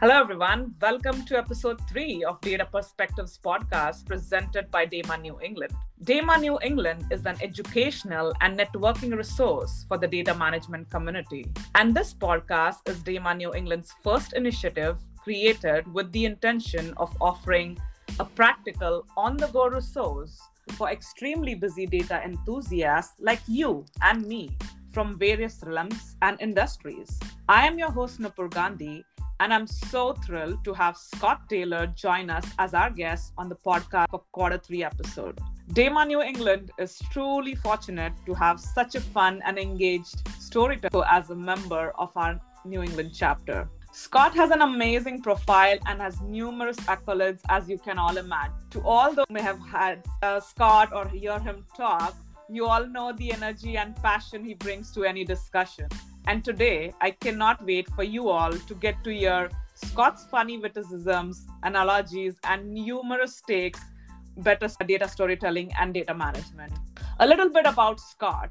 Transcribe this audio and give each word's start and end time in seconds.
Hello, 0.00 0.18
everyone. 0.18 0.74
Welcome 0.80 1.26
to 1.26 1.36
episode 1.36 1.78
three 1.86 2.24
of 2.24 2.40
Data 2.40 2.64
Perspectives 2.64 3.38
podcast 3.44 4.06
presented 4.06 4.70
by 4.70 4.86
DAMA 4.86 5.18
New 5.18 5.38
England. 5.42 5.74
DAMA 6.04 6.38
New 6.38 6.58
England 6.62 7.04
is 7.10 7.26
an 7.26 7.36
educational 7.42 8.32
and 8.40 8.58
networking 8.58 9.14
resource 9.14 9.84
for 9.86 9.98
the 9.98 10.08
data 10.08 10.34
management 10.34 10.88
community. 10.88 11.52
And 11.74 11.94
this 11.94 12.14
podcast 12.14 12.88
is 12.88 13.02
DAMA 13.02 13.34
New 13.34 13.52
England's 13.52 13.92
first 14.02 14.32
initiative 14.32 14.96
created 15.22 15.92
with 15.92 16.10
the 16.12 16.24
intention 16.24 16.94
of 16.96 17.14
offering 17.20 17.78
a 18.18 18.24
practical, 18.24 19.04
on 19.18 19.36
the 19.36 19.48
go 19.48 19.68
resource 19.68 20.40
for 20.78 20.88
extremely 20.88 21.54
busy 21.54 21.84
data 21.84 22.22
enthusiasts 22.24 23.20
like 23.20 23.42
you 23.46 23.84
and 24.00 24.26
me 24.26 24.48
from 24.92 25.18
various 25.18 25.62
realms 25.66 26.16
and 26.22 26.40
industries. 26.40 27.20
I 27.48 27.66
am 27.66 27.78
your 27.78 27.90
host, 27.90 28.20
Nupur 28.20 28.50
Gandhi, 28.50 29.04
and 29.40 29.54
I'm 29.54 29.66
so 29.66 30.12
thrilled 30.12 30.62
to 30.64 30.74
have 30.74 30.96
Scott 30.98 31.48
Taylor 31.48 31.86
join 31.86 32.28
us 32.28 32.44
as 32.58 32.74
our 32.74 32.90
guest 32.90 33.32
on 33.38 33.48
the 33.48 33.56
podcast 33.56 34.10
for 34.10 34.22
quarter 34.32 34.58
three 34.58 34.84
episode. 34.84 35.40
DAMA 35.72 36.04
New 36.04 36.20
England 36.20 36.70
is 36.78 37.00
truly 37.10 37.54
fortunate 37.54 38.12
to 38.26 38.34
have 38.34 38.60
such 38.60 38.96
a 38.96 39.00
fun 39.00 39.40
and 39.46 39.58
engaged 39.58 40.28
storyteller 40.38 41.06
as 41.10 41.30
a 41.30 41.34
member 41.34 41.92
of 41.98 42.10
our 42.16 42.38
New 42.66 42.82
England 42.82 43.12
chapter. 43.14 43.66
Scott 43.92 44.34
has 44.34 44.50
an 44.50 44.60
amazing 44.60 45.22
profile 45.22 45.78
and 45.86 46.00
has 46.00 46.20
numerous 46.20 46.76
accolades, 46.80 47.40
as 47.48 47.68
you 47.68 47.78
can 47.78 47.98
all 47.98 48.16
imagine. 48.18 48.54
To 48.70 48.82
all 48.82 49.14
those 49.14 49.24
who 49.28 49.34
may 49.34 49.42
have 49.42 49.60
had 49.60 50.04
uh, 50.22 50.38
Scott 50.40 50.92
or 50.92 51.08
hear 51.08 51.38
him 51.40 51.64
talk, 51.76 52.14
you 52.48 52.66
all 52.66 52.86
know 52.86 53.12
the 53.12 53.32
energy 53.32 53.78
and 53.78 53.96
passion 53.96 54.44
he 54.44 54.54
brings 54.54 54.92
to 54.92 55.04
any 55.04 55.24
discussion. 55.24 55.88
And 56.26 56.44
today, 56.44 56.92
I 57.00 57.10
cannot 57.12 57.64
wait 57.64 57.88
for 57.90 58.02
you 58.02 58.28
all 58.28 58.52
to 58.52 58.74
get 58.74 59.02
to 59.04 59.10
hear 59.12 59.50
Scott's 59.74 60.26
funny 60.30 60.58
witticisms, 60.58 61.46
analogies, 61.62 62.38
and 62.44 62.72
numerous 62.72 63.40
takes 63.46 63.80
better 64.36 64.68
data 64.86 65.08
storytelling 65.08 65.72
and 65.78 65.94
data 65.94 66.14
management. 66.14 66.72
A 67.18 67.26
little 67.26 67.48
bit 67.50 67.66
about 67.66 68.00
Scott. 68.00 68.50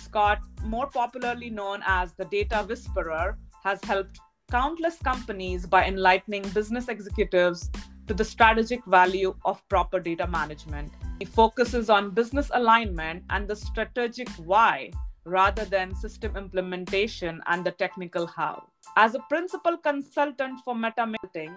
Scott, 0.00 0.40
more 0.64 0.86
popularly 0.86 1.50
known 1.50 1.82
as 1.86 2.14
the 2.14 2.24
Data 2.26 2.64
Whisperer, 2.68 3.38
has 3.64 3.82
helped 3.84 4.20
countless 4.50 4.96
companies 4.98 5.66
by 5.66 5.84
enlightening 5.86 6.42
business 6.50 6.88
executives 6.88 7.70
to 8.06 8.14
the 8.14 8.24
strategic 8.24 8.84
value 8.86 9.34
of 9.44 9.66
proper 9.68 9.98
data 9.98 10.26
management. 10.26 10.92
He 11.18 11.24
focuses 11.24 11.90
on 11.90 12.10
business 12.10 12.50
alignment 12.54 13.24
and 13.30 13.48
the 13.48 13.56
strategic 13.56 14.28
why 14.36 14.92
rather 15.26 15.64
than 15.64 15.94
system 15.94 16.36
implementation 16.36 17.42
and 17.46 17.64
the 17.64 17.72
technical 17.72 18.26
how. 18.26 18.62
As 18.96 19.14
a 19.14 19.24
principal 19.28 19.76
consultant 19.76 20.60
for 20.64 20.74
Meta 20.74 21.04
Marketing, 21.04 21.54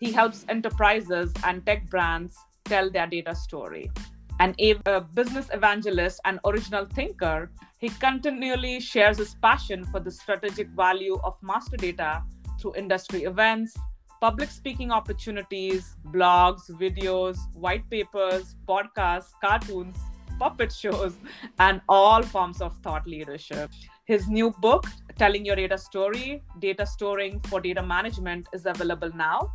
he 0.00 0.10
helps 0.10 0.44
enterprises 0.48 1.32
and 1.44 1.64
tech 1.64 1.88
brands 1.88 2.36
tell 2.64 2.90
their 2.90 3.06
data 3.06 3.34
story. 3.34 3.90
An 4.40 4.54
a 4.58 5.00
business 5.00 5.48
evangelist 5.52 6.20
and 6.24 6.40
original 6.44 6.84
thinker, 6.84 7.52
he 7.78 7.88
continually 7.88 8.80
shares 8.80 9.18
his 9.18 9.36
passion 9.36 9.84
for 9.84 10.00
the 10.00 10.10
strategic 10.10 10.68
value 10.70 11.16
of 11.22 11.40
master 11.42 11.76
data 11.76 12.24
through 12.60 12.74
industry 12.74 13.22
events, 13.22 13.76
public 14.20 14.50
speaking 14.50 14.90
opportunities, 14.90 15.96
blogs, 16.06 16.68
videos, 16.70 17.38
white 17.54 17.88
papers, 17.88 18.56
podcasts, 18.68 19.30
cartoons, 19.40 19.96
puppet 20.38 20.72
shows, 20.72 21.14
and 21.58 21.80
all 21.88 22.22
forms 22.22 22.60
of 22.60 22.76
thought 22.78 23.06
leadership. 23.06 23.70
His 24.04 24.28
new 24.28 24.50
book, 24.50 24.86
Telling 25.16 25.44
Your 25.44 25.56
Data 25.56 25.78
Story 25.78 26.42
Data 26.58 26.86
Storing 26.86 27.40
for 27.40 27.60
Data 27.60 27.82
Management, 27.82 28.48
is 28.52 28.66
available 28.66 29.10
now. 29.14 29.52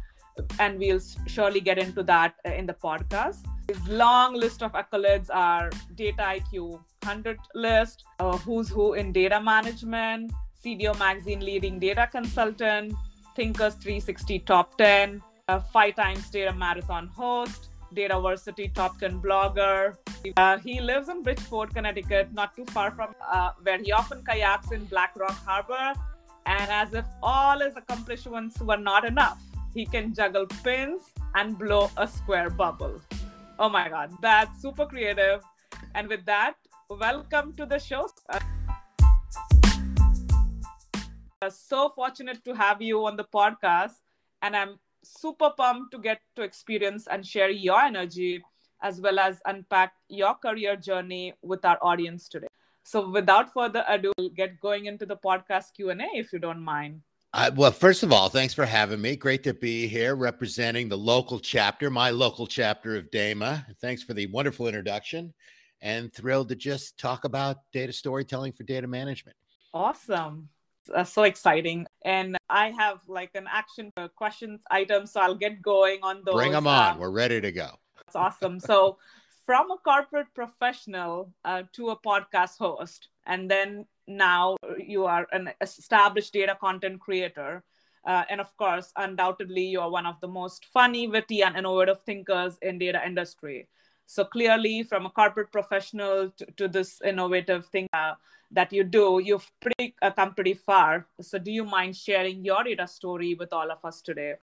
And 0.60 0.78
we'll 0.78 1.02
surely 1.26 1.60
get 1.60 1.80
into 1.80 2.04
that 2.04 2.36
uh, 2.46 2.52
in 2.52 2.68
the 2.68 2.74
podcast. 2.74 3.46
His 3.68 3.88
long 3.88 4.36
list 4.36 4.62
of 4.62 4.74
accolades 4.74 5.30
are 5.34 5.70
Data 5.96 6.22
IQ 6.22 6.80
100 7.04 7.40
list, 7.56 8.04
uh, 8.20 8.38
Who's 8.38 8.70
Who 8.70 8.94
in 8.94 9.12
Data 9.12 9.42
Management, 9.42 10.32
CDO 10.64 10.98
Magazine 11.00 11.40
leading 11.40 11.80
data 11.80 12.08
consultant, 12.12 12.94
Thinkers 13.36 13.76
360 13.76 14.40
top 14.40 14.78
10, 14.78 15.22
uh, 15.48 15.60
five 15.60 15.96
times 15.96 16.30
data 16.30 16.54
marathon 16.54 17.08
host, 17.08 17.70
Dataversity 17.98 18.72
top 18.72 19.00
10 19.00 19.20
blogger. 19.22 19.98
Uh, 20.38 20.58
he 20.60 20.80
lives 20.80 21.10
in 21.10 21.24
Bridgeport, 21.24 21.74
Connecticut, 21.74 22.32
not 22.32 22.56
too 22.56 22.66
far 22.66 22.92
from 22.92 23.16
uh, 23.28 23.52
where 23.64 23.80
he 23.80 23.92
often 23.92 24.24
kayaks 24.24 24.72
in 24.72 24.86
Black 24.86 25.16
Rock 25.18 25.38
Harbor. 25.46 25.94
And 26.46 26.72
as 26.72 26.94
if 26.94 27.06
all 27.24 27.60
his 27.60 27.76
accomplishments 27.76 28.60
were 28.62 28.78
not 28.78 29.04
enough, 29.04 29.42
he 29.74 29.86
can 29.86 30.14
juggle 30.14 30.46
pins 30.64 31.02
and 31.34 31.58
blow 31.58 31.90
a 31.98 32.08
square 32.08 32.52
bubble. 32.52 33.02
Oh 33.58 33.68
my 33.68 33.90
God, 33.90 34.12
that's 34.22 34.62
super 34.62 34.86
creative. 34.86 35.42
And 35.96 36.08
with 36.08 36.24
that, 36.26 36.54
welcome 36.92 37.54
to 37.54 37.66
the 37.66 37.80
show. 37.80 38.10
Uh, 38.30 38.40
so 41.50 41.90
fortunate 41.96 42.46
to 42.46 42.54
have 42.54 42.80
you 42.80 43.06
on 43.08 43.18
the 43.18 43.26
podcast. 43.26 43.94
And 44.44 44.56
I'm 44.56 44.78
super 45.08 45.52
pumped 45.58 45.92
to 45.92 46.00
get 46.00 46.22
to 46.36 46.42
experience 46.42 47.08
and 47.08 47.26
share 47.26 47.50
your 47.50 47.80
energy 47.80 48.44
as 48.82 49.02
well 49.02 49.20
as 49.20 49.42
unpack 49.46 49.94
your 50.08 50.36
career 50.36 50.76
journey 50.76 51.34
with 51.42 51.66
our 51.66 51.78
audience 51.82 52.28
today. 52.28 52.48
So 52.84 53.10
without 53.10 53.52
further 53.54 53.84
ado, 53.88 54.14
we'll 54.18 54.30
get 54.30 54.60
going 54.60 54.86
into 54.86 55.06
the 55.06 55.18
podcast 55.18 55.74
Q&A 55.76 55.96
if 56.14 56.32
you 56.32 56.40
don't 56.40 56.62
mind. 56.62 57.02
Uh, 57.34 57.52
well, 57.56 57.72
first 57.72 58.04
of 58.04 58.14
all, 58.14 58.30
thanks 58.30 58.54
for 58.54 58.66
having 58.66 59.02
me. 59.02 59.16
Great 59.16 59.44
to 59.44 59.54
be 59.54 59.88
here 59.88 60.16
representing 60.16 60.88
the 60.88 60.98
local 60.98 61.40
chapter, 61.40 61.90
my 61.90 62.10
local 62.10 62.48
chapter 62.48 62.96
of 62.96 63.12
DAMA. 63.12 63.66
Thanks 63.82 64.02
for 64.04 64.14
the 64.14 64.28
wonderful 64.28 64.68
introduction 64.68 65.34
and 65.82 66.14
thrilled 66.14 66.50
to 66.50 66.56
just 66.56 66.98
talk 66.98 67.26
about 67.26 67.58
data 67.74 67.92
storytelling 67.92 68.54
for 68.54 68.64
data 68.64 68.88
management. 68.88 69.36
Awesome 69.74 70.50
uh, 70.90 71.04
so 71.04 71.24
exciting. 71.24 71.86
And 72.04 72.38
I 72.50 72.72
have 72.72 73.00
like 73.08 73.32
an 73.36 73.48
action 73.50 73.92
questions 74.16 74.62
item, 74.72 75.06
so 75.06 75.22
I'll 75.22 75.36
get 75.36 75.62
going 75.62 76.00
on 76.04 76.22
those. 76.26 76.36
Bring 76.36 76.52
them 76.52 76.68
on. 76.68 76.96
Uh, 76.96 77.00
We're 77.00 77.12
ready 77.12 77.42
to 77.42 77.52
go. 77.52 77.70
That's 77.98 78.16
awesome. 78.16 78.60
so, 78.60 78.98
from 79.46 79.72
a 79.72 79.78
corporate 79.78 80.28
professional 80.34 81.32
uh, 81.46 81.64
to 81.74 81.90
a 81.90 82.00
podcast 82.00 82.58
host, 82.58 83.10
and 83.26 83.50
then 83.50 83.86
now 84.08 84.58
you 84.78 85.06
are 85.06 85.28
an 85.32 85.52
established 85.62 86.34
data 86.34 86.58
content 86.60 87.00
creator. 87.00 87.64
Uh, 88.06 88.24
and 88.30 88.40
of 88.40 88.56
course, 88.56 88.94
undoubtedly, 88.96 89.64
you 89.64 89.82
are 89.82 89.90
one 89.92 90.06
of 90.06 90.16
the 90.22 90.28
most 90.28 90.66
funny, 90.66 91.08
witty, 91.08 91.42
and 91.42 91.58
innovative 91.58 92.02
thinkers 92.04 92.58
in 92.62 92.80
data 92.80 93.02
industry. 93.06 93.68
So 94.08 94.24
clearly, 94.24 94.84
from 94.84 95.06
a 95.06 95.10
corporate 95.10 95.52
professional 95.52 96.32
to, 96.32 96.46
to 96.58 96.68
this 96.68 97.02
innovative 97.04 97.68
thing, 97.68 97.88
uh, 97.94 98.14
that 98.52 98.72
you 98.72 98.84
do, 98.84 99.20
you've 99.24 99.50
pretty 99.60 99.96
uh, 100.02 100.12
come 100.12 100.34
pretty 100.34 100.54
far. 100.54 101.08
So, 101.22 101.38
do 101.38 101.52
you 101.52 101.66
mind 101.66 101.96
sharing 101.96 102.44
your 102.46 102.64
data 102.64 102.88
story 102.88 103.36
with 103.36 103.52
all 103.52 103.70
of 103.70 103.84
us 103.84 104.02
today? 104.02 104.36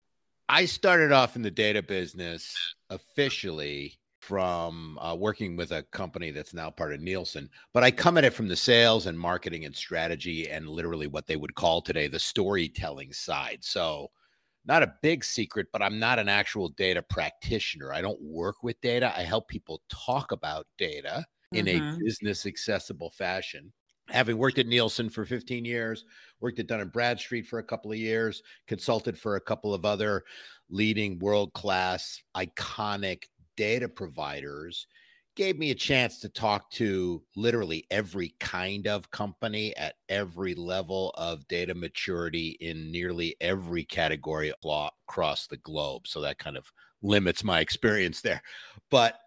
I 0.50 0.66
started 0.66 1.12
off 1.12 1.36
in 1.36 1.42
the 1.42 1.52
data 1.52 1.82
business 1.82 2.56
officially 2.90 3.98
from 4.20 4.98
uh, 5.00 5.16
working 5.16 5.56
with 5.56 5.72
a 5.72 5.84
company 5.84 6.32
that's 6.32 6.54
now 6.54 6.70
part 6.70 6.94
of 6.94 7.02
Nielsen, 7.02 7.50
but 7.74 7.84
I 7.84 7.92
come 7.92 8.18
at 8.18 8.26
it 8.26 8.34
from 8.34 8.48
the 8.48 8.56
sales 8.56 9.06
and 9.06 9.20
marketing 9.20 9.66
and 9.66 9.76
strategy 9.76 10.50
and 10.50 10.70
literally 10.70 11.08
what 11.08 11.28
they 11.28 11.36
would 11.36 11.56
call 11.56 11.82
today 11.82 12.08
the 12.08 12.20
storytelling 12.20 13.14
side. 13.14 13.60
So, 13.62 14.12
not 14.66 14.84
a 14.84 14.94
big 15.02 15.24
secret, 15.24 15.68
but 15.74 15.82
I'm 15.82 16.00
not 16.00 16.20
an 16.20 16.30
actual 16.30 16.70
data 16.70 17.02
practitioner. 17.02 17.94
I 17.94 18.02
don't 18.02 18.22
work 18.22 18.64
with 18.64 18.80
data. 18.82 19.14
I 19.16 19.24
help 19.24 19.48
people 19.48 19.82
talk 19.90 20.32
about 20.32 20.68
data 20.78 21.26
in 21.52 21.66
mm-hmm. 21.66 21.96
a 21.96 21.98
business 22.00 22.46
accessible 22.46 23.12
fashion 23.12 23.72
having 24.10 24.38
worked 24.38 24.60
at 24.60 24.68
Nielsen 24.68 25.10
for 25.10 25.26
15 25.26 25.66
years, 25.66 26.06
worked 26.40 26.60
at 26.60 26.68
Dun 26.68 26.82
and 26.82 26.92
Bradstreet 26.92 27.46
for 27.48 27.60
a 27.60 27.64
couple 27.64 27.92
of 27.92 27.98
years, 27.98 28.42
consulted 28.68 29.18
for 29.18 29.36
a 29.36 29.42
couple 29.42 29.74
of 29.74 29.86
other 29.86 30.24
leading 30.70 31.20
world 31.20 31.54
class, 31.54 32.22
iconic 32.36 33.24
data 33.56 33.88
providers, 33.88 34.88
gave 35.36 35.58
me 35.58 35.72
a 35.72 35.76
chance 35.76 36.20
to 36.20 36.30
talk 36.30 36.70
to 36.72 37.24
literally 37.36 37.86
every 37.90 38.36
kind 38.40 38.88
of 38.88 39.10
company 39.12 39.76
at 39.78 39.96
every 40.10 40.54
level 40.54 41.12
of 41.16 41.48
data 41.48 41.74
maturity 41.74 42.58
in 42.60 42.92
nearly 42.92 43.36
every 43.42 43.84
category 43.84 44.54
across 44.64 45.48
the 45.48 45.58
globe. 45.58 46.08
So 46.08 46.22
that 46.22 46.38
kind 46.38 46.58
of 46.58 46.72
limits 47.02 47.44
my 47.44 47.60
experience 47.60 48.22
there. 48.22 48.42
But 48.90 49.20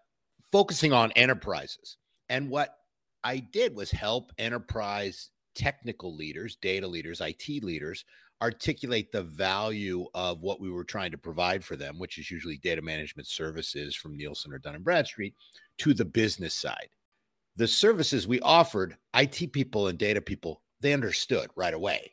focusing 0.51 0.93
on 0.93 1.11
enterprises 1.13 1.97
and 2.29 2.49
what 2.49 2.75
I 3.23 3.39
did 3.39 3.75
was 3.75 3.91
help 3.91 4.31
enterprise 4.37 5.31
technical 5.55 6.15
leaders, 6.15 6.55
data 6.55 6.87
leaders, 6.87 7.19
IT 7.19 7.63
leaders 7.63 8.05
articulate 8.41 9.11
the 9.11 9.23
value 9.23 10.05
of 10.13 10.41
what 10.41 10.61
we 10.61 10.69
were 10.69 10.83
trying 10.83 11.11
to 11.11 11.17
provide 11.17 11.63
for 11.63 11.75
them, 11.75 11.97
which 11.97 12.17
is 12.19 12.29
usually 12.29 12.57
data 12.57 12.81
management 12.81 13.27
services 13.27 13.95
from 13.95 14.15
Nielsen 14.15 14.53
or 14.53 14.59
Dun 14.59 14.75
and 14.75 14.83
Bradstreet, 14.83 15.33
to 15.79 15.93
the 15.93 16.05
business 16.05 16.53
side. 16.53 16.89
The 17.55 17.67
services 17.67 18.27
we 18.27 18.39
offered, 18.41 18.97
IT 19.15 19.51
people 19.53 19.87
and 19.87 19.97
data 19.97 20.21
people, 20.21 20.61
they 20.81 20.93
understood 20.93 21.49
right 21.55 21.73
away. 21.73 22.11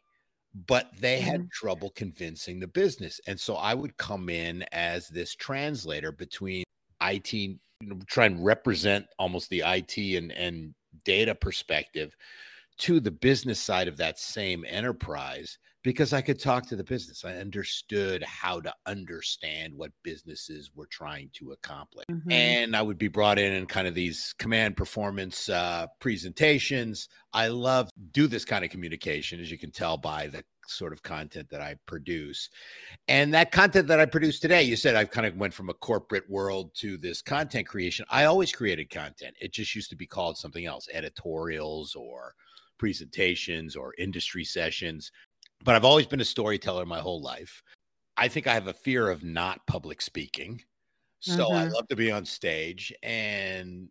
but 0.66 0.90
they 1.00 1.20
had 1.20 1.40
mm-hmm. 1.40 1.48
trouble 1.52 1.90
convincing 1.90 2.60
the 2.60 2.66
business. 2.66 3.20
And 3.26 3.38
so 3.38 3.56
I 3.56 3.74
would 3.74 3.96
come 3.96 4.28
in 4.28 4.64
as 4.72 5.08
this 5.08 5.34
translator 5.34 6.12
between 6.12 6.64
IT, 7.02 7.32
you 7.32 7.58
know, 7.80 7.98
try 8.06 8.26
and 8.26 8.44
represent 8.44 9.06
almost 9.18 9.50
the 9.50 9.62
IT 9.66 9.98
and, 10.16 10.30
and 10.32 10.74
data 11.04 11.34
perspective 11.34 12.16
to 12.78 13.00
the 13.00 13.10
business 13.10 13.60
side 13.60 13.88
of 13.88 13.96
that 13.96 14.18
same 14.18 14.64
enterprise 14.68 15.58
because 15.84 16.14
I 16.14 16.22
could 16.22 16.40
talk 16.40 16.66
to 16.68 16.76
the 16.76 16.82
business. 16.82 17.26
I 17.26 17.34
understood 17.34 18.24
how 18.24 18.58
to 18.62 18.72
understand 18.86 19.74
what 19.76 19.92
businesses 20.02 20.70
were 20.74 20.86
trying 20.86 21.28
to 21.34 21.52
accomplish. 21.52 22.06
Mm-hmm. 22.10 22.32
And 22.32 22.74
I 22.74 22.80
would 22.80 22.96
be 22.96 23.08
brought 23.08 23.38
in 23.38 23.52
in 23.52 23.66
kind 23.66 23.86
of 23.86 23.94
these 23.94 24.34
command 24.38 24.78
performance 24.78 25.50
uh, 25.50 25.86
presentations. 26.00 27.08
I 27.34 27.48
love 27.48 27.90
do 28.12 28.26
this 28.26 28.46
kind 28.46 28.64
of 28.64 28.70
communication, 28.70 29.40
as 29.40 29.50
you 29.50 29.58
can 29.58 29.70
tell 29.70 29.98
by 29.98 30.26
the 30.28 30.42
sort 30.66 30.94
of 30.94 31.02
content 31.02 31.50
that 31.50 31.60
I 31.60 31.76
produce. 31.84 32.48
And 33.06 33.34
that 33.34 33.52
content 33.52 33.86
that 33.88 34.00
I 34.00 34.06
produce 34.06 34.40
today, 34.40 34.62
you 34.62 34.76
said 34.76 34.94
I've 34.94 35.10
kind 35.10 35.26
of 35.26 35.36
went 35.36 35.52
from 35.52 35.68
a 35.68 35.74
corporate 35.74 36.28
world 36.30 36.70
to 36.76 36.96
this 36.96 37.20
content 37.20 37.66
creation. 37.66 38.06
I 38.08 38.24
always 38.24 38.52
created 38.52 38.88
content. 38.88 39.36
It 39.38 39.52
just 39.52 39.74
used 39.74 39.90
to 39.90 39.96
be 39.96 40.06
called 40.06 40.38
something 40.38 40.64
else, 40.64 40.88
editorials 40.94 41.94
or 41.94 42.34
presentations 42.78 43.76
or 43.76 43.94
industry 43.98 44.44
sessions 44.44 45.12
but 45.64 45.74
I've 45.74 45.84
always 45.84 46.06
been 46.06 46.20
a 46.20 46.24
storyteller 46.24 46.86
my 46.86 47.00
whole 47.00 47.22
life. 47.22 47.62
I 48.16 48.28
think 48.28 48.46
I 48.46 48.54
have 48.54 48.68
a 48.68 48.72
fear 48.72 49.10
of 49.10 49.24
not 49.24 49.66
public 49.66 50.00
speaking. 50.00 50.62
So 51.20 51.46
mm-hmm. 51.46 51.56
I 51.56 51.64
love 51.68 51.88
to 51.88 51.96
be 51.96 52.12
on 52.12 52.24
stage 52.24 52.92
and 53.02 53.88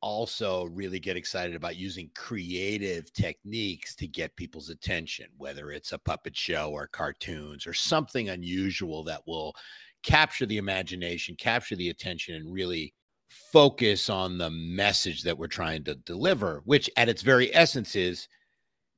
also 0.00 0.66
really 0.66 1.00
get 1.00 1.16
excited 1.16 1.56
about 1.56 1.76
using 1.76 2.10
creative 2.14 3.12
techniques 3.12 3.96
to 3.96 4.06
get 4.06 4.36
people's 4.36 4.68
attention, 4.68 5.26
whether 5.38 5.72
it's 5.72 5.92
a 5.92 5.98
puppet 5.98 6.36
show 6.36 6.70
or 6.70 6.86
cartoons 6.86 7.66
or 7.66 7.74
something 7.74 8.28
unusual 8.28 9.02
that 9.04 9.26
will 9.26 9.54
capture 10.02 10.46
the 10.46 10.58
imagination, 10.58 11.34
capture 11.36 11.74
the 11.74 11.90
attention, 11.90 12.36
and 12.36 12.52
really 12.52 12.94
focus 13.28 14.08
on 14.08 14.38
the 14.38 14.50
message 14.50 15.22
that 15.22 15.36
we're 15.36 15.46
trying 15.46 15.82
to 15.84 15.94
deliver, 15.96 16.62
which 16.64 16.88
at 16.96 17.08
its 17.08 17.22
very 17.22 17.52
essence 17.54 17.96
is 17.96 18.28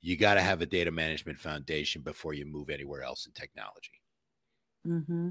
you 0.01 0.17
got 0.17 0.35
to 0.35 0.41
have 0.41 0.61
a 0.63 0.67
data 0.67 0.91
management 0.91 1.39
foundation 1.39 2.03
before 2.03 2.35
you 2.35 2.47
move 2.47 2.71
anywhere 2.71 3.03
else 3.03 3.27
in 3.27 3.33
technology. 3.33 4.01
Mm-hmm. 4.87 5.31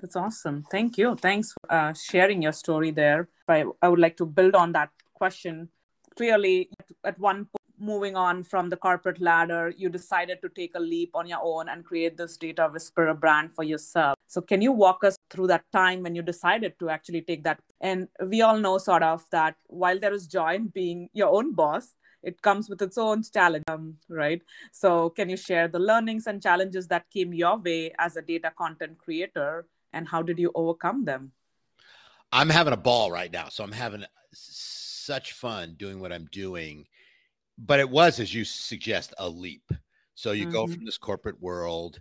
That's 0.00 0.16
awesome. 0.16 0.64
Thank 0.70 0.98
you. 0.98 1.14
Thanks 1.14 1.52
for 1.52 1.72
uh, 1.72 1.92
sharing 1.94 2.42
your 2.42 2.52
story 2.52 2.90
there. 2.90 3.28
I, 3.48 3.64
I 3.80 3.88
would 3.88 4.00
like 4.00 4.16
to 4.16 4.26
build 4.26 4.56
on 4.56 4.72
that 4.72 4.90
question. 5.14 5.68
Clearly, 6.16 6.70
at 7.04 7.18
one 7.18 7.44
point, 7.44 7.62
moving 7.78 8.16
on 8.16 8.42
from 8.42 8.68
the 8.68 8.76
corporate 8.76 9.20
ladder, 9.20 9.72
you 9.76 9.88
decided 9.88 10.40
to 10.42 10.48
take 10.48 10.72
a 10.74 10.80
leap 10.80 11.10
on 11.14 11.26
your 11.26 11.40
own 11.42 11.68
and 11.68 11.84
create 11.84 12.16
this 12.16 12.36
Data 12.36 12.68
Whisperer 12.72 13.14
brand 13.14 13.54
for 13.54 13.64
yourself. 13.64 14.16
So, 14.26 14.40
can 14.40 14.60
you 14.60 14.72
walk 14.72 15.04
us 15.04 15.16
through 15.30 15.46
that 15.48 15.64
time 15.72 16.02
when 16.02 16.14
you 16.14 16.22
decided 16.22 16.78
to 16.80 16.90
actually 16.90 17.22
take 17.22 17.44
that? 17.44 17.60
And 17.80 18.08
we 18.26 18.42
all 18.42 18.58
know, 18.58 18.78
sort 18.78 19.02
of, 19.02 19.24
that 19.30 19.54
while 19.68 19.98
there 19.98 20.12
is 20.12 20.26
joy 20.26 20.54
in 20.54 20.66
being 20.68 21.08
your 21.12 21.28
own 21.28 21.54
boss, 21.54 21.94
it 22.22 22.40
comes 22.42 22.68
with 22.68 22.80
its 22.82 22.98
own 22.98 23.22
challenge 23.22 23.64
um, 23.68 23.96
right 24.08 24.42
so 24.72 25.10
can 25.10 25.28
you 25.28 25.36
share 25.36 25.68
the 25.68 25.78
learnings 25.78 26.26
and 26.26 26.42
challenges 26.42 26.86
that 26.88 27.08
came 27.10 27.32
your 27.32 27.58
way 27.58 27.92
as 27.98 28.16
a 28.16 28.22
data 28.22 28.52
content 28.56 28.96
creator 28.98 29.66
and 29.92 30.08
how 30.08 30.22
did 30.22 30.38
you 30.38 30.50
overcome 30.54 31.04
them 31.04 31.32
i'm 32.32 32.48
having 32.48 32.72
a 32.72 32.76
ball 32.76 33.10
right 33.10 33.32
now 33.32 33.48
so 33.48 33.64
i'm 33.64 33.72
having 33.72 34.04
such 34.32 35.32
fun 35.32 35.74
doing 35.76 36.00
what 36.00 36.12
i'm 36.12 36.28
doing 36.32 36.86
but 37.58 37.80
it 37.80 37.88
was 37.88 38.20
as 38.20 38.34
you 38.34 38.44
suggest 38.44 39.14
a 39.18 39.28
leap 39.28 39.72
so 40.14 40.32
you 40.32 40.44
mm-hmm. 40.44 40.52
go 40.52 40.66
from 40.66 40.84
this 40.84 40.98
corporate 40.98 41.40
world 41.40 42.00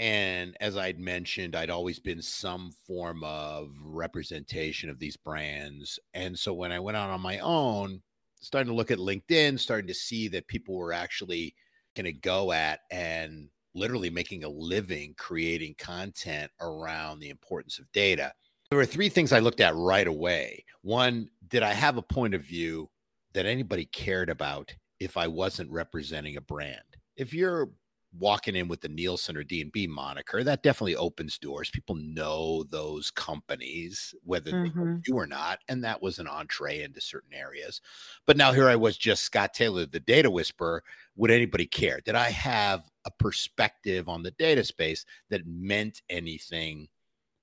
and 0.00 0.56
as 0.60 0.78
I'd 0.78 0.98
mentioned, 0.98 1.54
I'd 1.54 1.68
always 1.68 1.98
been 1.98 2.22
some 2.22 2.72
form 2.86 3.22
of 3.22 3.68
representation 3.84 4.88
of 4.88 4.98
these 4.98 5.18
brands. 5.18 5.98
And 6.14 6.38
so 6.38 6.54
when 6.54 6.72
I 6.72 6.80
went 6.80 6.96
out 6.96 7.10
on 7.10 7.20
my 7.20 7.38
own, 7.40 8.00
starting 8.40 8.70
to 8.70 8.76
look 8.76 8.90
at 8.90 8.98
LinkedIn, 8.98 9.58
starting 9.58 9.86
to 9.88 9.94
see 9.94 10.28
that 10.28 10.48
people 10.48 10.76
were 10.76 10.92
actually 10.92 11.54
going 11.94 12.04
to 12.04 12.12
go 12.12 12.52
at 12.52 12.80
and 12.90 13.48
literally 13.74 14.10
making 14.10 14.44
a 14.44 14.48
living 14.48 15.14
creating 15.16 15.74
content 15.78 16.50
around 16.60 17.20
the 17.20 17.30
importance 17.30 17.78
of 17.78 17.90
data. 17.92 18.32
There 18.70 18.78
were 18.78 18.86
three 18.86 19.08
things 19.08 19.32
I 19.32 19.40
looked 19.40 19.60
at 19.60 19.74
right 19.74 20.06
away. 20.06 20.64
One, 20.82 21.28
did 21.48 21.62
I 21.62 21.72
have 21.72 21.96
a 21.96 22.02
point 22.02 22.34
of 22.34 22.42
view 22.42 22.88
that 23.32 23.46
anybody 23.46 23.84
cared 23.86 24.30
about 24.30 24.74
if 24.98 25.16
I 25.16 25.26
wasn't 25.26 25.70
representing 25.70 26.36
a 26.36 26.40
brand? 26.40 26.78
If 27.16 27.34
you're 27.34 27.70
walking 28.18 28.56
in 28.56 28.66
with 28.66 28.80
the 28.80 28.88
Nielsen 28.88 29.36
or 29.36 29.44
D&B 29.44 29.86
moniker, 29.86 30.42
that 30.42 30.62
definitely 30.62 30.96
opens 30.96 31.38
doors. 31.38 31.70
People 31.70 31.94
know 31.94 32.64
those 32.64 33.10
companies, 33.10 34.14
whether 34.24 34.50
mm-hmm. 34.50 34.94
they 34.94 35.00
you 35.06 35.14
or 35.14 35.26
not. 35.26 35.60
And 35.68 35.84
that 35.84 36.02
was 36.02 36.18
an 36.18 36.26
entree 36.26 36.82
into 36.82 37.00
certain 37.00 37.32
areas. 37.32 37.80
But 38.26 38.36
now 38.36 38.52
here 38.52 38.68
I 38.68 38.76
was 38.76 38.96
just 38.96 39.22
Scott 39.22 39.54
Taylor, 39.54 39.86
the 39.86 40.00
data 40.00 40.30
whisperer. 40.30 40.82
Would 41.16 41.30
anybody 41.30 41.66
care? 41.66 42.00
Did 42.04 42.16
I 42.16 42.30
have 42.30 42.82
a 43.04 43.10
perspective 43.10 44.08
on 44.08 44.22
the 44.22 44.32
data 44.32 44.64
space 44.64 45.04
that 45.28 45.46
meant 45.46 46.02
anything 46.10 46.88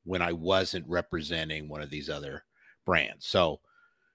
when 0.03 0.21
I 0.21 0.33
wasn't 0.33 0.87
representing 0.87 1.69
one 1.69 1.81
of 1.81 1.89
these 1.89 2.09
other 2.09 2.43
brands? 2.85 3.25
So 3.25 3.61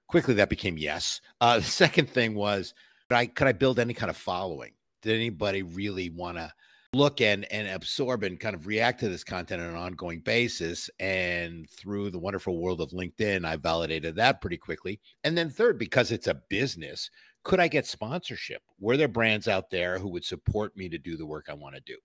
quickly 0.07 0.35
that 0.35 0.51
became 0.51 0.77
yes. 0.77 1.23
Uh, 1.41 1.57
the 1.61 1.65
second 1.65 2.11
thing 2.11 2.35
was, 2.35 2.75
could 3.09 3.17
I, 3.17 3.27
could 3.27 3.47
I 3.47 3.53
build 3.53 3.79
any 3.79 3.95
kind 3.95 4.11
of 4.11 4.17
following? 4.19 4.73
Did 5.03 5.17
anybody 5.17 5.63
really 5.63 6.11
want 6.11 6.39
to 6.39 6.53
look 6.95 7.21
and 7.21 7.51
and 7.53 7.69
absorb 7.69 8.23
and 8.23 8.39
kind 8.39 8.55
of 8.55 8.67
react 8.67 9.01
to 9.01 9.09
this 9.09 9.25
content 9.25 9.61
on 9.63 9.69
an 9.69 9.77
ongoing 9.77 10.21
basis? 10.21 10.89
And 11.01 11.69
through 11.69 12.11
the 12.11 12.19
wonderful 12.19 12.59
world 12.59 12.81
of 12.81 12.91
linkedin 12.91 13.45
i 13.45 13.57
validated 13.57 14.17
that 14.17 14.41
pretty 14.41 14.57
quickly. 14.57 15.01
And 15.25 15.37
then 15.37 15.51
third 15.51 15.79
because 15.79 16.13
it's 16.13 16.29
a 16.29 16.41
business 16.49 17.11
could 17.45 17.61
i 17.61 17.69
get 17.69 17.87
sponsorship? 17.87 18.63
Were 18.79 18.97
there 18.97 19.09
brands 19.09 19.49
out 19.49 19.69
there 19.69 19.99
who 19.99 20.09
would 20.11 20.25
support 20.25 20.77
me 20.77 20.89
to 20.89 20.99
do 20.99 21.17
the 21.17 21.27
work 21.27 21.47
i 21.49 21.55
want 21.55 21.75
to 21.75 21.83
do? 21.83 21.97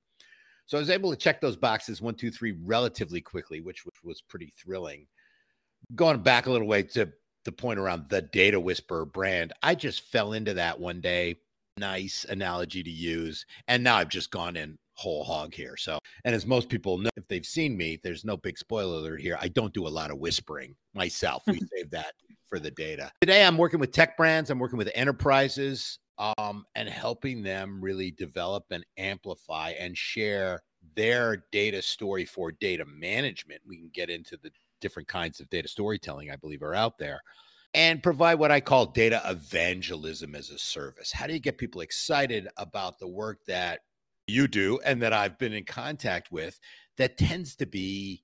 So 0.66 0.78
i 0.78 0.82
was 0.82 0.90
able 0.90 1.12
to 1.12 1.18
check 1.18 1.40
those 1.40 1.58
boxes 1.58 2.02
one 2.02 2.16
two 2.16 2.32
three 2.32 2.56
relatively 2.64 3.22
quickly 3.22 3.62
which, 3.62 3.86
which 3.86 4.04
was 4.04 4.22
pretty 4.22 4.52
thrilling. 4.58 5.08
Going 5.96 6.22
back 6.22 6.48
a 6.48 6.52
little 6.52 6.68
way 6.68 6.84
to 6.84 7.12
the 7.46 7.52
point 7.52 7.80
around 7.80 8.10
the 8.10 8.22
data 8.22 8.60
whisperer 8.60 9.06
brand 9.06 9.54
i 9.64 9.74
just 9.74 10.02
fell 10.02 10.34
into 10.34 10.54
that 10.56 10.78
one 10.80 11.00
day 11.00 11.36
nice 11.78 12.26
analogy 12.30 12.84
to 12.84 12.90
use. 12.90 13.46
And 13.68 13.84
now 13.84 13.98
I've 13.98 14.10
just 14.10 14.32
gone 14.32 14.56
in 14.56 14.78
whole 14.98 15.24
hog 15.24 15.54
here. 15.54 15.78
So, 15.78 16.00
and 16.26 16.34
as 16.34 16.46
most 16.46 16.70
people 16.70 16.98
know, 16.98 17.10
if 17.16 17.28
they've 17.28 17.46
seen 17.46 17.78
me, 17.78 18.00
there's 18.04 18.26
no 18.26 18.36
big 18.36 18.58
spoiler 18.58 18.98
alert 18.98 19.22
here. 19.22 19.38
I 19.40 19.48
don't 19.48 19.74
do 19.74 19.88
a 19.88 19.90
lot 19.90 20.12
of 20.12 20.18
whispering 20.18 20.76
myself. 20.94 21.44
We 21.46 21.60
save 21.76 21.92
that 21.92 22.14
for 22.48 22.60
the 22.60 22.72
data. 22.72 23.12
Today, 23.22 23.46
I'm 23.46 23.58
working 23.58 23.80
with 23.80 23.92
tech 23.92 24.18
brands, 24.18 24.50
I'm 24.50 24.60
working 24.60 24.78
with 24.78 24.90
enterprises, 24.96 26.00
um, 26.18 26.66
and 26.76 26.90
helping 26.90 27.44
them 27.44 27.80
really 27.80 28.12
develop 28.12 28.66
and 28.72 28.84
amplify 28.98 29.72
and 29.80 29.96
share 29.96 30.62
their 30.96 31.46
data 31.52 31.82
story 31.82 32.26
for 32.26 32.52
data 32.52 32.86
management. 32.86 33.62
We 33.68 33.78
can 33.78 33.90
get 33.94 34.10
into 34.10 34.38
the 34.38 34.50
different 34.82 35.08
kinds 35.08 35.40
of 35.40 35.50
data 35.50 35.68
storytelling, 35.68 36.32
I 36.32 36.38
believe, 36.38 36.64
are 36.64 36.76
out 36.76 36.98
there 36.98 37.22
and 37.74 38.02
provide 38.02 38.36
what 38.36 38.52
I 38.52 38.60
call 38.60 38.88
data 38.88 39.22
evangelism 39.26 40.36
as 40.36 40.50
a 40.50 40.58
service. 40.58 41.12
How 41.12 41.28
do 41.28 41.34
you 41.34 41.40
get 41.40 41.58
people 41.58 41.82
excited 41.82 42.48
about 42.58 43.00
the 43.00 43.08
work 43.08 43.40
that 43.48 43.82
you 44.28 44.48
do 44.48 44.80
and 44.86 45.02
that 45.02 45.14
I've 45.14 45.38
been 45.38 45.54
in 45.54 45.64
contact 45.64 46.32
with 46.32 46.60
that 46.98 47.18
tends 47.18 47.56
to 47.58 47.66
be 47.66 48.24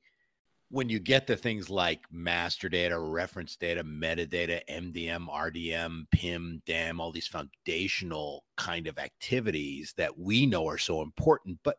when 0.70 0.90
you 0.90 0.98
get 0.98 1.28
to 1.28 1.36
things 1.36 1.70
like 1.70 2.02
master 2.12 2.68
data, 2.68 2.98
reference 2.98 3.56
data, 3.56 3.84
metadata, 3.84 4.60
MDM, 4.68 5.28
RDM, 5.30 6.06
PIM, 6.10 6.64
DAM, 6.66 7.00
all 7.00 7.12
these 7.12 7.28
foundational 7.28 8.44
kind 8.58 8.88
of 8.88 8.98
activities 8.98 9.94
that 9.98 10.18
we 10.18 10.48
know 10.48 10.68
are 10.68 10.80
so 10.80 11.04
important, 11.04 11.60
but 11.64 11.78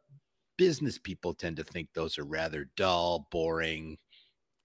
business 0.56 0.97
people 0.97 1.35
tend 1.35 1.56
to 1.56 1.64
think 1.64 1.88
those 1.92 2.18
are 2.18 2.25
rather 2.25 2.71
dull, 2.76 3.26
boring, 3.33 3.99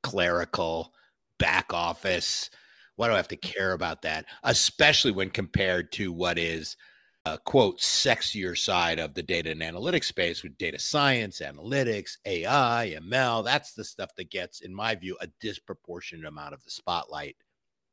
clerical, 0.03 0.93
back 1.39 1.73
office, 1.73 2.51
why 2.99 3.07
do 3.07 3.13
I 3.13 3.17
have 3.17 3.29
to 3.29 3.37
care 3.37 3.71
about 3.71 4.01
that? 4.01 4.25
Especially 4.43 5.13
when 5.13 5.29
compared 5.29 5.89
to 5.93 6.11
what 6.11 6.37
is 6.37 6.75
a 7.23 7.37
quote 7.37 7.79
sexier 7.79 8.57
side 8.57 8.99
of 8.99 9.13
the 9.13 9.23
data 9.23 9.51
and 9.51 9.61
analytics 9.61 10.03
space 10.03 10.43
with 10.43 10.57
data 10.57 10.77
science, 10.77 11.39
analytics, 11.39 12.17
AI, 12.25 12.97
ML. 13.01 13.45
That's 13.45 13.71
the 13.71 13.85
stuff 13.85 14.09
that 14.17 14.29
gets, 14.29 14.59
in 14.59 14.75
my 14.75 14.95
view, 14.95 15.15
a 15.21 15.29
disproportionate 15.39 16.25
amount 16.25 16.53
of 16.53 16.61
the 16.65 16.71
spotlight, 16.71 17.37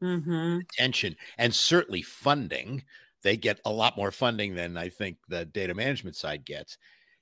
mm-hmm. 0.02 0.58
attention, 0.72 1.14
and 1.38 1.54
certainly 1.54 2.02
funding. 2.02 2.82
They 3.22 3.36
get 3.36 3.60
a 3.64 3.70
lot 3.70 3.96
more 3.96 4.10
funding 4.10 4.56
than 4.56 4.76
I 4.76 4.88
think 4.88 5.18
the 5.28 5.44
data 5.44 5.74
management 5.74 6.16
side 6.16 6.44
gets. 6.44 6.78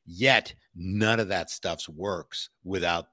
Yet 0.07 0.55
none 0.75 1.21
of 1.21 1.29
that 1.29 1.51
stuff 1.51 1.87
works 1.91 2.49
without 2.65 3.09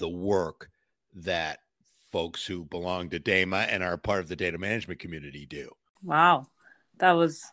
the 0.00 0.08
work 0.08 0.68
that 1.14 1.60
folks 2.10 2.46
who 2.46 2.64
belong 2.64 3.10
to 3.10 3.18
DAMA 3.18 3.66
and 3.70 3.82
are 3.82 3.96
part 3.96 4.20
of 4.20 4.28
the 4.28 4.36
data 4.36 4.58
management 4.58 5.00
community 5.00 5.46
do. 5.46 5.70
Wow, 6.02 6.46
that 6.98 7.12
was 7.12 7.44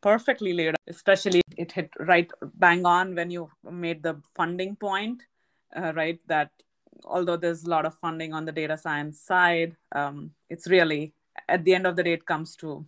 perfectly 0.00 0.52
laid 0.52 0.68
out, 0.68 0.76
especially 0.86 1.40
it 1.56 1.72
hit 1.72 1.90
right 1.98 2.30
bang 2.54 2.84
on 2.84 3.14
when 3.14 3.30
you 3.30 3.50
made 3.70 4.02
the 4.02 4.20
funding 4.34 4.76
point, 4.76 5.22
uh, 5.76 5.92
right? 5.94 6.20
That 6.26 6.50
although 7.04 7.36
there's 7.36 7.64
a 7.64 7.70
lot 7.70 7.86
of 7.86 7.94
funding 7.94 8.32
on 8.34 8.44
the 8.44 8.52
data 8.52 8.76
science 8.76 9.20
side, 9.20 9.76
um, 9.92 10.32
it's 10.50 10.68
really 10.68 11.14
at 11.48 11.64
the 11.64 11.74
end 11.74 11.86
of 11.86 11.96
the 11.96 12.02
day, 12.02 12.12
it 12.12 12.26
comes 12.26 12.56
to 12.56 12.84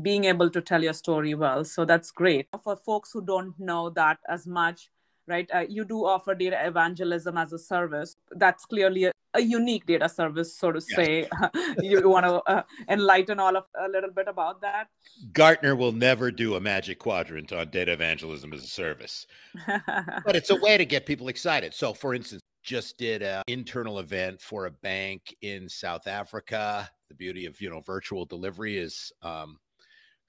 being 0.00 0.24
able 0.24 0.50
to 0.50 0.60
tell 0.60 0.82
your 0.82 0.92
story 0.92 1.34
well. 1.34 1.64
So 1.64 1.84
that's 1.84 2.10
great. 2.10 2.48
For 2.62 2.76
folks 2.76 3.12
who 3.12 3.22
don't 3.22 3.58
know 3.58 3.90
that 3.90 4.18
as 4.28 4.46
much, 4.46 4.90
right, 5.30 5.48
uh, 5.54 5.64
you 5.68 5.84
do 5.84 6.04
offer 6.04 6.34
data 6.34 6.58
evangelism 6.66 7.38
as 7.38 7.52
a 7.52 7.58
service. 7.58 8.16
That's 8.32 8.66
clearly 8.66 9.04
a, 9.04 9.12
a 9.34 9.40
unique 9.40 9.86
data 9.86 10.08
service, 10.08 10.56
so 10.56 10.72
to 10.72 10.80
yes. 10.90 10.96
say. 10.96 11.28
you 11.82 12.08
want 12.08 12.26
to 12.26 12.42
uh, 12.50 12.62
enlighten 12.88 13.38
all 13.38 13.56
of 13.56 13.64
a 13.80 13.88
little 13.88 14.10
bit 14.10 14.28
about 14.28 14.60
that? 14.60 14.88
Gartner 15.32 15.76
will 15.76 15.92
never 15.92 16.30
do 16.30 16.56
a 16.56 16.60
magic 16.60 16.98
quadrant 16.98 17.52
on 17.52 17.70
data 17.70 17.92
evangelism 17.92 18.52
as 18.52 18.64
a 18.64 18.66
service, 18.66 19.26
but 19.66 20.36
it's 20.36 20.50
a 20.50 20.56
way 20.56 20.76
to 20.76 20.84
get 20.84 21.06
people 21.06 21.28
excited. 21.28 21.72
So, 21.72 21.94
for 21.94 22.14
instance, 22.14 22.42
just 22.62 22.98
did 22.98 23.22
an 23.22 23.42
internal 23.46 24.00
event 24.00 24.40
for 24.40 24.66
a 24.66 24.70
bank 24.70 25.34
in 25.42 25.68
South 25.68 26.06
Africa. 26.06 26.90
The 27.08 27.14
beauty 27.14 27.46
of 27.46 27.60
you 27.60 27.70
know 27.70 27.80
virtual 27.80 28.26
delivery 28.26 28.76
is 28.76 29.12
um, 29.22 29.58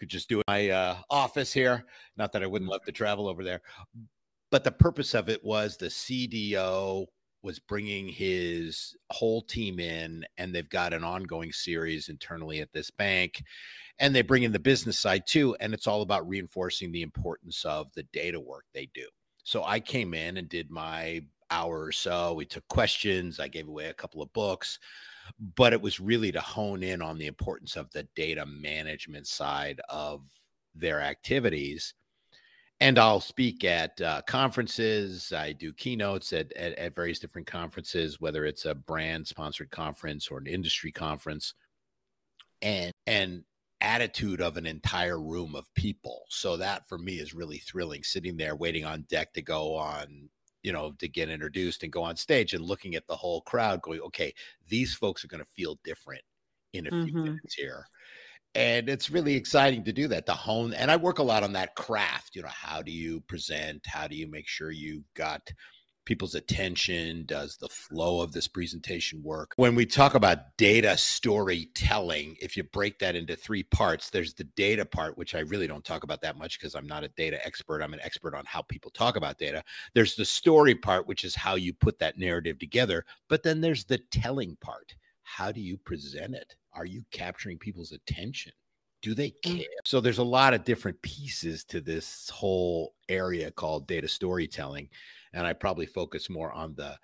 could 0.01 0.09
just 0.09 0.29
do 0.29 0.41
my 0.47 0.69
uh, 0.69 0.97
office 1.11 1.53
here. 1.53 1.85
Not 2.17 2.31
that 2.31 2.41
I 2.41 2.47
wouldn't 2.47 2.71
love 2.71 2.83
to 2.85 2.91
travel 2.91 3.27
over 3.27 3.43
there, 3.43 3.61
but 4.51 4.63
the 4.63 4.71
purpose 4.71 5.13
of 5.13 5.29
it 5.29 5.43
was 5.43 5.77
the 5.77 5.87
CDO 5.87 7.07
was 7.43 7.57
bringing 7.57 8.07
his 8.07 8.95
whole 9.09 9.41
team 9.41 9.79
in, 9.79 10.23
and 10.37 10.53
they've 10.53 10.69
got 10.69 10.93
an 10.93 11.03
ongoing 11.03 11.51
series 11.51 12.09
internally 12.09 12.59
at 12.59 12.71
this 12.71 12.91
bank, 12.91 13.43
and 13.97 14.13
they 14.13 14.21
bring 14.21 14.43
in 14.43 14.51
the 14.51 14.59
business 14.59 14.99
side 14.99 15.25
too, 15.25 15.55
and 15.59 15.73
it's 15.73 15.87
all 15.87 16.03
about 16.03 16.27
reinforcing 16.27 16.91
the 16.91 17.01
importance 17.01 17.65
of 17.65 17.91
the 17.93 18.03
data 18.13 18.39
work 18.39 18.65
they 18.73 18.87
do. 18.93 19.07
So 19.43 19.63
I 19.63 19.79
came 19.79 20.13
in 20.13 20.37
and 20.37 20.47
did 20.47 20.69
my 20.69 21.21
hour 21.49 21.83
or 21.83 21.91
so. 21.91 22.33
We 22.33 22.45
took 22.45 22.67
questions. 22.67 23.39
I 23.39 23.47
gave 23.47 23.67
away 23.67 23.87
a 23.87 23.93
couple 23.93 24.21
of 24.21 24.31
books, 24.33 24.77
but 25.55 25.73
it 25.73 25.81
was 25.81 25.99
really 25.99 26.31
to 26.31 26.41
hone 26.41 26.83
in 26.83 27.01
on 27.01 27.17
the 27.17 27.27
importance 27.27 27.75
of 27.75 27.91
the 27.91 28.07
data 28.15 28.45
management 28.45 29.27
side 29.27 29.81
of 29.89 30.21
their 30.75 31.01
activities. 31.01 31.95
And 32.81 32.99
I'll 32.99 33.21
speak 33.21 33.63
at 33.63 34.01
uh, 34.01 34.21
conferences. 34.27 35.31
I 35.31 35.53
do 35.53 35.71
keynotes 35.71 36.33
at, 36.33 36.51
at, 36.53 36.73
at 36.77 36.95
various 36.95 37.19
different 37.19 37.47
conferences, 37.47 38.19
whether 38.19 38.45
it's 38.45 38.65
a 38.65 38.75
brand 38.75 39.27
sponsored 39.27 39.69
conference 39.69 40.29
or 40.29 40.39
an 40.39 40.47
industry 40.47 40.91
conference. 40.91 41.53
And 42.61 42.91
and 43.07 43.43
attitude 43.79 44.41
of 44.41 44.57
an 44.57 44.67
entire 44.67 45.19
room 45.19 45.55
of 45.55 45.73
people. 45.73 46.23
So 46.29 46.57
that 46.57 46.87
for 46.87 46.99
me 46.99 47.13
is 47.13 47.33
really 47.33 47.57
thrilling 47.57 48.03
sitting 48.03 48.37
there 48.37 48.55
waiting 48.55 48.85
on 48.85 49.05
deck 49.09 49.33
to 49.33 49.41
go 49.41 49.75
on 49.75 50.29
you 50.63 50.71
know, 50.71 50.91
to 50.99 51.07
get 51.07 51.29
introduced 51.29 51.83
and 51.83 51.91
go 51.91 52.03
on 52.03 52.15
stage 52.15 52.53
and 52.53 52.63
looking 52.63 52.95
at 52.95 53.07
the 53.07 53.15
whole 53.15 53.41
crowd 53.41 53.81
going, 53.81 53.99
okay, 54.01 54.33
these 54.69 54.93
folks 54.93 55.23
are 55.23 55.27
going 55.27 55.43
to 55.43 55.49
feel 55.55 55.79
different 55.83 56.21
in 56.73 56.87
a 56.87 56.89
few 56.89 56.99
mm-hmm. 56.99 57.23
minutes 57.23 57.55
here. 57.55 57.87
And 58.53 58.89
it's 58.89 59.09
really 59.09 59.35
exciting 59.35 59.83
to 59.85 59.93
do 59.93 60.07
that, 60.09 60.25
to 60.25 60.33
hone. 60.33 60.73
And 60.73 60.91
I 60.91 60.97
work 60.97 61.19
a 61.19 61.23
lot 61.23 61.43
on 61.43 61.53
that 61.53 61.75
craft. 61.75 62.35
You 62.35 62.41
know, 62.41 62.49
how 62.49 62.81
do 62.81 62.91
you 62.91 63.21
present? 63.21 63.85
How 63.85 64.07
do 64.07 64.15
you 64.15 64.27
make 64.27 64.47
sure 64.47 64.71
you 64.71 65.03
got 65.13 65.49
people's 66.03 66.35
attention? 66.35 67.23
Does 67.25 67.55
the 67.55 67.69
flow 67.69 68.19
of 68.19 68.33
this 68.33 68.49
presentation 68.49 69.23
work? 69.23 69.53
When 69.55 69.75
we 69.75 69.85
talk 69.85 70.15
about 70.15 70.57
data 70.57 70.97
storytelling, 70.97 72.35
if 72.41 72.57
you 72.57 72.63
break 72.63 72.99
that 72.99 73.15
into 73.15 73.37
three 73.37 73.63
parts, 73.63 74.09
there's 74.09 74.33
the 74.33 74.43
data 74.43 74.83
part, 74.85 75.17
which 75.17 75.33
I 75.33 75.39
really 75.39 75.67
don't 75.67 75.85
talk 75.85 76.03
about 76.03 76.21
that 76.21 76.37
much 76.37 76.59
because 76.59 76.75
I'm 76.75 76.87
not 76.87 77.05
a 77.05 77.09
data 77.09 77.43
expert. 77.45 77.81
I'm 77.81 77.93
an 77.93 78.01
expert 78.03 78.35
on 78.35 78.43
how 78.45 78.63
people 78.63 78.91
talk 78.91 79.15
about 79.15 79.37
data. 79.37 79.63
There's 79.93 80.15
the 80.15 80.25
story 80.25 80.75
part, 80.75 81.07
which 81.07 81.23
is 81.23 81.35
how 81.35 81.55
you 81.55 81.73
put 81.73 81.99
that 81.99 82.17
narrative 82.17 82.59
together. 82.59 83.05
But 83.29 83.43
then 83.43 83.61
there's 83.61 83.85
the 83.85 83.99
telling 84.11 84.57
part. 84.59 84.95
How 85.37 85.51
do 85.51 85.61
you 85.61 85.77
present 85.77 86.35
it? 86.35 86.55
Are 86.73 86.85
you 86.85 87.03
capturing 87.11 87.57
people's 87.57 87.91
attention? 87.91 88.53
do 89.01 89.15
they 89.15 89.31
mm. 89.31 89.57
care? 89.57 89.65
So 89.83 89.99
there's 89.99 90.19
a 90.19 90.23
lot 90.23 90.53
of 90.53 90.63
different 90.63 91.01
pieces 91.01 91.63
to 91.65 91.81
this 91.81 92.29
whole 92.29 92.93
area 93.09 93.49
called 93.49 93.87
data 93.87 94.07
storytelling 94.07 94.89
and 95.33 95.47
I 95.47 95.53
probably 95.53 95.85
focus 95.85 96.29
more 96.29 96.51
on 96.51 96.75
the 96.75 96.97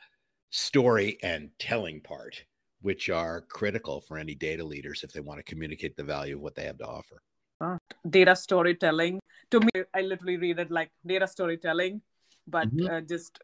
story 0.49 1.17
and 1.23 1.49
telling 1.59 2.01
part, 2.01 2.43
which 2.81 3.09
are 3.09 3.41
critical 3.41 4.01
for 4.01 4.17
any 4.17 4.35
data 4.35 4.63
leaders 4.63 5.03
if 5.03 5.11
they 5.11 5.19
want 5.19 5.39
to 5.39 5.43
communicate 5.43 5.95
the 5.95 6.03
value 6.03 6.35
of 6.35 6.41
what 6.41 6.55
they 6.55 6.65
have 6.65 6.77
to 6.79 6.87
offer. 6.87 7.21
Uh, 7.59 7.77
data 8.09 8.35
storytelling. 8.35 9.19
To 9.51 9.61
me, 9.61 9.83
I 9.93 10.01
literally 10.01 10.37
read 10.37 10.59
it 10.59 10.71
like 10.71 10.91
data 11.05 11.27
storytelling, 11.27 12.01
but 12.45 12.67
mm-hmm. 12.75 12.93
uh, 12.93 13.01
just 13.01 13.39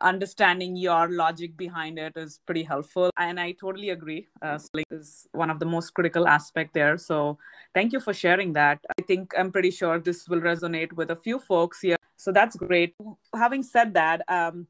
understanding 0.00 0.76
your 0.76 1.08
logic 1.10 1.56
behind 1.56 1.98
it 1.98 2.12
is 2.16 2.40
pretty 2.46 2.62
helpful 2.62 3.10
and 3.18 3.40
i 3.40 3.52
totally 3.52 3.90
agree 3.90 4.26
uh, 4.42 4.58
is 4.90 5.26
one 5.32 5.50
of 5.50 5.58
the 5.58 5.66
most 5.66 5.90
critical 5.94 6.26
aspect 6.26 6.74
there 6.74 6.96
so 6.96 7.38
thank 7.74 7.92
you 7.92 8.00
for 8.00 8.14
sharing 8.14 8.52
that 8.52 8.78
i 8.98 9.02
think 9.02 9.32
i'm 9.36 9.50
pretty 9.50 9.70
sure 9.70 9.98
this 9.98 10.28
will 10.28 10.40
resonate 10.40 10.92
with 10.92 11.10
a 11.10 11.16
few 11.16 11.38
folks 11.38 11.80
here 11.80 11.96
so 12.18 12.32
that's 12.32 12.56
great. 12.56 12.94
Having 13.34 13.62
said 13.62 13.94
that, 13.94 14.22
um, 14.28 14.66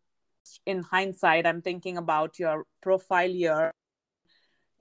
in 0.67 0.83
hindsight, 0.83 1.47
I'm 1.47 1.63
thinking 1.63 1.97
about 1.97 2.39
your 2.39 2.65
profile 2.83 3.33
here. 3.33 3.73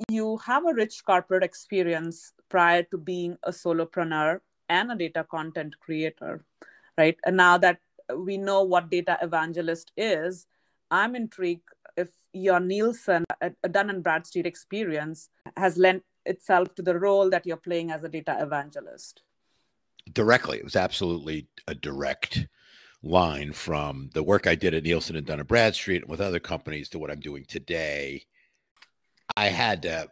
You 0.09 0.37
have 0.45 0.65
a 0.65 0.73
rich 0.73 1.03
corporate 1.05 1.43
experience 1.43 2.33
prior 2.49 2.83
to 2.91 2.97
being 2.97 3.37
a 3.43 3.51
solopreneur 3.51 4.41
and 4.69 4.91
a 4.91 4.95
data 4.95 5.23
content 5.23 5.79
creator, 5.79 6.45
right? 6.97 7.17
And 7.25 7.37
now 7.37 7.57
that 7.57 7.79
we 8.15 8.37
know 8.37 8.63
what 8.63 8.89
data 8.89 9.17
evangelist 9.21 9.91
is, 9.97 10.47
I'm 10.91 11.15
intrigued 11.15 11.69
if 11.95 12.09
your 12.33 12.59
Nielsen, 12.59 13.25
a 13.41 13.69
Dun 13.69 13.89
and 13.89 14.03
Bradstreet 14.03 14.45
experience 14.45 15.29
has 15.57 15.77
lent 15.77 16.03
itself 16.25 16.75
to 16.75 16.81
the 16.81 16.97
role 16.97 17.29
that 17.29 17.45
you're 17.45 17.57
playing 17.57 17.91
as 17.91 18.03
a 18.03 18.09
data 18.09 18.37
evangelist. 18.39 19.23
Directly, 20.13 20.57
it 20.57 20.63
was 20.63 20.75
absolutely 20.75 21.47
a 21.67 21.75
direct 21.75 22.47
line 23.03 23.51
from 23.51 24.09
the 24.13 24.23
work 24.23 24.47
I 24.47 24.55
did 24.55 24.73
at 24.73 24.83
Nielsen 24.83 25.15
and 25.15 25.25
Dun 25.25 25.39
and 25.39 25.47
Bradstreet 25.47 26.03
and 26.03 26.11
with 26.11 26.21
other 26.21 26.39
companies 26.39 26.89
to 26.89 26.99
what 26.99 27.11
I'm 27.11 27.19
doing 27.19 27.45
today. 27.45 28.23
I 29.35 29.47
had 29.47 29.81
to 29.83 30.09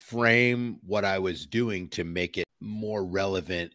frame 0.00 0.78
what 0.84 1.04
I 1.04 1.18
was 1.18 1.46
doing 1.46 1.88
to 1.90 2.04
make 2.04 2.38
it 2.38 2.46
more 2.60 3.04
relevant 3.04 3.74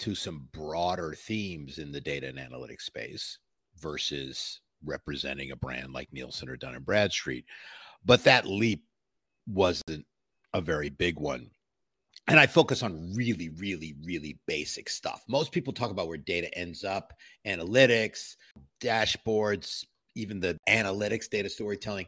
to 0.00 0.14
some 0.14 0.48
broader 0.52 1.14
themes 1.14 1.78
in 1.78 1.92
the 1.92 2.00
data 2.00 2.28
and 2.28 2.38
analytics 2.38 2.82
space 2.82 3.38
versus 3.78 4.60
representing 4.84 5.50
a 5.50 5.56
brand 5.56 5.92
like 5.92 6.12
Nielsen 6.12 6.48
or 6.48 6.56
Dun 6.56 6.74
and 6.74 6.84
Bradstreet. 6.84 7.44
But 8.04 8.24
that 8.24 8.46
leap 8.46 8.84
wasn't 9.46 10.06
a 10.52 10.60
very 10.60 10.88
big 10.90 11.18
one 11.18 11.50
and 12.26 12.40
I 12.40 12.46
focus 12.46 12.82
on 12.82 13.12
really, 13.14 13.50
really, 13.50 13.94
really 14.02 14.38
basic 14.46 14.88
stuff. 14.88 15.22
Most 15.28 15.52
people 15.52 15.72
talk 15.72 15.90
about 15.90 16.08
where 16.08 16.16
data 16.16 16.56
ends 16.56 16.82
up, 16.82 17.12
analytics, 17.46 18.36
dashboards, 18.80 19.84
even 20.14 20.40
the 20.40 20.58
analytics, 20.68 21.28
data 21.28 21.50
storytelling. 21.50 22.06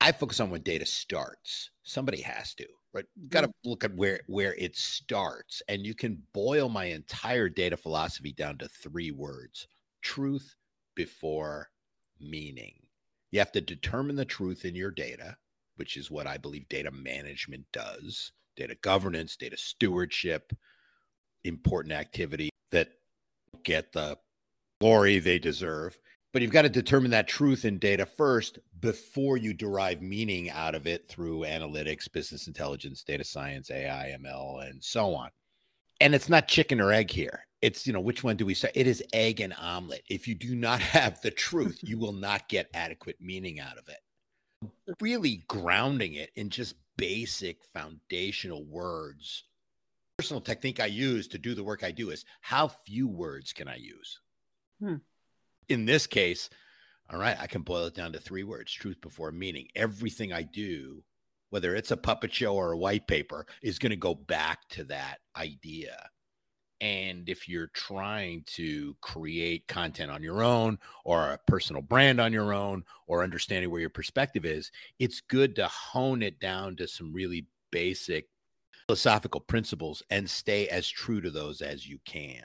I 0.00 0.12
focus 0.12 0.40
on 0.40 0.50
when 0.50 0.62
data 0.62 0.86
starts. 0.86 1.70
Somebody 1.82 2.20
has 2.22 2.54
to, 2.54 2.66
right? 2.92 3.04
Got 3.28 3.42
to 3.42 3.48
mm-hmm. 3.48 3.70
look 3.70 3.84
at 3.84 3.94
where 3.94 4.20
where 4.26 4.54
it 4.54 4.76
starts, 4.76 5.62
and 5.68 5.86
you 5.86 5.94
can 5.94 6.22
boil 6.32 6.68
my 6.68 6.84
entire 6.86 7.48
data 7.48 7.76
philosophy 7.76 8.32
down 8.32 8.58
to 8.58 8.68
three 8.68 9.10
words: 9.10 9.68
truth 10.02 10.54
before 10.94 11.70
meaning. 12.20 12.74
You 13.30 13.40
have 13.40 13.52
to 13.52 13.60
determine 13.60 14.16
the 14.16 14.24
truth 14.24 14.64
in 14.64 14.74
your 14.74 14.90
data, 14.90 15.36
which 15.76 15.96
is 15.96 16.10
what 16.10 16.26
I 16.26 16.38
believe 16.38 16.68
data 16.68 16.90
management 16.90 17.66
does 17.72 18.32
data 18.56 18.76
governance, 18.80 19.36
data 19.36 19.56
stewardship, 19.56 20.52
important 21.44 21.92
activity 21.92 22.50
that 22.70 22.88
get 23.62 23.92
the 23.92 24.18
glory 24.80 25.18
they 25.18 25.38
deserve. 25.38 25.98
But 26.36 26.42
you've 26.42 26.52
got 26.52 26.62
to 26.62 26.68
determine 26.68 27.12
that 27.12 27.28
truth 27.28 27.64
in 27.64 27.78
data 27.78 28.04
first 28.04 28.58
before 28.80 29.38
you 29.38 29.54
derive 29.54 30.02
meaning 30.02 30.50
out 30.50 30.74
of 30.74 30.86
it 30.86 31.08
through 31.08 31.46
analytics, 31.46 32.12
business 32.12 32.46
intelligence, 32.46 33.02
data 33.02 33.24
science, 33.24 33.70
AI, 33.70 34.14
ML, 34.20 34.68
and 34.68 34.84
so 34.84 35.14
on. 35.14 35.30
And 35.98 36.14
it's 36.14 36.28
not 36.28 36.46
chicken 36.46 36.78
or 36.78 36.92
egg 36.92 37.10
here. 37.10 37.46
It's, 37.62 37.86
you 37.86 37.94
know, 37.94 38.02
which 38.02 38.22
one 38.22 38.36
do 38.36 38.44
we 38.44 38.52
say? 38.52 38.70
It 38.74 38.86
is 38.86 39.02
egg 39.14 39.40
and 39.40 39.54
omelet. 39.58 40.02
If 40.10 40.28
you 40.28 40.34
do 40.34 40.54
not 40.54 40.78
have 40.82 41.22
the 41.22 41.30
truth, 41.30 41.78
you 41.82 41.96
will 41.96 42.12
not 42.12 42.50
get 42.50 42.68
adequate 42.74 43.16
meaning 43.18 43.58
out 43.58 43.78
of 43.78 43.88
it. 43.88 44.00
Really 45.00 45.42
grounding 45.48 46.16
it 46.16 46.32
in 46.34 46.50
just 46.50 46.74
basic 46.98 47.64
foundational 47.64 48.62
words. 48.66 49.44
Personal 50.18 50.42
technique 50.42 50.80
I 50.80 50.86
use 50.86 51.28
to 51.28 51.38
do 51.38 51.54
the 51.54 51.64
work 51.64 51.82
I 51.82 51.92
do 51.92 52.10
is 52.10 52.26
how 52.42 52.68
few 52.68 53.08
words 53.08 53.54
can 53.54 53.68
I 53.68 53.76
use? 53.76 54.20
Hmm. 54.80 54.96
In 55.68 55.84
this 55.84 56.06
case, 56.06 56.48
all 57.10 57.18
right, 57.18 57.36
I 57.38 57.46
can 57.46 57.62
boil 57.62 57.86
it 57.86 57.94
down 57.94 58.12
to 58.12 58.20
three 58.20 58.44
words 58.44 58.72
truth 58.72 59.00
before 59.00 59.32
meaning. 59.32 59.68
Everything 59.74 60.32
I 60.32 60.42
do, 60.42 61.02
whether 61.50 61.74
it's 61.74 61.90
a 61.90 61.96
puppet 61.96 62.32
show 62.32 62.54
or 62.54 62.72
a 62.72 62.78
white 62.78 63.06
paper, 63.06 63.46
is 63.62 63.78
going 63.78 63.90
to 63.90 63.96
go 63.96 64.14
back 64.14 64.68
to 64.70 64.84
that 64.84 65.18
idea. 65.36 66.08
And 66.80 67.28
if 67.28 67.48
you're 67.48 67.68
trying 67.68 68.44
to 68.48 68.96
create 69.00 69.66
content 69.66 70.10
on 70.10 70.22
your 70.22 70.42
own 70.42 70.78
or 71.04 71.30
a 71.30 71.38
personal 71.46 71.80
brand 71.80 72.20
on 72.20 72.32
your 72.32 72.52
own 72.52 72.84
or 73.06 73.22
understanding 73.22 73.70
where 73.70 73.80
your 73.80 73.88
perspective 73.88 74.44
is, 74.44 74.70
it's 74.98 75.20
good 75.20 75.56
to 75.56 75.68
hone 75.68 76.22
it 76.22 76.38
down 76.38 76.76
to 76.76 76.86
some 76.86 77.12
really 77.12 77.46
basic 77.70 78.28
philosophical 78.86 79.40
principles 79.40 80.02
and 80.10 80.28
stay 80.28 80.68
as 80.68 80.86
true 80.88 81.20
to 81.20 81.30
those 81.30 81.62
as 81.62 81.88
you 81.88 81.98
can. 82.04 82.44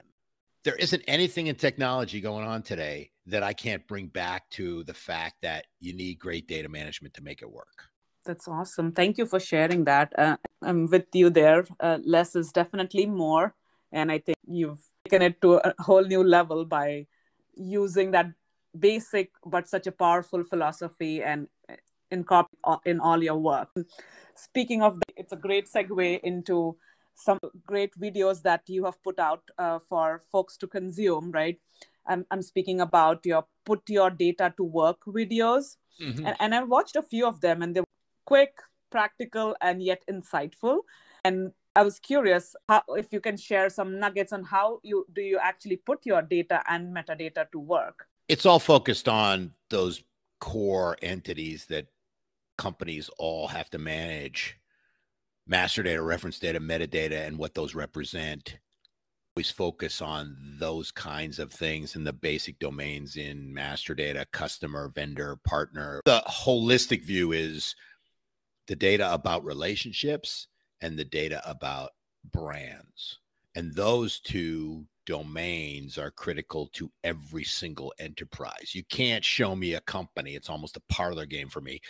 There 0.63 0.75
isn't 0.75 1.03
anything 1.07 1.47
in 1.47 1.55
technology 1.55 2.21
going 2.21 2.45
on 2.45 2.61
today 2.61 3.11
that 3.25 3.41
I 3.41 3.53
can't 3.53 3.87
bring 3.87 4.07
back 4.07 4.47
to 4.51 4.83
the 4.83 4.93
fact 4.93 5.35
that 5.41 5.65
you 5.79 5.93
need 5.93 6.19
great 6.19 6.47
data 6.47 6.69
management 6.69 7.15
to 7.15 7.23
make 7.23 7.41
it 7.41 7.51
work. 7.51 7.89
That's 8.25 8.47
awesome. 8.47 8.91
Thank 8.91 9.17
you 9.17 9.25
for 9.25 9.39
sharing 9.39 9.85
that. 9.85 10.13
Uh, 10.17 10.37
I'm 10.61 10.85
with 10.85 11.07
you 11.13 11.31
there. 11.31 11.65
Uh, 11.79 11.97
less 12.05 12.35
is 12.35 12.51
definitely 12.51 13.07
more. 13.07 13.55
And 13.91 14.11
I 14.11 14.19
think 14.19 14.37
you've 14.47 14.81
taken 15.05 15.23
it 15.23 15.41
to 15.41 15.55
a 15.55 15.73
whole 15.79 16.03
new 16.03 16.23
level 16.23 16.65
by 16.65 17.07
using 17.55 18.11
that 18.11 18.27
basic 18.77 19.31
but 19.45 19.67
such 19.67 19.87
a 19.87 19.91
powerful 19.91 20.43
philosophy 20.43 21.23
and 21.23 21.47
incorporate 22.11 22.79
in 22.85 22.99
all 22.99 23.23
your 23.23 23.37
work. 23.37 23.69
Speaking 24.35 24.81
of, 24.83 24.99
it's 25.17 25.33
a 25.33 25.35
great 25.35 25.67
segue 25.67 26.19
into 26.21 26.77
some 27.15 27.39
great 27.65 27.93
videos 27.99 28.41
that 28.43 28.61
you 28.67 28.85
have 28.85 29.01
put 29.03 29.19
out 29.19 29.43
uh, 29.57 29.79
for 29.79 30.21
folks 30.31 30.57
to 30.57 30.67
consume, 30.67 31.31
right? 31.31 31.59
I'm, 32.07 32.25
I'm 32.31 32.41
speaking 32.41 32.81
about 32.81 33.25
your 33.25 33.45
put 33.65 33.81
your 33.89 34.09
data 34.09 34.53
to 34.57 34.63
work 34.63 35.01
videos. 35.05 35.77
Mm-hmm. 36.01 36.25
And, 36.25 36.35
and 36.39 36.55
I 36.55 36.63
watched 36.63 36.95
a 36.95 37.01
few 37.03 37.27
of 37.27 37.41
them 37.41 37.61
and 37.61 37.75
they 37.75 37.81
were 37.81 37.85
quick, 38.25 38.53
practical, 38.91 39.55
and 39.61 39.83
yet 39.83 40.01
insightful. 40.09 40.79
And 41.23 41.51
I 41.75 41.83
was 41.83 41.99
curious 41.99 42.55
how, 42.67 42.83
if 42.89 43.13
you 43.13 43.21
can 43.21 43.37
share 43.37 43.69
some 43.69 43.99
nuggets 43.99 44.33
on 44.33 44.43
how 44.43 44.79
you 44.83 45.05
do 45.13 45.21
you 45.21 45.37
actually 45.37 45.77
put 45.77 46.05
your 46.05 46.21
data 46.21 46.63
and 46.67 46.95
metadata 46.95 47.49
to 47.51 47.59
work. 47.59 48.07
It's 48.27 48.45
all 48.45 48.59
focused 48.59 49.07
on 49.07 49.53
those 49.69 50.03
core 50.39 50.97
entities 51.01 51.65
that 51.67 51.87
companies 52.57 53.09
all 53.17 53.47
have 53.47 53.69
to 53.69 53.77
manage 53.77 54.57
master 55.51 55.83
data, 55.83 56.01
reference 56.01 56.39
data, 56.39 56.61
metadata, 56.61 57.27
and 57.27 57.37
what 57.37 57.53
those 57.53 57.75
represent. 57.75 58.57
Always 59.35 59.51
focus 59.51 60.01
on 60.01 60.37
those 60.57 60.91
kinds 60.91 61.39
of 61.39 61.51
things 61.51 61.95
in 61.95 62.05
the 62.05 62.13
basic 62.13 62.57
domains 62.57 63.17
in 63.17 63.53
master 63.53 63.93
data, 63.93 64.25
customer, 64.31 64.91
vendor, 64.95 65.37
partner. 65.45 66.01
The 66.05 66.23
holistic 66.25 67.03
view 67.03 67.33
is 67.33 67.75
the 68.67 68.75
data 68.77 69.13
about 69.13 69.43
relationships 69.43 70.47
and 70.79 70.97
the 70.97 71.05
data 71.05 71.41
about 71.45 71.91
brands. 72.31 73.19
And 73.53 73.75
those 73.75 74.21
two 74.21 74.85
domains 75.05 75.97
are 75.97 76.11
critical 76.11 76.67
to 76.73 76.91
every 77.03 77.43
single 77.43 77.93
enterprise. 77.99 78.71
You 78.73 78.83
can't 78.85 79.25
show 79.25 79.53
me 79.55 79.73
a 79.73 79.81
company, 79.81 80.35
it's 80.35 80.49
almost 80.49 80.77
a 80.77 80.83
parlor 80.87 81.25
game 81.25 81.49
for 81.49 81.59
me. 81.59 81.81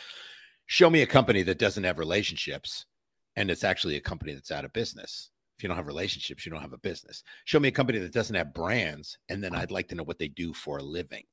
Show 0.65 0.89
me 0.89 1.03
a 1.03 1.07
company 1.07 1.43
that 1.43 1.59
doesn't 1.59 1.83
have 1.83 1.99
relationships 1.99 2.85
and 3.35 3.49
it's 3.49 3.63
actually 3.63 3.95
a 3.95 4.01
company 4.01 4.33
that's 4.33 4.51
out 4.51 4.65
of 4.65 4.73
business. 4.73 5.29
If 5.57 5.63
you 5.63 5.67
don't 5.67 5.77
have 5.77 5.87
relationships, 5.87 6.45
you 6.45 6.51
don't 6.51 6.61
have 6.61 6.73
a 6.73 6.77
business. 6.77 7.23
Show 7.45 7.59
me 7.59 7.67
a 7.67 7.71
company 7.71 7.99
that 7.99 8.13
doesn't 8.13 8.35
have 8.35 8.53
brands, 8.53 9.17
and 9.29 9.43
then 9.43 9.55
I'd 9.55 9.71
like 9.71 9.87
to 9.89 9.95
know 9.95 10.03
what 10.03 10.19
they 10.19 10.27
do 10.27 10.53
for 10.53 10.77
a 10.77 10.83
living 10.83 11.23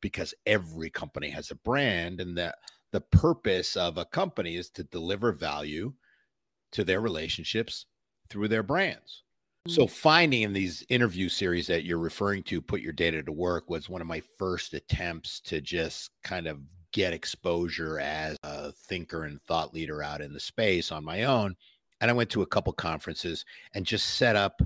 because 0.00 0.34
every 0.46 0.90
company 0.90 1.30
has 1.30 1.50
a 1.50 1.54
brand 1.56 2.20
and 2.20 2.36
that 2.36 2.56
the 2.90 3.00
purpose 3.00 3.76
of 3.76 3.96
a 3.96 4.04
company 4.04 4.56
is 4.56 4.68
to 4.70 4.84
deliver 4.84 5.32
value 5.32 5.94
to 6.72 6.84
their 6.84 7.00
relationships 7.00 7.86
through 8.28 8.48
their 8.48 8.62
brands. 8.62 9.22
So 9.68 9.84
mm. 9.84 9.90
finding 9.90 10.42
in 10.42 10.52
these 10.52 10.84
interview 10.88 11.28
series 11.28 11.68
that 11.68 11.84
you're 11.84 11.98
referring 11.98 12.42
to 12.44 12.60
put 12.60 12.80
your 12.80 12.92
data 12.92 13.22
to 13.22 13.32
work 13.32 13.70
was 13.70 13.88
one 13.88 14.00
of 14.00 14.06
my 14.06 14.22
first 14.36 14.74
attempts 14.74 15.40
to 15.42 15.60
just 15.60 16.10
kind 16.24 16.46
of 16.46 16.58
get 16.92 17.12
exposure 17.12 17.98
as 17.98 18.36
a 18.42 18.72
thinker 18.72 19.24
and 19.24 19.40
thought 19.42 19.74
leader 19.74 20.02
out 20.02 20.20
in 20.20 20.32
the 20.32 20.40
space 20.40 20.92
on 20.92 21.04
my 21.04 21.24
own. 21.24 21.56
And 22.00 22.10
I 22.10 22.14
went 22.14 22.30
to 22.30 22.42
a 22.42 22.46
couple 22.46 22.72
conferences 22.72 23.44
and 23.74 23.86
just 23.86 24.16
set 24.16 24.36
up 24.36 24.62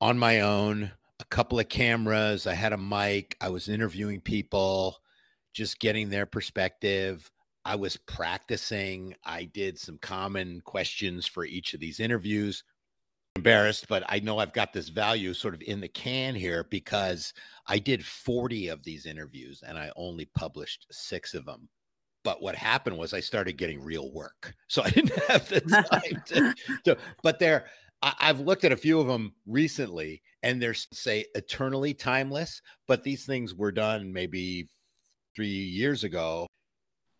on 0.00 0.18
my 0.18 0.40
own 0.40 0.90
a 1.20 1.24
couple 1.26 1.58
of 1.58 1.68
cameras. 1.68 2.46
I 2.46 2.54
had 2.54 2.72
a 2.72 2.78
mic. 2.78 3.36
I 3.40 3.48
was 3.48 3.68
interviewing 3.68 4.20
people, 4.20 4.98
just 5.52 5.78
getting 5.78 6.10
their 6.10 6.26
perspective. 6.26 7.30
I 7.64 7.76
was 7.76 7.96
practicing. 7.96 9.14
I 9.24 9.44
did 9.44 9.78
some 9.78 9.98
common 9.98 10.60
questions 10.62 11.26
for 11.26 11.44
each 11.44 11.74
of 11.74 11.80
these 11.80 12.00
interviews 12.00 12.64
embarrassed, 13.36 13.86
but 13.88 14.04
I 14.08 14.20
know 14.20 14.38
I've 14.38 14.52
got 14.52 14.72
this 14.72 14.88
value 14.88 15.34
sort 15.34 15.54
of 15.54 15.62
in 15.62 15.80
the 15.80 15.88
can 15.88 16.34
here 16.34 16.64
because 16.70 17.32
I 17.66 17.78
did 17.78 18.04
40 18.04 18.68
of 18.68 18.84
these 18.84 19.06
interviews 19.06 19.62
and 19.66 19.78
I 19.78 19.90
only 19.96 20.26
published 20.36 20.86
six 20.90 21.34
of 21.34 21.44
them. 21.44 21.68
But 22.24 22.40
what 22.40 22.54
happened 22.54 22.96
was 22.96 23.12
I 23.12 23.20
started 23.20 23.56
getting 23.56 23.82
real 23.82 24.12
work. 24.12 24.54
So 24.68 24.82
I 24.82 24.90
didn't 24.90 25.18
have 25.28 25.48
the 25.48 25.60
time 25.60 26.22
to, 26.26 26.54
to 26.84 26.98
but 27.22 27.38
there, 27.38 27.66
I've 28.00 28.40
looked 28.40 28.64
at 28.64 28.72
a 28.72 28.76
few 28.76 29.00
of 29.00 29.06
them 29.06 29.32
recently 29.46 30.22
and 30.42 30.60
they're 30.60 30.74
say 30.74 31.24
eternally 31.34 31.94
timeless, 31.94 32.60
but 32.86 33.02
these 33.02 33.24
things 33.26 33.54
were 33.54 33.72
done 33.72 34.12
maybe 34.12 34.68
three 35.34 35.48
years 35.48 36.04
ago 36.04 36.46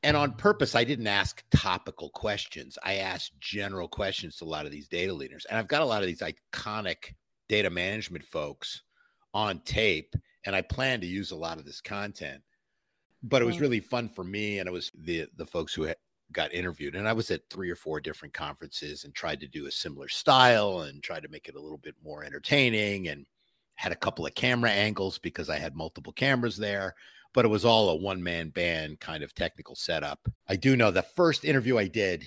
and 0.02 0.16
on 0.16 0.32
purpose 0.32 0.74
i 0.74 0.84
didn't 0.84 1.06
ask 1.06 1.44
topical 1.50 2.10
questions. 2.10 2.78
I 2.82 2.94
asked 2.94 3.38
general 3.40 3.88
questions 3.88 4.36
to 4.36 4.44
a 4.44 4.46
lot 4.46 4.66
of 4.66 4.72
these 4.72 4.88
data 4.88 5.12
leaders 5.12 5.46
and 5.48 5.58
i've 5.58 5.68
got 5.68 5.82
a 5.82 5.86
lot 5.86 6.02
of 6.02 6.08
these 6.08 6.22
iconic 6.22 7.14
data 7.48 7.70
management 7.70 8.24
folks 8.24 8.82
on 9.34 9.60
tape 9.60 10.14
and 10.44 10.54
i 10.56 10.62
plan 10.62 11.00
to 11.00 11.06
use 11.06 11.30
a 11.30 11.36
lot 11.36 11.58
of 11.58 11.64
this 11.64 11.80
content. 11.80 12.42
But 13.24 13.40
it 13.40 13.44
was 13.44 13.58
mm. 13.58 13.60
really 13.60 13.80
fun 13.80 14.08
for 14.08 14.24
me 14.24 14.58
and 14.58 14.68
it 14.68 14.72
was 14.72 14.90
the 14.94 15.26
the 15.36 15.46
folks 15.46 15.74
who 15.74 15.88
got 16.32 16.52
interviewed 16.54 16.96
and 16.96 17.06
i 17.06 17.12
was 17.12 17.30
at 17.30 17.48
three 17.50 17.70
or 17.70 17.76
four 17.76 18.00
different 18.00 18.34
conferences 18.34 19.04
and 19.04 19.14
tried 19.14 19.38
to 19.40 19.46
do 19.46 19.66
a 19.66 19.70
similar 19.70 20.08
style 20.08 20.80
and 20.80 21.02
tried 21.02 21.22
to 21.22 21.28
make 21.28 21.48
it 21.48 21.54
a 21.54 21.60
little 21.60 21.78
bit 21.78 21.94
more 22.02 22.24
entertaining 22.24 23.08
and 23.08 23.26
had 23.74 23.92
a 23.92 23.96
couple 23.96 24.26
of 24.26 24.34
camera 24.34 24.70
angles 24.70 25.18
because 25.18 25.50
i 25.50 25.58
had 25.58 25.76
multiple 25.76 26.12
cameras 26.12 26.56
there 26.56 26.94
but 27.35 27.45
it 27.45 27.49
was 27.49 27.64
all 27.64 27.90
a 27.90 27.97
one 27.97 28.23
man 28.23 28.51
band 28.51 29.01
kind 29.01 29.23
of 29.23 29.35
technical 29.35 29.75
setup. 29.75 30.21
I 30.49 30.57
do 30.57 30.77
know 30.77 30.90
the 30.90 31.03
first 31.03 31.45
interview 31.45 31.79
I 31.79 31.88
did 31.88 32.27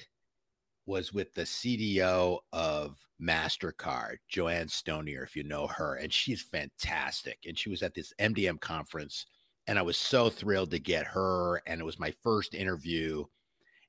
was 0.86 1.14
with 1.14 1.34
the 1.34 1.44
CDO 1.44 2.40
of 2.54 2.98
MasterCard, 3.22 4.18
JoAnn 4.32 4.70
Stonier, 4.70 5.24
if 5.24 5.36
you 5.36 5.44
know 5.44 5.68
her, 5.68 5.96
and 5.96 6.12
she's 6.12 6.42
fantastic. 6.42 7.40
And 7.46 7.58
she 7.58 7.70
was 7.70 7.82
at 7.82 7.94
this 7.94 8.14
MDM 8.20 8.60
conference, 8.60 9.26
and 9.68 9.80
I 9.80 9.82
was 9.82 9.98
so 9.98 10.30
thrilled 10.30 10.72
to 10.72 10.80
get 10.80 11.08
her. 11.08 11.62
And 11.66 11.82
it 11.82 11.86
was 11.86 12.00
my 12.00 12.14
first 12.22 12.54
interview, 12.54 13.26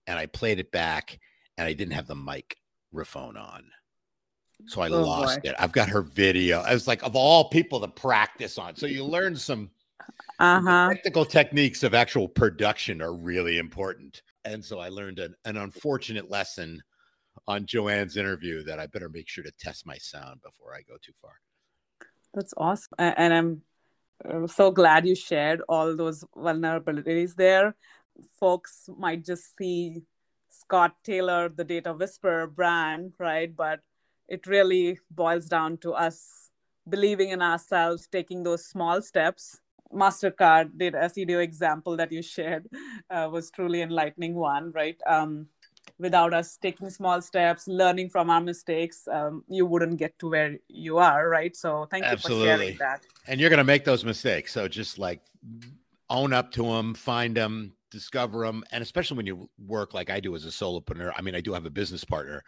and 0.07 0.19
I 0.19 0.27
played 0.27 0.59
it 0.59 0.73
back, 0.73 1.19
and 1.59 1.67
I 1.67 1.73
didn't 1.75 1.95
have 1.95 2.07
the 2.07 2.15
mic 2.15 2.57
microphone 2.97 3.37
on. 3.37 3.65
So 4.67 4.81
I 4.81 4.89
oh 4.89 5.03
lost 5.03 5.43
boy. 5.43 5.51
it. 5.51 5.57
I've 5.59 5.73
got 5.73 5.91
her 5.91 6.01
video. 6.01 6.61
I 6.61 6.73
was 6.73 6.89
like, 6.89 7.03
of 7.03 7.15
all 7.15 7.51
people 7.51 7.81
to 7.81 7.89
practice 7.89 8.57
on. 8.57 8.75
So 8.75 8.87
you 8.87 9.05
learn 9.05 9.37
some 9.37 9.71
uh-huh. 10.39 10.91
technical 10.93 11.25
techniques 11.25 11.83
of 11.83 11.95
actual 11.95 12.29
production 12.29 13.01
are 13.01 13.15
really 13.15 13.59
important. 13.59 14.23
And 14.45 14.65
so 14.65 14.79
I 14.79 14.89
learned 14.89 15.19
an, 15.19 15.35
an 15.45 15.57
unfortunate 15.57 16.31
lesson 16.31 16.83
on 17.49 17.65
JoAnn's 17.67 18.17
interview 18.17 18.63
that 18.65 18.79
I 18.79 18.87
better 18.87 19.09
make 19.09 19.29
sure 19.29 19.45
to 19.45 19.51
test 19.53 19.87
my 19.87 19.97
sound 19.99 20.43
before 20.43 20.75
I 20.75 20.83
go 20.83 20.97
too 21.01 21.13
far. 21.21 21.33
That's 22.35 22.55
awesome. 22.57 22.93
And 22.99 23.33
I'm 23.35 23.63
uh, 24.25 24.47
so 24.47 24.71
glad 24.71 25.07
you 25.07 25.15
shared 25.15 25.63
all 25.69 25.97
those 25.97 26.25
vulnerabilities 26.37 27.35
there. 27.35 27.75
Folks 28.39 28.89
might 28.99 29.25
just 29.25 29.57
see 29.57 30.03
Scott 30.51 30.97
Taylor, 31.05 31.49
the 31.49 31.65
Data 31.65 31.93
Whisperer 31.93 32.47
brand, 32.47 33.13
right? 33.19 33.55
But 33.55 33.81
it 34.29 34.47
really 34.47 34.99
boils 35.11 35.47
down 35.47 35.79
to 35.79 35.93
us 35.93 36.51
believing 36.89 37.31
in 37.31 37.43
ourselves, 37.43 38.09
taking 38.11 38.43
those 38.43 38.67
small 38.67 39.03
steps 39.03 39.61
Mastercard 39.93 40.77
did 40.77 40.95
a 40.95 41.09
CDO 41.09 41.43
example 41.43 41.97
that 41.97 42.13
you 42.13 42.23
shared 42.23 42.67
uh, 43.11 43.29
was 43.31 43.51
truly 43.51 43.83
enlightening 43.83 44.35
one, 44.35 44.73
right? 44.73 44.99
Um, 45.07 45.49
without 45.99 46.35
us 46.35 46.57
taking 46.57 46.91
small 46.91 47.23
steps, 47.23 47.67
learning 47.67 48.11
from 48.11 48.29
our 48.31 48.41
mistakes, 48.41 49.09
um, 49.11 49.45
you 49.49 49.65
wouldn't 49.65 49.99
get 49.99 50.19
to 50.19 50.29
where 50.29 50.57
you 50.69 50.99
are, 50.99 51.29
right? 51.29 51.57
So 51.57 51.87
thank 51.91 52.05
Absolutely. 52.05 52.45
you 52.45 52.53
for 52.53 52.59
sharing 52.59 52.79
that. 52.79 53.03
And 53.27 53.41
you're 53.41 53.51
going 53.51 53.59
to 53.59 53.65
make 53.65 53.85
those 53.85 54.05
mistakes. 54.05 54.53
So 54.53 54.69
just 54.69 54.99
like 54.99 55.21
own 56.11 56.33
up 56.33 56.53
to 56.53 56.63
them, 56.63 56.95
find 56.95 57.37
them, 57.37 57.73
discover 57.91 58.47
them. 58.47 58.65
And 58.73 58.83
especially 58.83 59.17
when 59.17 59.27
you 59.27 59.49
work 59.59 59.95
like 59.95 60.11
I 60.11 60.21
do 60.21 60.35
as 60.35 60.45
a 60.45 60.49
solopreneur, 60.49 61.13
I 61.17 61.23
mean, 61.23 61.35
I 61.35 61.41
do 61.41 61.53
have 61.53 61.67
a 61.67 61.71
business 61.71 62.05
partner, 62.05 62.43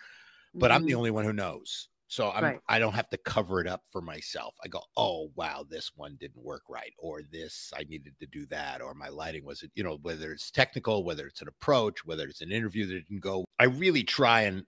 but 0.55 0.67
mm-hmm. 0.67 0.77
I'm 0.77 0.83
the 0.83 0.91
mm-hmm. 0.91 0.99
only 0.99 1.11
one 1.11 1.25
who 1.25 1.33
knows. 1.33 1.89
So 2.11 2.31
I'm 2.31 2.43
right. 2.43 2.61
I 2.69 2.79
don't 2.79 2.95
have 2.95 3.11
to 3.11 3.19
cover 3.19 3.61
it 3.61 3.67
up 3.67 3.83
for 3.93 4.01
myself. 4.01 4.57
I 4.65 4.69
go, 4.69 4.83
oh 4.97 5.31
wow, 5.37 5.65
this 5.69 5.93
one 5.95 6.17
didn't 6.19 6.43
work 6.43 6.63
right, 6.69 6.93
or 6.99 7.21
this 7.23 7.71
I 7.77 7.85
needed 7.85 8.15
to 8.21 8.27
do 8.27 8.47
that, 8.47 8.81
or 8.81 8.95
my 8.95 9.09
lighting 9.09 9.45
wasn't, 9.45 9.73
you 9.75 9.85
know 9.85 9.99
whether 10.01 10.33
it's 10.33 10.51
technical, 10.51 11.05
whether 11.05 11.27
it's 11.27 11.43
an 11.43 11.49
approach, 11.49 12.07
whether 12.07 12.27
it's 12.27 12.41
an 12.41 12.51
interview 12.51 12.87
that 12.87 13.09
didn't 13.09 13.21
go. 13.21 13.45
I 13.59 13.65
really 13.65 14.05
try 14.05 14.43
and 14.43 14.65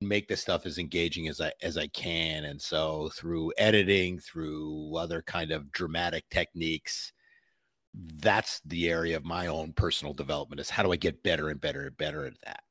make 0.00 0.28
this 0.28 0.40
stuff 0.40 0.66
as 0.66 0.78
engaging 0.78 1.26
as 1.26 1.40
I 1.40 1.52
as 1.62 1.76
I 1.76 1.88
can. 1.88 2.44
And 2.44 2.62
so 2.62 3.10
through 3.12 3.52
editing, 3.58 4.20
through 4.20 4.96
other 4.96 5.20
kind 5.22 5.50
of 5.50 5.72
dramatic 5.72 6.28
techniques, 6.30 7.12
that's 7.94 8.60
the 8.64 8.88
area 8.88 9.16
of 9.16 9.24
my 9.24 9.48
own 9.48 9.72
personal 9.72 10.14
development 10.14 10.60
is 10.60 10.70
how 10.70 10.84
do 10.84 10.92
I 10.92 10.96
get 10.96 11.24
better 11.24 11.48
and 11.48 11.60
better 11.60 11.86
and 11.86 11.96
better 11.96 12.24
at 12.24 12.40
that. 12.44 12.62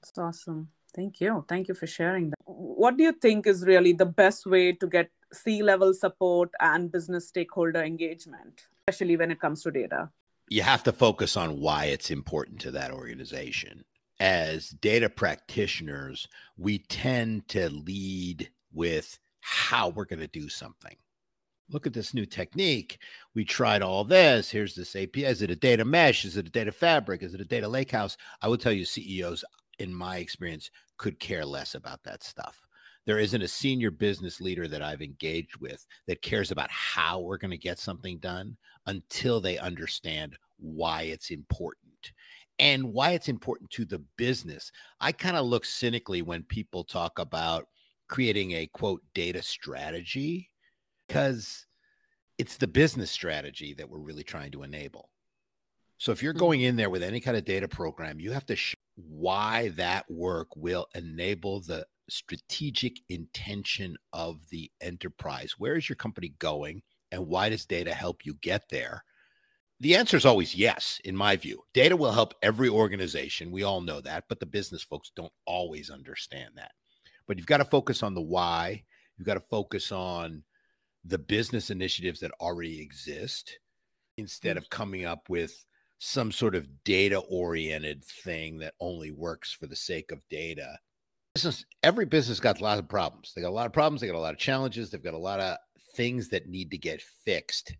That's 0.00 0.16
awesome. 0.18 0.68
Thank 0.96 1.20
you. 1.20 1.44
Thank 1.48 1.68
you 1.68 1.74
for 1.74 1.86
sharing 1.86 2.30
that. 2.30 2.36
What 2.46 2.96
do 2.96 3.04
you 3.04 3.12
think 3.12 3.46
is 3.46 3.64
really 3.66 3.92
the 3.92 4.06
best 4.06 4.46
way 4.46 4.72
to 4.72 4.86
get 4.86 5.10
C 5.32 5.62
level 5.62 5.92
support 5.92 6.50
and 6.58 6.90
business 6.90 7.28
stakeholder 7.28 7.82
engagement, 7.82 8.62
especially 8.88 9.16
when 9.16 9.30
it 9.30 9.40
comes 9.40 9.62
to 9.62 9.70
data? 9.70 10.08
You 10.48 10.62
have 10.62 10.82
to 10.84 10.92
focus 10.92 11.36
on 11.36 11.60
why 11.60 11.86
it's 11.86 12.10
important 12.10 12.60
to 12.60 12.70
that 12.72 12.90
organization 12.90 13.84
as 14.20 14.70
data 14.70 15.08
practitioners, 15.08 16.28
we 16.56 16.78
tend 16.78 17.48
to 17.48 17.68
lead 17.68 18.50
with 18.72 19.18
how 19.40 19.88
we're 19.88 20.04
going 20.04 20.20
to 20.20 20.26
do 20.26 20.48
something. 20.48 20.96
Look 21.70 21.86
at 21.86 21.92
this 21.92 22.14
new 22.14 22.26
technique. 22.26 22.98
We 23.34 23.44
tried 23.44 23.82
all 23.82 24.04
this. 24.04 24.50
Here's 24.50 24.74
this 24.74 24.94
API. 24.94 25.24
Is 25.24 25.42
it 25.42 25.50
a 25.50 25.56
data 25.56 25.84
mesh? 25.84 26.24
Is 26.24 26.36
it 26.36 26.46
a 26.46 26.50
data 26.50 26.72
fabric? 26.72 27.22
Is 27.22 27.34
it 27.34 27.40
a 27.40 27.44
data 27.44 27.68
lakehouse? 27.68 28.16
I 28.40 28.48
would 28.48 28.60
tell 28.60 28.72
you, 28.72 28.84
CEOs, 28.84 29.44
in 29.78 29.92
my 29.92 30.18
experience, 30.18 30.70
could 30.98 31.18
care 31.18 31.44
less 31.44 31.74
about 31.74 32.02
that 32.04 32.22
stuff. 32.22 32.66
There 33.06 33.18
isn't 33.18 33.42
a 33.42 33.48
senior 33.48 33.90
business 33.90 34.40
leader 34.40 34.66
that 34.68 34.82
I've 34.82 35.02
engaged 35.02 35.56
with 35.56 35.86
that 36.06 36.22
cares 36.22 36.50
about 36.50 36.70
how 36.70 37.20
we're 37.20 37.38
going 37.38 37.52
to 37.52 37.56
get 37.56 37.78
something 37.78 38.18
done 38.18 38.56
until 38.86 39.40
they 39.40 39.58
understand 39.58 40.36
why 40.58 41.02
it's 41.02 41.30
important 41.30 42.12
and 42.58 42.92
why 42.92 43.10
it's 43.12 43.28
important 43.28 43.70
to 43.70 43.84
the 43.84 44.02
business. 44.16 44.72
I 45.00 45.12
kind 45.12 45.36
of 45.36 45.46
look 45.46 45.64
cynically 45.64 46.22
when 46.22 46.42
people 46.42 46.82
talk 46.84 47.18
about 47.18 47.68
creating 48.08 48.52
a 48.52 48.66
quote 48.66 49.02
data 49.14 49.42
strategy 49.42 50.50
because 51.06 51.66
it's 52.38 52.56
the 52.56 52.66
business 52.66 53.10
strategy 53.10 53.74
that 53.74 53.88
we're 53.88 53.98
really 53.98 54.22
trying 54.22 54.50
to 54.52 54.62
enable. 54.62 55.10
So 55.98 56.12
if 56.12 56.22
you're 56.22 56.34
mm. 56.34 56.38
going 56.38 56.60
in 56.62 56.76
there 56.76 56.90
with 56.90 57.02
any 57.02 57.20
kind 57.20 57.36
of 57.36 57.44
data 57.44 57.68
program, 57.68 58.20
you 58.20 58.32
have 58.32 58.46
to 58.46 58.56
show 58.56 58.76
why 58.96 59.68
that 59.70 60.10
work 60.10 60.48
will 60.56 60.86
enable 60.94 61.60
the 61.60 61.86
strategic 62.08 62.98
intention 63.08 63.96
of 64.12 64.40
the 64.50 64.70
enterprise. 64.80 65.54
Where 65.58 65.76
is 65.76 65.88
your 65.88 65.96
company 65.96 66.34
going 66.38 66.82
and 67.12 67.26
why 67.26 67.48
does 67.48 67.66
data 67.66 67.94
help 67.94 68.24
you 68.24 68.34
get 68.40 68.68
there? 68.70 69.04
The 69.80 69.96
answer 69.96 70.16
is 70.16 70.24
always 70.24 70.54
yes, 70.54 71.00
in 71.04 71.14
my 71.14 71.36
view. 71.36 71.62
Data 71.74 71.96
will 71.96 72.12
help 72.12 72.34
every 72.42 72.68
organization. 72.68 73.50
We 73.50 73.62
all 73.62 73.82
know 73.82 74.00
that, 74.00 74.24
but 74.28 74.40
the 74.40 74.46
business 74.46 74.82
folks 74.82 75.12
don't 75.14 75.32
always 75.44 75.90
understand 75.90 76.52
that. 76.56 76.72
But 77.26 77.36
you've 77.36 77.46
got 77.46 77.58
to 77.58 77.64
focus 77.64 78.02
on 78.02 78.14
the 78.14 78.22
why. 78.22 78.84
You've 79.18 79.26
got 79.26 79.34
to 79.34 79.40
focus 79.40 79.92
on 79.92 80.42
the 81.04 81.18
business 81.18 81.70
initiatives 81.70 82.20
that 82.20 82.32
already 82.40 82.80
exist 82.80 83.58
instead 84.16 84.56
mm. 84.56 84.60
of 84.60 84.70
coming 84.70 85.04
up 85.04 85.28
with 85.28 85.64
some 85.98 86.30
sort 86.30 86.54
of 86.54 86.84
data 86.84 87.18
oriented 87.18 88.04
thing 88.04 88.58
that 88.58 88.74
only 88.80 89.10
works 89.10 89.52
for 89.52 89.66
the 89.66 89.76
sake 89.76 90.12
of 90.12 90.20
data. 90.28 90.78
Business, 91.34 91.64
every 91.82 92.04
business 92.04 92.40
got 92.40 92.60
a 92.60 92.64
lot 92.64 92.78
of 92.78 92.88
problems. 92.88 93.32
They 93.34 93.42
got 93.42 93.48
a 93.48 93.50
lot 93.50 93.66
of 93.66 93.72
problems. 93.72 94.00
They 94.00 94.06
got 94.06 94.16
a 94.16 94.18
lot 94.18 94.34
of 94.34 94.40
challenges. 94.40 94.90
They've 94.90 95.02
got 95.02 95.14
a 95.14 95.18
lot 95.18 95.40
of 95.40 95.56
things 95.94 96.28
that 96.28 96.48
need 96.48 96.70
to 96.70 96.78
get 96.78 97.02
fixed 97.24 97.74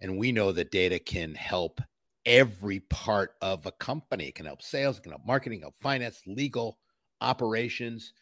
and 0.00 0.18
we 0.18 0.32
know 0.32 0.52
that 0.52 0.70
data 0.70 0.98
can 0.98 1.34
help 1.34 1.80
every 2.26 2.80
part 2.80 3.34
of 3.42 3.66
a 3.66 3.72
company. 3.72 4.28
It 4.28 4.34
can 4.34 4.46
help 4.46 4.62
sales, 4.62 4.98
it 4.98 5.02
can 5.02 5.12
help 5.12 5.26
marketing, 5.26 5.60
help 5.60 5.74
finance, 5.80 6.22
legal, 6.26 6.78
operations. 7.20 8.12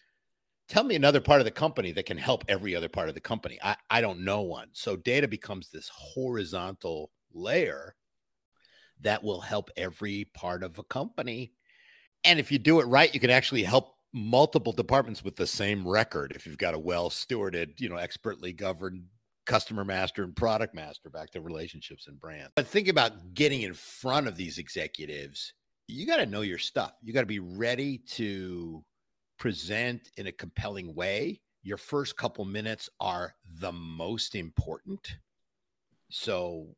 Tell 0.68 0.84
me 0.84 0.96
another 0.96 1.20
part 1.20 1.40
of 1.40 1.44
the 1.44 1.50
company 1.50 1.92
that 1.92 2.06
can 2.06 2.18
help 2.18 2.44
every 2.48 2.74
other 2.74 2.88
part 2.88 3.08
of 3.08 3.14
the 3.14 3.20
company. 3.20 3.58
I, 3.62 3.76
I 3.88 4.00
don't 4.00 4.24
know 4.24 4.42
one. 4.42 4.68
So 4.72 4.96
data 4.96 5.26
becomes 5.26 5.70
this 5.70 5.88
horizontal 5.88 7.10
layer 7.32 7.94
that 9.02 9.22
will 9.22 9.40
help 9.40 9.70
every 9.76 10.24
part 10.34 10.62
of 10.62 10.78
a 10.78 10.84
company. 10.84 11.52
And 12.24 12.38
if 12.38 12.50
you 12.50 12.58
do 12.58 12.80
it 12.80 12.86
right, 12.86 13.12
you 13.12 13.20
can 13.20 13.30
actually 13.30 13.62
help 13.62 13.94
multiple 14.12 14.72
departments 14.72 15.22
with 15.22 15.36
the 15.36 15.46
same 15.46 15.86
record 15.86 16.32
if 16.34 16.46
you've 16.46 16.58
got 16.58 16.74
a 16.74 16.78
well 16.78 17.10
stewarded, 17.10 17.78
you 17.78 17.88
know, 17.88 17.96
expertly 17.96 18.52
governed 18.52 19.04
customer 19.46 19.84
master 19.84 20.22
and 20.22 20.36
product 20.36 20.74
master 20.74 21.08
back 21.08 21.30
to 21.30 21.40
relationships 21.40 22.06
and 22.06 22.20
brand. 22.20 22.50
But 22.54 22.66
think 22.66 22.88
about 22.88 23.34
getting 23.34 23.62
in 23.62 23.74
front 23.74 24.28
of 24.28 24.36
these 24.36 24.58
executives. 24.58 25.54
You 25.88 26.06
got 26.06 26.18
to 26.18 26.26
know 26.26 26.42
your 26.42 26.58
stuff. 26.58 26.92
You 27.02 27.14
got 27.14 27.20
to 27.20 27.26
be 27.26 27.38
ready 27.38 27.98
to 28.08 28.84
present 29.38 30.10
in 30.18 30.26
a 30.26 30.32
compelling 30.32 30.94
way. 30.94 31.40
Your 31.62 31.78
first 31.78 32.16
couple 32.16 32.44
minutes 32.44 32.90
are 33.00 33.34
the 33.60 33.72
most 33.72 34.34
important. 34.34 35.16
So, 36.10 36.68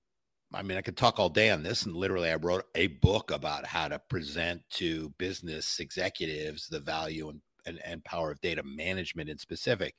I 0.52 0.62
mean, 0.62 0.76
I 0.76 0.82
could 0.82 0.96
talk 0.96 1.18
all 1.18 1.28
day 1.28 1.50
on 1.50 1.62
this, 1.62 1.84
and 1.86 1.94
literally, 1.94 2.30
I 2.30 2.34
wrote 2.34 2.64
a 2.74 2.88
book 2.88 3.30
about 3.30 3.64
how 3.66 3.88
to 3.88 4.00
present 4.08 4.62
to 4.70 5.10
business 5.10 5.78
executives 5.78 6.66
the 6.66 6.80
value 6.80 7.28
and, 7.28 7.40
and, 7.66 7.80
and 7.84 8.04
power 8.04 8.32
of 8.32 8.40
data 8.40 8.62
management 8.64 9.30
in 9.30 9.38
specific. 9.38 9.94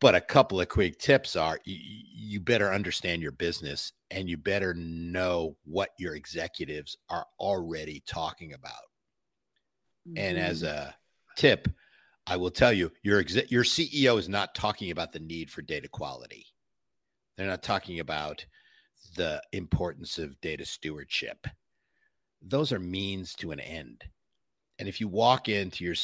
But 0.00 0.14
a 0.14 0.20
couple 0.20 0.60
of 0.60 0.68
quick 0.68 0.98
tips 0.98 1.36
are 1.36 1.58
you, 1.64 1.76
you 1.80 2.40
better 2.40 2.72
understand 2.72 3.22
your 3.22 3.32
business 3.32 3.92
and 4.10 4.28
you 4.28 4.36
better 4.36 4.74
know 4.74 5.56
what 5.64 5.90
your 5.98 6.14
executives 6.14 6.96
are 7.10 7.26
already 7.38 8.02
talking 8.06 8.54
about. 8.54 8.72
Mm-hmm. 10.08 10.18
And 10.18 10.38
as 10.38 10.62
mm-hmm. 10.62 10.88
a 10.88 10.94
tip, 11.36 11.68
I 12.26 12.36
will 12.36 12.50
tell 12.50 12.72
you 12.72 12.90
your 13.02 13.20
exe- 13.20 13.50
your 13.50 13.64
CEO 13.64 14.18
is 14.18 14.28
not 14.28 14.54
talking 14.54 14.90
about 14.90 15.12
the 15.12 15.20
need 15.20 15.50
for 15.50 15.62
data 15.62 15.88
quality. 15.88 16.46
They're 17.36 17.46
not 17.46 17.62
talking 17.62 18.00
about 18.00 18.44
the 19.14 19.42
importance 19.52 20.18
of 20.18 20.40
data 20.40 20.64
stewardship. 20.64 21.46
Those 22.42 22.72
are 22.72 22.80
means 22.80 23.34
to 23.36 23.52
an 23.52 23.60
end. 23.60 24.04
And 24.78 24.88
if 24.88 25.00
you 25.00 25.08
walk 25.08 25.48
into 25.48 25.84
your 25.84 25.94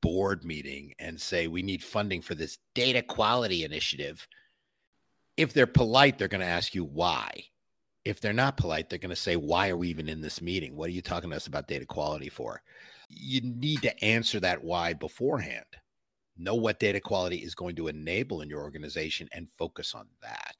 board 0.00 0.44
meeting 0.44 0.94
and 0.98 1.20
say, 1.20 1.46
we 1.46 1.62
need 1.62 1.82
funding 1.82 2.20
for 2.20 2.34
this 2.34 2.58
data 2.74 3.02
quality 3.02 3.64
initiative, 3.64 4.26
if 5.36 5.52
they're 5.52 5.66
polite, 5.66 6.18
they're 6.18 6.28
going 6.28 6.40
to 6.40 6.46
ask 6.46 6.74
you 6.74 6.84
why. 6.84 7.30
If 8.04 8.20
they're 8.20 8.32
not 8.32 8.56
polite, 8.56 8.88
they're 8.88 8.98
going 8.98 9.10
to 9.10 9.16
say, 9.16 9.36
why 9.36 9.68
are 9.68 9.76
we 9.76 9.88
even 9.88 10.08
in 10.08 10.20
this 10.20 10.40
meeting? 10.40 10.76
What 10.76 10.88
are 10.88 10.92
you 10.92 11.02
talking 11.02 11.30
to 11.30 11.36
us 11.36 11.46
about 11.46 11.68
data 11.68 11.86
quality 11.86 12.28
for? 12.28 12.62
You 13.08 13.40
need 13.42 13.82
to 13.82 14.04
answer 14.04 14.40
that 14.40 14.62
why 14.62 14.92
beforehand. 14.94 15.64
Know 16.36 16.54
what 16.54 16.80
data 16.80 17.00
quality 17.00 17.38
is 17.38 17.54
going 17.54 17.76
to 17.76 17.88
enable 17.88 18.42
in 18.42 18.50
your 18.50 18.62
organization 18.62 19.28
and 19.32 19.48
focus 19.58 19.94
on 19.94 20.06
that. 20.22 20.56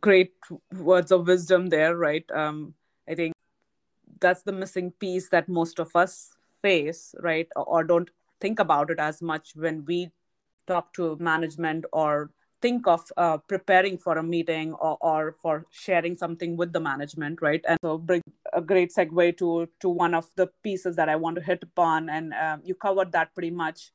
Great 0.00 0.34
words 0.72 1.12
of 1.12 1.26
wisdom 1.26 1.68
there, 1.68 1.96
right? 1.96 2.24
Um, 2.34 2.74
I 3.08 3.14
think 3.14 3.32
that's 4.20 4.42
the 4.42 4.52
missing 4.52 4.92
piece 4.92 5.28
that 5.30 5.48
most 5.48 5.78
of 5.78 5.94
us 5.94 6.30
face, 6.62 7.14
right? 7.20 7.48
Or 7.56 7.84
don't 7.84 8.10
think 8.40 8.58
about 8.58 8.90
it 8.90 8.98
as 8.98 9.22
much 9.22 9.52
when 9.54 9.84
we 9.84 10.10
talk 10.66 10.92
to 10.94 11.16
management 11.20 11.84
or 11.92 12.30
think 12.60 12.86
of 12.86 13.04
uh, 13.16 13.38
preparing 13.38 13.96
for 13.98 14.18
a 14.18 14.22
meeting 14.22 14.72
or, 14.74 14.98
or 15.00 15.36
for 15.40 15.66
sharing 15.70 16.16
something 16.16 16.56
with 16.56 16.72
the 16.72 16.80
management 16.80 17.40
right 17.40 17.64
and 17.68 17.78
so 17.82 17.96
bring 17.96 18.20
a 18.52 18.60
great 18.60 18.92
segue 18.94 19.36
to 19.36 19.68
to 19.80 19.88
one 19.88 20.12
of 20.12 20.26
the 20.36 20.48
pieces 20.62 20.96
that 20.96 21.08
i 21.08 21.16
want 21.16 21.36
to 21.36 21.42
hit 21.42 21.62
upon 21.62 22.08
and 22.08 22.32
um, 22.34 22.60
you 22.64 22.74
covered 22.74 23.12
that 23.12 23.32
pretty 23.34 23.50
much 23.50 23.92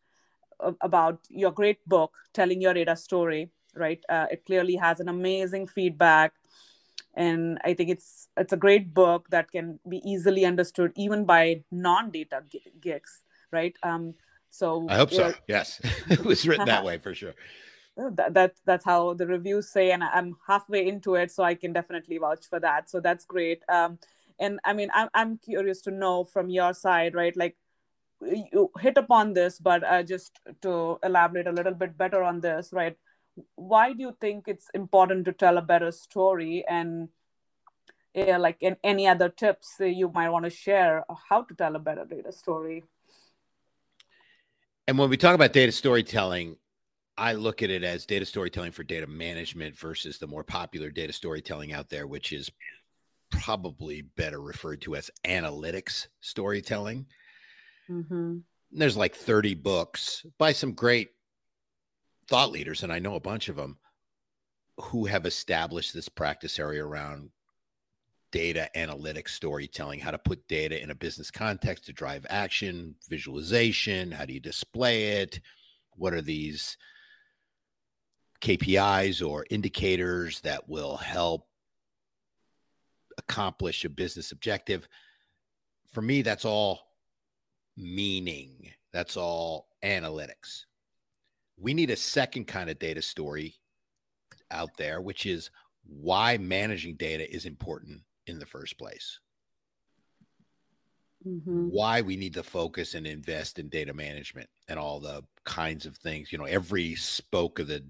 uh, 0.61 0.71
about 0.81 1.19
your 1.29 1.51
great 1.51 1.85
book 1.87 2.13
telling 2.33 2.61
your 2.61 2.73
data 2.73 2.95
story 2.95 3.49
right? 3.75 4.03
Uh, 4.09 4.27
it 4.31 4.45
clearly 4.45 4.75
has 4.75 4.99
an 4.99 5.09
amazing 5.09 5.67
feedback. 5.67 6.33
And 7.15 7.59
i 7.63 7.75
think 7.75 7.91
it's 7.91 8.27
it's 8.38 8.53
a 8.53 8.57
great 8.57 8.91
book 8.91 9.27
that 9.29 9.51
can 9.51 9.79
be 9.88 10.01
easily 10.03 10.45
understood 10.45 10.91
even 10.95 11.25
by 11.25 11.63
non-data 11.71 12.41
geeks 12.81 13.21
right? 13.51 13.75
Um 13.83 14.15
so 14.49 14.88
i 14.89 14.95
hope 14.95 15.12
so. 15.12 15.33
yes. 15.47 15.79
It 16.09 16.25
was 16.25 16.47
written 16.47 16.65
that 16.65 16.83
way 16.89 16.97
for 16.97 17.13
sure. 17.13 17.36
That, 17.95 18.33
that 18.33 18.55
that's 18.65 18.83
how 18.83 19.13
the 19.13 19.27
reviews 19.27 19.69
say 19.69 19.91
and 19.91 20.03
i'm 20.03 20.36
halfway 20.47 20.88
into 20.88 21.13
it 21.13 21.29
so 21.29 21.43
i 21.43 21.53
can 21.53 21.71
definitely 21.71 22.17
vouch 22.17 22.47
for 22.49 22.59
that. 22.59 22.89
So 22.89 22.99
that's 22.99 23.25
great. 23.25 23.62
Um 23.69 23.99
and 24.39 24.59
i 24.65 24.73
mean 24.73 24.89
i'm, 24.93 25.09
I'm 25.13 25.38
curious 25.38 25.81
to 25.81 25.91
know 25.91 26.23
from 26.23 26.49
your 26.49 26.73
side 26.73 27.15
right 27.15 27.36
like 27.36 27.55
you 28.21 28.71
hit 28.79 28.97
upon 28.97 29.33
this 29.33 29.59
but 29.59 29.83
uh, 29.83 30.03
just 30.03 30.39
to 30.62 30.97
elaborate 31.03 31.47
a 31.47 31.51
little 31.51 31.73
bit 31.73 31.97
better 31.97 32.23
on 32.23 32.39
this 32.39 32.71
right 32.71 32.97
why 33.55 33.93
do 33.93 34.01
you 34.01 34.15
think 34.19 34.47
it's 34.47 34.69
important 34.73 35.25
to 35.25 35.33
tell 35.33 35.57
a 35.57 35.61
better 35.61 35.91
story 35.91 36.63
and 36.67 37.09
yeah, 38.13 38.37
like 38.37 38.57
in 38.61 38.77
any 38.83 39.07
other 39.07 39.29
tips 39.29 39.75
you 39.79 40.11
might 40.13 40.29
want 40.29 40.45
to 40.45 40.51
share 40.51 41.03
how 41.29 41.41
to 41.41 41.55
tell 41.55 41.75
a 41.75 41.79
better 41.79 42.05
data 42.05 42.31
story? 42.31 42.83
And 44.87 44.99
when 44.99 45.09
we 45.09 45.17
talk 45.17 45.35
about 45.35 45.53
data 45.53 45.71
storytelling 45.71 46.57
i 47.15 47.33
look 47.33 47.61
at 47.61 47.69
it 47.69 47.83
as 47.83 48.07
data 48.07 48.25
storytelling 48.25 48.71
for 48.71 48.81
data 48.81 49.05
management 49.05 49.77
versus 49.77 50.17
the 50.17 50.25
more 50.25 50.43
popular 50.43 50.89
data 50.89 51.13
storytelling 51.13 51.71
out 51.71 51.87
there 51.87 52.07
which 52.07 52.33
is 52.33 52.49
probably 53.33 54.01
better 54.01 54.39
referred 54.39 54.81
to 54.81 54.95
as 54.95 55.09
analytics 55.25 56.07
storytelling. 56.21 57.05
Mm-hmm. 57.89 58.37
There's 58.71 58.97
like 58.97 59.15
30 59.15 59.55
books 59.55 60.25
by 60.37 60.51
some 60.51 60.73
great 60.73 61.09
thought 62.33 62.51
leaders, 62.51 62.81
and 62.81 62.91
I 62.91 62.97
know 62.97 63.13
a 63.13 63.19
bunch 63.19 63.47
of 63.47 63.57
them 63.57 63.77
who 64.81 65.05
have 65.05 65.27
established 65.27 65.93
this 65.93 66.09
practice 66.09 66.57
area 66.57 66.83
around 66.83 67.29
data 68.31 68.71
analytics 68.75 69.29
storytelling, 69.29 69.99
how 69.99 70.09
to 70.09 70.17
put 70.17 70.47
data 70.47 70.81
in 70.81 70.89
a 70.89 70.95
business 70.95 71.29
context 71.29 71.85
to 71.85 71.93
drive 71.93 72.25
action, 72.31 72.95
visualization, 73.07 74.09
how 74.09 74.25
do 74.25 74.33
you 74.33 74.39
display 74.39 75.19
it? 75.19 75.41
What 75.95 76.15
are 76.15 76.23
these 76.23 76.75
KPIs 78.41 79.23
or 79.23 79.45
indicators 79.51 80.41
that 80.41 80.67
will 80.67 80.97
help 80.97 81.47
accomplish 83.19 83.85
a 83.85 83.89
business 83.89 84.31
objective? 84.31 84.87
For 85.91 86.01
me, 86.01 86.23
that's 86.23 86.45
all 86.45 86.79
meaning. 87.77 88.71
That's 88.91 89.17
all 89.17 89.67
analytics. 89.83 90.63
We 91.57 91.73
need 91.73 91.89
a 91.89 91.95
second 91.95 92.45
kind 92.45 92.69
of 92.69 92.79
data 92.79 93.01
story 93.01 93.55
out 94.51 94.77
there, 94.77 95.01
which 95.01 95.25
is 95.25 95.49
why 95.85 96.37
managing 96.37 96.95
data 96.95 97.29
is 97.31 97.45
important 97.45 98.01
in 98.27 98.39
the 98.39 98.45
first 98.45 98.77
place. 98.77 99.19
Mm-hmm. 101.27 101.67
Why 101.69 102.01
we 102.01 102.17
need 102.17 102.33
to 102.33 102.43
focus 102.43 102.95
and 102.95 103.07
invest 103.07 103.59
in 103.59 103.69
data 103.69 103.93
management 103.93 104.49
and 104.67 104.77
all 104.77 104.99
the 104.99 105.23
kinds 105.45 105.85
of 105.85 105.95
things. 105.97 106.31
You 106.31 106.37
know, 106.37 106.45
every 106.45 106.95
spoke 106.95 107.59
of 107.59 107.67
the 107.67 107.83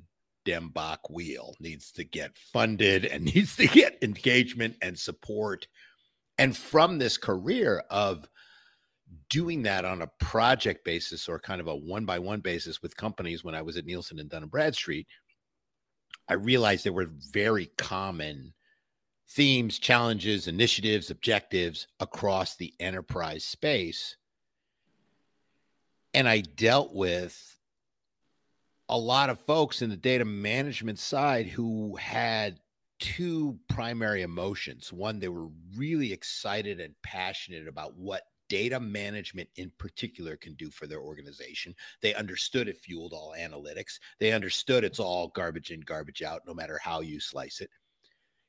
DMBOK 0.45 1.09
wheel 1.09 1.55
needs 1.59 1.91
to 1.93 2.03
get 2.03 2.37
funded 2.37 3.05
and 3.05 3.23
needs 3.35 3.55
to 3.55 3.67
get 3.67 3.97
engagement 4.01 4.75
and 4.81 4.97
support. 4.97 5.67
And 6.37 6.55
from 6.55 6.97
this 6.97 7.17
career 7.17 7.83
of 7.89 8.27
doing 9.29 9.63
that 9.63 9.85
on 9.85 10.01
a 10.01 10.11
project 10.19 10.85
basis 10.85 11.27
or 11.27 11.39
kind 11.39 11.61
of 11.61 11.67
a 11.67 11.75
one 11.75 12.05
by 12.05 12.19
one 12.19 12.39
basis 12.39 12.81
with 12.81 12.97
companies 12.97 13.43
when 13.43 13.55
I 13.55 13.61
was 13.61 13.77
at 13.77 13.85
Nielsen 13.85 14.19
and 14.19 14.29
Dun 14.29 14.43
and 14.43 14.51
Bradstreet, 14.51 15.07
I 16.29 16.35
realized 16.35 16.85
there 16.85 16.93
were 16.93 17.09
very 17.31 17.67
common 17.77 18.53
themes, 19.29 19.79
challenges, 19.79 20.47
initiatives, 20.47 21.09
objectives 21.09 21.87
across 21.99 22.55
the 22.55 22.73
enterprise 22.79 23.43
space. 23.43 24.17
And 26.13 26.27
I 26.27 26.41
dealt 26.41 26.93
with 26.93 27.57
a 28.89 28.97
lot 28.97 29.29
of 29.29 29.39
folks 29.39 29.81
in 29.81 29.89
the 29.89 29.97
data 29.97 30.25
management 30.25 30.99
side 30.99 31.47
who 31.47 31.95
had 31.95 32.59
two 32.99 33.57
primary 33.67 34.21
emotions. 34.21 34.93
One, 34.93 35.19
they 35.19 35.29
were 35.29 35.47
really 35.75 36.13
excited 36.13 36.79
and 36.79 36.93
passionate 37.01 37.67
about 37.67 37.97
what 37.97 38.21
data 38.53 38.79
management 38.79 39.49
in 39.55 39.71
particular 39.79 40.37
can 40.37 40.53
do 40.53 40.69
for 40.69 40.85
their 40.85 41.01
organization. 41.01 41.73
They 42.03 42.13
understood 42.13 42.67
it 42.67 42.77
fueled 42.77 43.11
all 43.11 43.33
analytics. 43.35 43.97
They 44.19 44.31
understood 44.31 44.83
it's 44.83 44.99
all 44.99 45.29
garbage 45.29 45.71
in, 45.71 45.79
garbage 45.79 46.21
out, 46.21 46.43
no 46.45 46.53
matter 46.53 46.79
how 46.79 47.01
you 47.01 47.19
slice 47.19 47.61
it. 47.61 47.71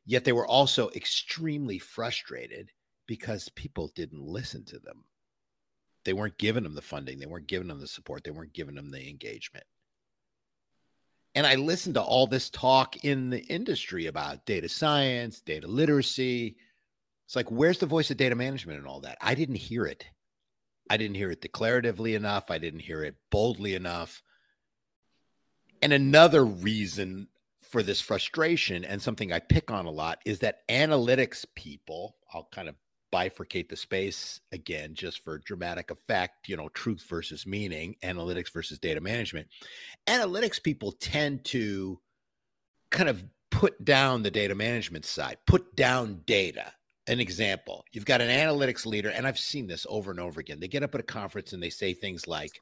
Yet 0.05 0.23
they 0.23 0.33
were 0.33 0.47
also 0.47 0.91
extremely 0.91 1.79
frustrated 1.79 2.71
because 3.07 3.49
people 3.49 3.93
didn't 3.95 4.21
listen 4.21 4.67
to 4.67 4.79
them. 4.79 5.05
They 6.05 6.13
weren't 6.13 6.37
giving 6.37 6.65
them 6.65 6.75
the 6.75 6.83
funding, 6.83 7.19
they 7.19 7.25
weren't 7.25 7.47
giving 7.47 7.69
them 7.69 7.81
the 7.81 7.87
support, 7.87 8.25
they 8.25 8.31
weren't 8.31 8.53
giving 8.53 8.75
them 8.75 8.91
the 8.91 9.09
engagement. 9.09 9.65
And 11.35 11.47
I 11.47 11.55
listened 11.55 11.95
to 11.95 12.03
all 12.03 12.27
this 12.27 12.51
talk 12.51 13.07
in 13.07 13.31
the 13.31 13.41
industry 13.47 14.05
about 14.05 14.45
data 14.45 14.69
science, 14.69 15.41
data 15.41 15.67
literacy. 15.67 16.59
It's 17.27 17.37
like, 17.37 17.51
where's 17.51 17.79
the 17.79 17.87
voice 17.87 18.11
of 18.11 18.17
data 18.17 18.35
management 18.35 18.79
and 18.79 18.87
all 18.87 19.01
that? 19.01 19.19
I 19.21 19.35
didn't 19.35 19.57
hear 19.57 19.87
it. 19.87 20.05
I 20.91 20.97
didn't 20.97 21.17
hear 21.17 21.31
it 21.31 21.41
declaratively 21.41 22.15
enough. 22.15 22.51
I 22.51 22.59
didn't 22.59 22.81
hear 22.81 23.03
it 23.03 23.17
boldly 23.31 23.75
enough. 23.75 24.23
And 25.81 25.93
another 25.93 26.45
reason 26.45 27.29
for 27.63 27.83
this 27.83 28.01
frustration 28.01 28.85
and 28.85 29.01
something 29.03 29.33
I 29.33 29.41
pick 29.41 29.71
on 29.71 29.87
a 29.87 29.91
lot 29.91 30.21
is 30.25 30.41
that 30.41 30.69
analytics 30.69 31.45
people, 31.55 32.17
I'll 32.33 32.49
kind 32.53 32.69
of 32.69 32.77
bifurcate 33.13 33.69
the 33.69 33.77
space 33.77 34.41
again 34.53 34.95
just 34.95 35.23
for 35.23 35.39
dramatic 35.39 35.91
effect, 35.91 36.49
you 36.49 36.57
know, 36.57 36.69
truth 36.69 37.05
versus 37.09 37.47
meaning, 37.47 37.97
analytics 38.03 38.53
versus 38.53 38.79
data 38.79 39.01
management. 39.01 39.49
Analytics 40.07 40.63
people 40.63 40.93
tend 40.93 41.45
to 41.47 42.01
kind 42.91 43.09
of 43.09 43.25
put 43.51 43.83
down 43.85 44.23
the 44.23 44.31
data 44.31 44.55
management 44.55 45.05
side, 45.05 45.39
put 45.47 45.77
down 45.77 46.23
data. 46.27 46.73
An 47.07 47.21
example, 47.21 47.85
you've 47.93 48.07
got 48.07 48.23
an 48.23 48.29
analytics 48.29 48.87
leader, 48.87 49.11
and 49.11 49.27
I've 49.27 49.39
seen 49.39 49.67
this 49.67 49.87
over 49.91 50.11
and 50.11 50.21
over 50.21 50.41
again. 50.41 50.59
They 50.59 50.69
get 50.69 50.83
up 50.83 50.95
at 50.95 51.03
a 51.03 51.05
conference 51.05 51.53
and 51.53 51.63
they 51.63 51.69
say 51.69 51.93
things 51.93 52.27
like, 52.27 52.61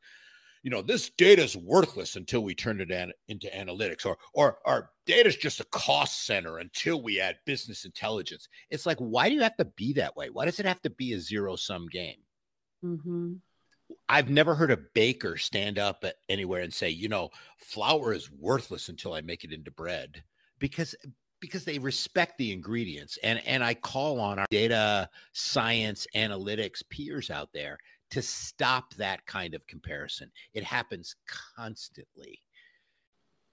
you 0.63 0.71
know 0.71 0.83
this 0.83 1.11
data 1.11 1.43
is 1.43 1.57
worthless 1.57 2.17
until 2.17 2.43
we 2.43 2.55
turn 2.55 2.81
it 2.81 2.91
an, 2.91 3.13
into 3.29 3.49
analytics 3.49 4.07
or 4.07 4.17
or 4.33 4.59
our 4.65 4.91
data 5.07 5.29
is 5.29 5.37
just 5.37 5.61
a 5.61 5.65
cost 5.67 6.25
center 6.25 6.59
until 6.59 7.03
we 7.03 7.21
add 7.21 7.37
business 7.45 7.85
intelligence 7.85 8.49
it's 8.71 8.87
like 8.87 8.99
why 8.99 9.29
do 9.29 9.35
you 9.35 9.43
have 9.43 9.57
to 9.57 9.65
be 9.65 9.93
that 9.93 10.17
way 10.17 10.31
why 10.31 10.45
does 10.45 10.61
it 10.61 10.67
have 10.67 10.81
to 10.83 10.91
be 10.91 11.13
a 11.13 11.21
zero 11.21 11.57
sum 11.57 11.87
game 11.89 12.19
mm-hmm. 12.85 13.33
i've 14.09 14.31
never 14.31 14.55
heard 14.55 14.71
a 14.71 14.79
baker 14.95 15.37
stand 15.37 15.79
up 15.79 16.05
anywhere 16.29 16.63
and 16.63 16.73
say 16.73 16.89
you 16.89 17.09
know 17.09 17.29
flour 17.59 18.13
is 18.13 18.31
worthless 18.31 18.89
until 18.89 19.13
i 19.13 19.21
make 19.21 19.45
it 19.45 19.53
into 19.53 19.71
bread 19.71 20.23
because 20.59 20.95
because 21.43 21.67
they 21.67 21.79
respect 21.79 22.39
the 22.39 22.53
ingredients 22.53 23.19
and 23.23 23.47
and 23.47 23.63
i 23.63 23.75
call 23.75 24.19
on 24.19 24.39
our 24.39 24.47
data 24.51 25.07
science 25.35 26.07
analytics 26.15 26.83
peers 26.89 27.31
out 27.31 27.51
there 27.53 27.79
to 28.13 28.21
stop 28.21 28.93
that 28.95 29.25
kind 29.25 29.55
of 29.55 29.67
comparison. 29.67 30.31
It 30.53 30.65
happens 30.65 31.17
constantly. 31.57 32.41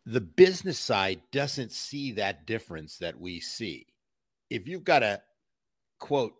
The 0.06 0.20
business 0.20 0.78
side 0.78 1.22
doesn't 1.32 1.72
see 1.72 2.12
that 2.14 2.46
difference 2.46 2.98
that 2.98 3.18
we 3.18 3.40
see. 3.40 3.88
If 4.50 4.68
you've 4.68 4.84
got 4.84 5.02
a 5.02 5.22
quote 5.98 6.34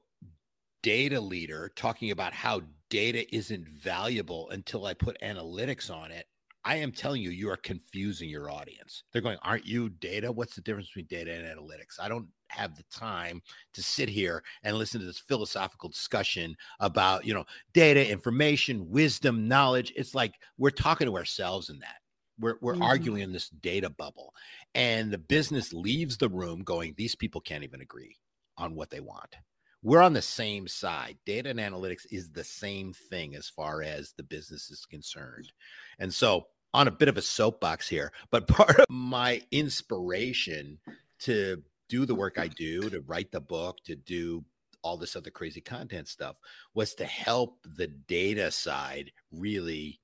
data 0.84 1.22
leader 1.22 1.72
talking 1.78 2.12
about 2.12 2.34
how 2.34 2.62
data 2.90 3.24
isn't 3.34 3.70
valuable 3.70 4.50
until 4.50 4.86
I 4.86 4.96
put 4.96 5.22
analytics 5.22 5.90
on 5.90 6.12
it, 6.12 6.26
I 6.66 6.76
am 6.76 6.92
telling 6.92 7.22
you, 7.22 7.30
you 7.30 7.50
are 7.50 7.58
confusing 7.58 8.30
your 8.30 8.52
audience. 8.52 9.04
They're 9.12 9.22
going, 9.22 9.38
Aren't 9.44 9.66
you 9.66 9.90
data? 9.90 10.32
What's 10.32 10.56
the 10.56 10.62
difference 10.62 10.88
between 10.88 11.06
data 11.06 11.34
and 11.34 11.46
analytics? 11.46 12.00
I 12.00 12.10
don't 12.10 12.28
have 12.50 12.76
the 12.76 12.84
time 12.92 13.42
to 13.74 13.84
sit 13.84 14.10
here 14.10 14.44
and 14.64 14.78
listen 14.78 15.00
to 15.00 15.06
this 15.06 15.20
philosophical 15.20 15.90
discussion 15.90 16.56
about, 16.80 17.26
you 17.26 17.34
know, 17.34 17.46
data, 17.74 18.10
information, 18.10 18.90
wisdom, 18.90 19.48
knowledge. 19.48 19.94
It's 19.96 20.16
like 20.16 20.36
we're 20.58 20.72
talking 20.72 21.08
to 21.08 21.16
ourselves 21.16 21.70
in 21.70 21.80
that. 21.80 21.98
We're, 22.40 22.56
we're 22.62 22.74
mm-hmm. 22.74 22.84
arguing 22.84 23.22
in 23.22 23.32
this 23.32 23.50
data 23.50 23.90
bubble. 23.90 24.34
And 24.76 25.12
the 25.12 25.18
business 25.18 25.74
leaves 25.74 26.18
the 26.18 26.30
room 26.30 26.64
going, 26.64 26.94
These 26.98 27.16
people 27.16 27.42
can't 27.42 27.64
even 27.64 27.82
agree 27.82 28.18
on 28.58 28.76
what 28.76 28.90
they 28.90 29.00
want 29.00 29.36
we're 29.82 30.02
on 30.02 30.14
the 30.14 30.22
same 30.22 30.68
side. 30.68 31.18
Data 31.26 31.50
and 31.50 31.60
analytics 31.60 32.06
is 32.12 32.30
the 32.30 32.44
same 32.44 32.94
thing 32.94 33.36
as 33.36 33.50
far 33.50 33.82
as 33.82 34.14
the 34.14 34.24
business 34.24 34.70
is 34.70 34.86
concerned. 34.86 35.52
And 36.00 36.14
so, 36.14 36.48
on 36.74 36.88
a 36.88 36.92
bit 36.92 37.08
of 37.08 37.18
a 37.18 37.22
soapbox 37.22 37.88
here, 37.88 38.12
but 38.32 38.48
part 38.48 38.80
of 38.80 38.86
my 38.90 39.42
inspiration 39.52 40.80
to 41.20 41.64
do 41.88 42.06
the 42.06 42.16
work 42.16 42.38
I 42.38 42.48
do, 42.48 42.90
to 42.90 43.02
write 43.02 43.32
the 43.32 43.42
book, 43.42 43.78
to 43.86 43.96
do 43.96 44.44
all 44.82 44.98
this 44.98 45.16
other 45.16 45.30
crazy 45.30 45.62
content 45.62 46.08
stuff 46.08 46.38
was 46.74 46.94
to 46.96 47.06
help 47.06 47.58
the 47.66 47.88
data 47.88 48.50
side 48.52 49.12
really 49.32 50.00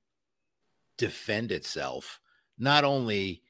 defend 0.97 1.51
itself, 1.51 2.19
not 2.57 2.83
only 2.83 3.41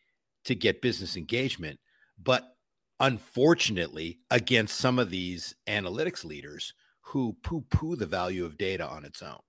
to 0.44 0.54
get 0.54 0.82
business 0.82 1.18
engagement, 1.18 1.80
but 2.22 2.55
unfortunately, 3.00 4.20
against 4.32 4.78
some 4.78 5.00
of 5.00 5.10
these 5.10 5.56
analytics 5.68 6.24
leaders 6.24 6.74
who 7.02 7.36
poo 7.44 7.62
poo 7.70 7.96
the 7.96 8.06
value 8.06 8.46
of 8.46 8.58
data 8.58 8.88
on 8.88 9.06
its 9.06 9.22
own, 9.22 9.40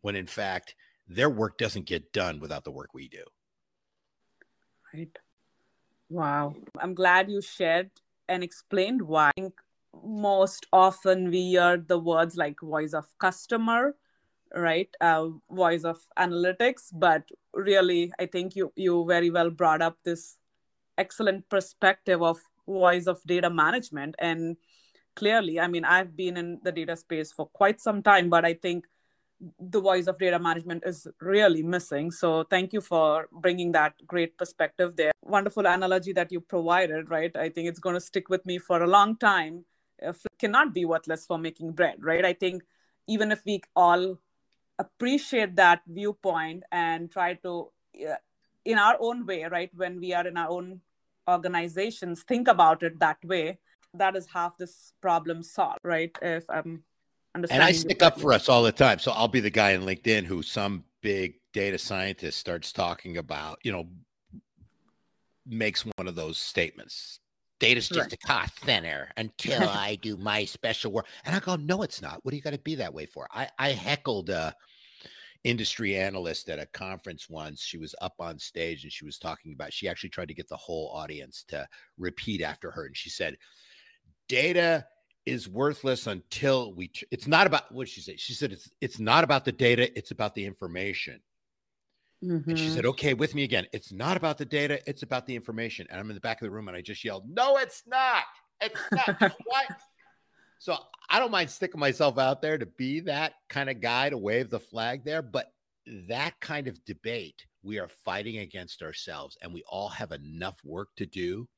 when 0.00 0.16
in 0.16 0.26
fact, 0.26 0.74
their 1.06 1.30
work 1.30 1.58
doesn't 1.58 1.86
get 1.86 2.12
done 2.12 2.40
without 2.40 2.64
the 2.64 2.70
work 2.70 2.94
we 2.94 3.08
do. 3.08 3.24
Right. 4.94 5.16
Wow. 6.08 6.54
I'm 6.78 6.94
glad 6.94 7.30
you 7.30 7.40
shared 7.40 7.90
and 8.28 8.42
explained 8.42 9.02
why. 9.02 9.30
most 10.04 10.66
often 10.72 11.30
we 11.30 11.50
hear 11.50 11.76
the 11.76 11.98
words 11.98 12.36
like 12.36 12.60
voice 12.60 12.94
of 12.94 13.06
customer 13.18 13.94
right 14.54 14.88
uh, 15.00 15.28
voice 15.50 15.84
of 15.84 15.98
analytics 16.18 16.88
but 16.92 17.22
really 17.54 18.12
i 18.18 18.26
think 18.26 18.56
you 18.56 18.72
you 18.76 19.04
very 19.06 19.30
well 19.30 19.50
brought 19.50 19.82
up 19.82 19.96
this 20.04 20.38
excellent 20.98 21.48
perspective 21.48 22.22
of 22.22 22.38
voice 22.72 23.06
of 23.06 23.22
data 23.24 23.50
management. 23.50 24.14
And 24.18 24.56
clearly 25.14 25.60
i 25.60 25.66
mean 25.68 25.84
i've 25.84 26.16
been 26.16 26.38
in 26.38 26.58
the 26.62 26.72
data 26.72 26.96
space 26.96 27.30
for 27.30 27.44
quite 27.48 27.78
some 27.78 28.02
time 28.02 28.30
but 28.30 28.46
i 28.46 28.54
think 28.54 28.86
the 29.58 29.80
voice 29.80 30.06
of 30.06 30.18
data 30.18 30.38
management 30.38 30.84
is 30.86 31.06
really 31.20 31.62
missing. 31.62 32.10
So 32.10 32.44
thank 32.44 32.72
you 32.72 32.80
for 32.80 33.28
bringing 33.32 33.72
that 33.72 33.94
great 34.06 34.38
perspective 34.38 34.96
there. 34.96 35.12
Wonderful 35.22 35.66
analogy 35.66 36.12
that 36.12 36.30
you 36.30 36.40
provided 36.40 37.10
right? 37.10 37.34
I 37.36 37.48
think 37.48 37.68
it's 37.68 37.80
going 37.80 37.94
to 37.94 38.00
stick 38.00 38.28
with 38.28 38.44
me 38.46 38.58
for 38.58 38.82
a 38.82 38.86
long 38.86 39.16
time. 39.16 39.64
It 39.98 40.16
cannot 40.38 40.74
be 40.74 40.84
worthless 40.84 41.26
for 41.26 41.38
making 41.38 41.72
bread 41.72 41.96
right? 42.00 42.24
I 42.24 42.32
think 42.32 42.62
even 43.08 43.32
if 43.32 43.42
we 43.44 43.62
all 43.74 44.18
appreciate 44.78 45.56
that 45.56 45.82
viewpoint 45.86 46.62
and 46.70 47.10
try 47.10 47.34
to 47.34 47.70
uh, 48.08 48.14
in 48.64 48.78
our 48.78 48.96
own 49.00 49.26
way 49.26 49.44
right? 49.44 49.70
When 49.74 49.98
we 49.98 50.12
are 50.14 50.26
in 50.26 50.36
our 50.36 50.50
own 50.50 50.80
organizations 51.28 52.22
think 52.22 52.48
about 52.48 52.82
it 52.82 52.98
that 52.98 53.18
way 53.24 53.58
that 53.94 54.16
is 54.16 54.26
half 54.26 54.56
this 54.56 54.92
problem 55.00 55.42
solved 55.42 55.78
right? 55.84 56.16
If 56.22 56.44
i'm 56.48 56.82
understanding 57.34 57.66
and 57.66 57.68
i 57.68 57.72
stick 57.72 58.02
up 58.02 58.20
for 58.20 58.32
us 58.32 58.48
all 58.48 58.62
the 58.62 58.72
time. 58.72 58.98
So 58.98 59.12
i'll 59.12 59.28
be 59.28 59.40
the 59.40 59.50
guy 59.50 59.72
in 59.72 59.82
linkedin 59.82 60.24
who 60.24 60.42
some 60.42 60.84
big 61.02 61.34
data 61.52 61.78
scientist 61.78 62.38
starts 62.38 62.72
talking 62.72 63.18
about 63.18 63.58
you 63.62 63.72
know 63.72 63.88
makes 65.46 65.84
one 65.96 66.06
of 66.06 66.14
those 66.14 66.38
statements. 66.38 67.18
Data's 67.58 67.88
just 67.88 68.00
right. 68.00 68.12
a 68.12 68.16
cost 68.16 68.64
center 68.64 69.10
until 69.16 69.62
i 69.68 69.96
do 70.02 70.16
my 70.16 70.44
special 70.44 70.92
work. 70.92 71.06
And 71.24 71.34
i 71.34 71.40
go 71.40 71.56
no 71.56 71.82
it's 71.82 72.02
not. 72.02 72.20
What 72.22 72.30
do 72.30 72.36
you 72.36 72.42
got 72.42 72.54
to 72.54 72.58
be 72.58 72.76
that 72.76 72.94
way 72.94 73.06
for? 73.06 73.28
I 73.32 73.48
i 73.58 73.70
heckled 73.70 74.30
uh 74.30 74.52
industry 75.44 75.96
analyst 75.96 76.48
at 76.48 76.58
a 76.58 76.66
conference 76.66 77.28
once. 77.28 77.60
She 77.60 77.78
was 77.78 77.94
up 78.00 78.14
on 78.20 78.38
stage 78.38 78.84
and 78.84 78.92
she 78.92 79.04
was 79.04 79.18
talking 79.18 79.52
about, 79.52 79.72
she 79.72 79.88
actually 79.88 80.10
tried 80.10 80.28
to 80.28 80.34
get 80.34 80.48
the 80.48 80.56
whole 80.56 80.90
audience 80.94 81.44
to 81.48 81.66
repeat 81.98 82.42
after 82.42 82.70
her. 82.70 82.86
And 82.86 82.96
she 82.96 83.10
said, 83.10 83.36
data 84.28 84.86
is 85.26 85.48
worthless 85.48 86.06
until 86.06 86.74
we, 86.74 86.90
it's 87.10 87.26
not 87.26 87.46
about 87.46 87.72
what 87.72 87.88
she 87.88 88.00
said. 88.00 88.20
She 88.20 88.34
said, 88.34 88.52
it's, 88.52 88.70
it's 88.80 88.98
not 88.98 89.24
about 89.24 89.44
the 89.44 89.52
data. 89.52 89.96
It's 89.96 90.10
about 90.10 90.34
the 90.34 90.44
information. 90.44 91.20
Mm-hmm. 92.24 92.50
And 92.50 92.58
she 92.58 92.66
mm-hmm. 92.66 92.74
said, 92.74 92.86
okay, 92.86 93.14
with 93.14 93.34
me 93.34 93.42
again. 93.42 93.66
It's 93.72 93.92
not 93.92 94.16
about 94.16 94.38
the 94.38 94.44
data. 94.44 94.80
It's 94.88 95.02
about 95.02 95.26
the 95.26 95.34
information. 95.34 95.86
And 95.90 95.98
I'm 95.98 96.08
in 96.08 96.14
the 96.14 96.20
back 96.20 96.40
of 96.40 96.46
the 96.46 96.52
room 96.52 96.68
and 96.68 96.76
I 96.76 96.80
just 96.80 97.04
yelled, 97.04 97.24
no, 97.28 97.56
it's 97.56 97.82
not. 97.86 98.22
It's 98.60 98.80
not. 98.92 99.32
what? 99.44 99.66
So 100.62 100.76
I 101.10 101.18
don't 101.18 101.32
mind 101.32 101.50
sticking 101.50 101.80
myself 101.80 102.18
out 102.18 102.40
there 102.40 102.56
to 102.56 102.66
be 102.66 103.00
that 103.00 103.32
kind 103.48 103.68
of 103.68 103.80
guy 103.80 104.08
to 104.10 104.16
wave 104.16 104.48
the 104.48 104.60
flag 104.60 105.04
there. 105.04 105.20
But 105.20 105.52
that 106.08 106.38
kind 106.38 106.68
of 106.68 106.84
debate, 106.84 107.44
we 107.64 107.80
are 107.80 107.88
fighting 107.88 108.38
against 108.38 108.80
ourselves 108.80 109.36
and 109.42 109.52
we 109.52 109.64
all 109.68 109.88
have 109.88 110.12
enough 110.12 110.60
work 110.64 110.90
to 110.98 111.06
do 111.06 111.48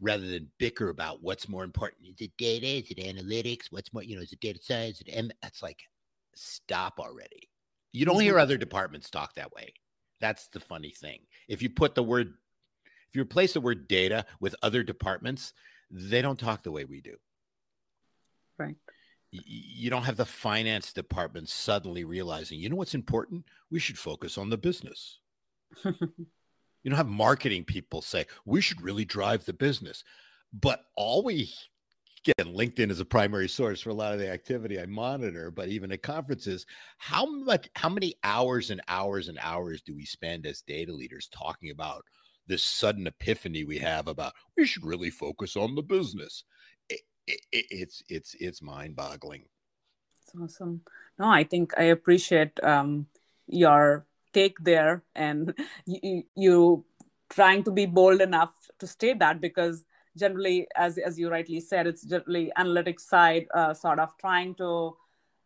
rather 0.00 0.26
than 0.26 0.50
bicker 0.58 0.88
about 0.88 1.22
what's 1.22 1.48
more 1.48 1.62
important. 1.62 2.08
Is 2.08 2.20
it 2.20 2.32
data? 2.36 2.66
Is 2.66 2.90
it 2.90 2.98
analytics? 2.98 3.66
What's 3.70 3.92
more, 3.92 4.02
you 4.02 4.16
know, 4.16 4.22
is 4.22 4.32
it 4.32 4.40
data 4.40 4.58
science? 4.60 5.00
Is 5.00 5.14
it 5.14 5.32
That's 5.40 5.62
like, 5.62 5.84
stop 6.34 6.98
already. 6.98 7.48
You 7.92 8.06
don't 8.06 8.18
hear 8.18 8.32
mm-hmm. 8.32 8.42
other 8.42 8.56
departments 8.56 9.08
talk 9.08 9.34
that 9.34 9.54
way. 9.54 9.72
That's 10.20 10.48
the 10.48 10.58
funny 10.58 10.90
thing. 10.90 11.20
If 11.46 11.62
you 11.62 11.70
put 11.70 11.94
the 11.94 12.02
word, 12.02 12.34
if 13.08 13.14
you 13.14 13.22
replace 13.22 13.52
the 13.52 13.60
word 13.60 13.86
data 13.86 14.26
with 14.40 14.56
other 14.64 14.82
departments, 14.82 15.52
they 15.92 16.22
don't 16.22 16.40
talk 16.40 16.64
the 16.64 16.72
way 16.72 16.84
we 16.84 17.00
do. 17.00 17.14
Right. 18.58 18.76
You 19.30 19.90
don't 19.90 20.04
have 20.04 20.16
the 20.16 20.24
finance 20.24 20.92
department 20.92 21.48
suddenly 21.48 22.04
realizing, 22.04 22.58
you 22.58 22.68
know 22.68 22.76
what's 22.76 22.94
important? 22.94 23.44
We 23.70 23.78
should 23.78 23.98
focus 23.98 24.38
on 24.38 24.50
the 24.50 24.56
business. 24.56 25.18
you 25.84 26.00
don't 26.84 26.96
have 26.96 27.08
marketing 27.08 27.64
people 27.64 28.00
say, 28.00 28.26
we 28.44 28.60
should 28.60 28.80
really 28.80 29.04
drive 29.04 29.44
the 29.44 29.52
business. 29.52 30.04
But 30.52 30.84
all 30.96 31.22
we 31.22 31.50
get 32.26 32.36
LinkedIn 32.38 32.90
is 32.90 32.98
a 32.98 33.04
primary 33.04 33.48
source 33.48 33.80
for 33.80 33.90
a 33.90 33.94
lot 33.94 34.12
of 34.12 34.18
the 34.18 34.28
activity 34.28 34.80
I 34.80 34.86
monitor, 34.86 35.50
but 35.50 35.68
even 35.68 35.92
at 35.92 36.02
conferences, 36.02 36.66
how 36.98 37.26
much 37.26 37.68
how 37.76 37.88
many 37.88 38.14
hours 38.24 38.70
and 38.70 38.80
hours 38.88 39.28
and 39.28 39.38
hours 39.40 39.82
do 39.82 39.94
we 39.94 40.04
spend 40.04 40.44
as 40.44 40.62
data 40.62 40.92
leaders 40.92 41.28
talking 41.32 41.70
about 41.70 42.04
this 42.48 42.62
sudden 42.62 43.06
epiphany 43.06 43.64
we 43.64 43.78
have 43.78 44.08
about 44.08 44.32
we 44.56 44.66
should 44.66 44.84
really 44.84 45.10
focus 45.10 45.56
on 45.56 45.74
the 45.74 45.82
business? 45.82 46.44
It, 47.26 47.40
it's 47.52 48.02
it's 48.08 48.34
it's 48.40 48.62
mind 48.62 48.96
boggling 48.96 49.44
it's 50.22 50.32
awesome. 50.40 50.82
No 51.18 51.26
i 51.26 51.44
think 51.44 51.72
i 51.78 51.84
appreciate 51.84 52.62
um, 52.62 53.06
your 53.46 54.06
take 54.32 54.58
there 54.60 55.02
and 55.14 55.54
you, 55.86 56.24
you 56.34 56.84
trying 57.30 57.64
to 57.64 57.70
be 57.70 57.86
bold 57.86 58.20
enough 58.20 58.54
to 58.78 58.86
state 58.86 59.18
that 59.18 59.40
because 59.40 59.84
generally 60.16 60.66
as 60.76 60.98
as 60.98 61.18
you 61.18 61.28
rightly 61.28 61.60
said 61.60 61.86
it's 61.86 62.02
generally 62.02 62.52
analytics 62.58 63.00
side 63.00 63.46
uh, 63.54 63.74
sort 63.74 63.98
of 63.98 64.16
trying 64.18 64.54
to 64.54 64.96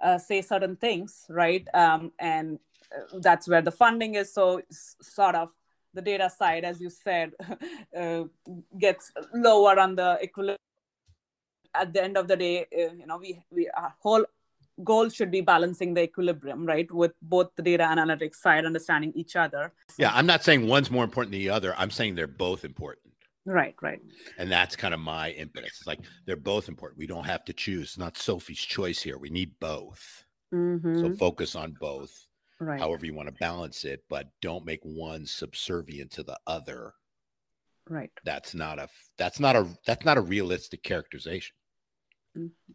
uh, 0.01 0.19
say 0.19 0.41
certain 0.41 0.77
things 0.77 1.27
right? 1.29 1.67
Um, 1.75 2.13
and 2.19 2.59
uh, 2.95 3.19
that's 3.21 3.49
where 3.49 3.63
the 3.63 3.71
funding 3.71 4.15
is. 4.15 4.33
So 4.33 4.63
sort 4.71 5.35
of 5.35 5.51
the 5.93 6.03
data 6.03 6.31
side 6.31 6.65
as 6.65 6.81
you 6.81 6.91
said 6.91 7.33
uh, 7.97 8.25
gets 8.79 9.13
lower 9.35 9.79
on 9.79 9.97
the 9.97 10.19
equilibrium 10.23 10.59
at 11.75 11.93
the 11.93 12.03
end 12.03 12.17
of 12.17 12.29
the 12.29 12.37
day, 12.37 12.67
uh, 12.73 12.93
you 12.93 13.07
know, 13.07 13.19
we 13.19 13.43
we 13.51 13.69
our 13.71 13.95
whole 14.01 14.25
goal 14.83 15.09
should 15.09 15.31
be 15.31 15.41
balancing 15.41 15.95
the 15.95 16.03
equilibrium, 16.03 16.67
right, 16.67 16.91
with 16.93 17.13
both 17.23 17.51
the 17.57 17.63
data 17.63 17.85
analytics 17.85 18.37
side, 18.37 18.65
understanding 18.65 19.13
each 19.15 19.37
other. 19.37 19.73
Yeah, 19.99 20.11
I'm 20.15 20.27
not 20.27 20.43
saying 20.43 20.67
one's 20.67 20.91
more 20.91 21.05
important 21.05 21.33
than 21.33 21.41
the 21.41 21.51
other. 21.51 21.75
I'm 21.77 21.91
saying 21.91 22.15
they're 22.15 22.27
both 22.27 22.65
important. 22.65 23.15
Right, 23.47 23.75
right. 23.81 24.01
And 24.39 24.51
that's 24.51 24.77
kind 24.77 24.95
of 24.95 25.01
my 25.01 25.31
impetus. 25.33 25.79
It's 25.79 25.87
like 25.87 26.01
they're 26.27 26.37
both 26.37 26.69
important. 26.69 26.99
We 26.99 27.07
don't 27.07 27.25
have 27.25 27.45
to 27.47 27.53
choose. 27.53 27.89
It's 27.89 27.99
not 27.99 28.19
Sophie's 28.19 28.59
choice 28.59 29.01
here. 29.01 29.19
We 29.19 29.31
need 29.31 29.55
both. 29.61 30.25
Mm-hmm. 30.55 31.01
So 31.01 31.13
focus 31.17 31.57
on 31.57 31.75
both. 31.81 32.27
Right. 32.59 32.79
However 32.79 33.07
you 33.07 33.15
want 33.15 33.29
to 33.29 33.35
balance 33.35 33.85
it, 33.85 34.05
but 34.11 34.29
don't 34.43 34.67
make 34.67 34.81
one 34.83 35.25
subservient 35.25 36.11
to 36.13 36.23
the 36.23 36.39
other. 36.47 36.93
Right. 37.89 38.11
That's 38.25 38.55
not 38.55 38.79
a 38.79 38.89
that's 39.17 39.41
not 39.41 39.57
a 39.57 39.67
that's 39.87 40.05
not 40.05 40.19
a 40.19 40.21
realistic 40.21 40.83
characterization. 40.83 41.57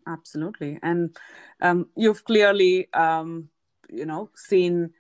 Absolutely. 0.08 0.80
And 0.84 1.16
um, 1.62 1.88
you've 1.96 2.24
clearly, 2.26 2.88
um, 2.94 3.50
you 3.90 4.06
know, 4.06 4.30
seen 4.36 4.92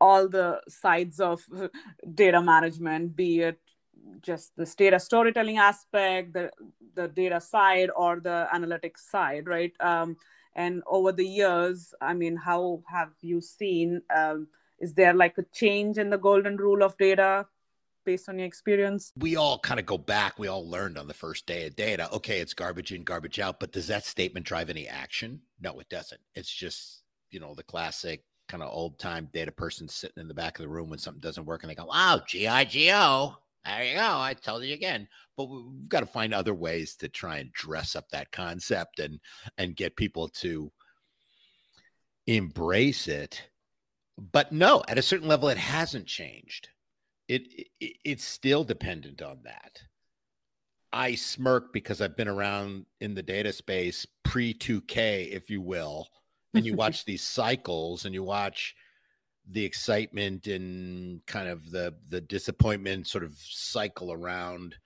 all 0.00 0.28
the 0.28 0.60
sides 0.68 1.20
of 1.20 1.42
data 2.14 2.40
management, 2.42 3.16
be 3.16 3.40
it 3.40 3.60
just 4.20 4.52
the 4.56 4.66
data 4.76 4.98
storytelling 4.98 5.58
aspect, 5.58 6.32
the, 6.34 6.50
the 6.94 7.08
data 7.08 7.40
side, 7.40 7.90
or 7.96 8.20
the 8.20 8.48
analytics 8.54 8.98
side, 9.10 9.46
right? 9.46 9.72
Um, 9.80 10.16
and 10.54 10.82
over 10.86 11.12
the 11.12 11.26
years, 11.26 11.94
I 12.00 12.14
mean, 12.14 12.36
how 12.36 12.82
have 12.88 13.12
you 13.22 13.40
seen? 13.40 14.02
Um, 14.14 14.48
is 14.80 14.94
there 14.94 15.14
like 15.14 15.38
a 15.38 15.44
change 15.54 15.98
in 15.98 16.10
the 16.10 16.18
golden 16.18 16.56
rule 16.56 16.82
of 16.82 16.96
data 16.98 17.46
based 18.04 18.28
on 18.28 18.38
your 18.38 18.46
experience? 18.46 19.12
We 19.16 19.36
all 19.36 19.58
kind 19.58 19.80
of 19.80 19.86
go 19.86 19.98
back. 19.98 20.38
We 20.38 20.48
all 20.48 20.68
learned 20.68 20.98
on 20.98 21.08
the 21.08 21.14
first 21.14 21.46
day 21.46 21.66
of 21.66 21.76
data. 21.76 22.10
Okay, 22.12 22.40
it's 22.40 22.54
garbage 22.54 22.92
in, 22.92 23.04
garbage 23.04 23.38
out. 23.38 23.60
But 23.60 23.72
does 23.72 23.86
that 23.88 24.04
statement 24.04 24.46
drive 24.46 24.70
any 24.70 24.88
action? 24.88 25.40
No, 25.60 25.78
it 25.80 25.88
doesn't. 25.88 26.20
It's 26.34 26.52
just, 26.52 27.02
you 27.30 27.40
know, 27.40 27.54
the 27.54 27.62
classic 27.62 28.24
kind 28.48 28.62
of 28.62 28.70
old 28.70 28.98
time 28.98 29.28
data 29.32 29.52
person 29.52 29.88
sitting 29.88 30.20
in 30.20 30.28
the 30.28 30.34
back 30.34 30.58
of 30.58 30.62
the 30.62 30.68
room 30.68 30.90
when 30.90 30.98
something 30.98 31.20
doesn't 31.20 31.46
work 31.46 31.62
and 31.62 31.70
they 31.70 31.74
go, 31.74 31.86
wow, 31.86 32.20
G-I-G-O. 32.26 33.36
There 33.64 33.84
you 33.84 33.94
go. 33.94 34.00
I 34.02 34.34
told 34.34 34.64
you 34.64 34.74
again. 34.74 35.06
But 35.36 35.44
we've 35.44 35.88
got 35.88 36.00
to 36.00 36.06
find 36.06 36.34
other 36.34 36.54
ways 36.54 36.96
to 36.96 37.08
try 37.08 37.38
and 37.38 37.52
dress 37.52 37.94
up 37.94 38.08
that 38.10 38.32
concept 38.32 38.98
and 38.98 39.20
and 39.56 39.76
get 39.76 39.96
people 39.96 40.28
to 40.40 40.72
embrace 42.26 43.08
it. 43.08 43.42
But 44.18 44.52
no, 44.52 44.82
at 44.88 44.98
a 44.98 45.02
certain 45.02 45.28
level, 45.28 45.48
it 45.48 45.58
hasn't 45.58 46.06
changed 46.06 46.68
it, 47.28 47.42
it 47.80 47.96
it's 48.04 48.24
still 48.24 48.64
dependent 48.64 49.22
on 49.22 49.40
that. 49.44 49.82
I 50.92 51.14
smirk 51.14 51.72
because 51.72 52.00
I've 52.00 52.16
been 52.16 52.28
around 52.28 52.86
in 53.00 53.14
the 53.14 53.22
data 53.22 53.52
space 53.52 54.06
pre 54.24 54.52
2K, 54.52 55.30
if 55.30 55.48
you 55.48 55.62
will, 55.62 56.08
and 56.54 56.66
you 56.66 56.74
watch 56.74 57.04
these 57.06 57.22
cycles 57.22 58.04
and 58.04 58.14
you 58.14 58.22
watch 58.22 58.74
the 59.50 59.64
excitement 59.64 60.46
and 60.46 61.24
kind 61.26 61.48
of 61.48 61.70
the 61.70 61.94
the 62.08 62.20
disappointment 62.20 63.08
sort 63.08 63.24
of 63.24 63.34
cycle 63.38 64.12
around 64.12 64.76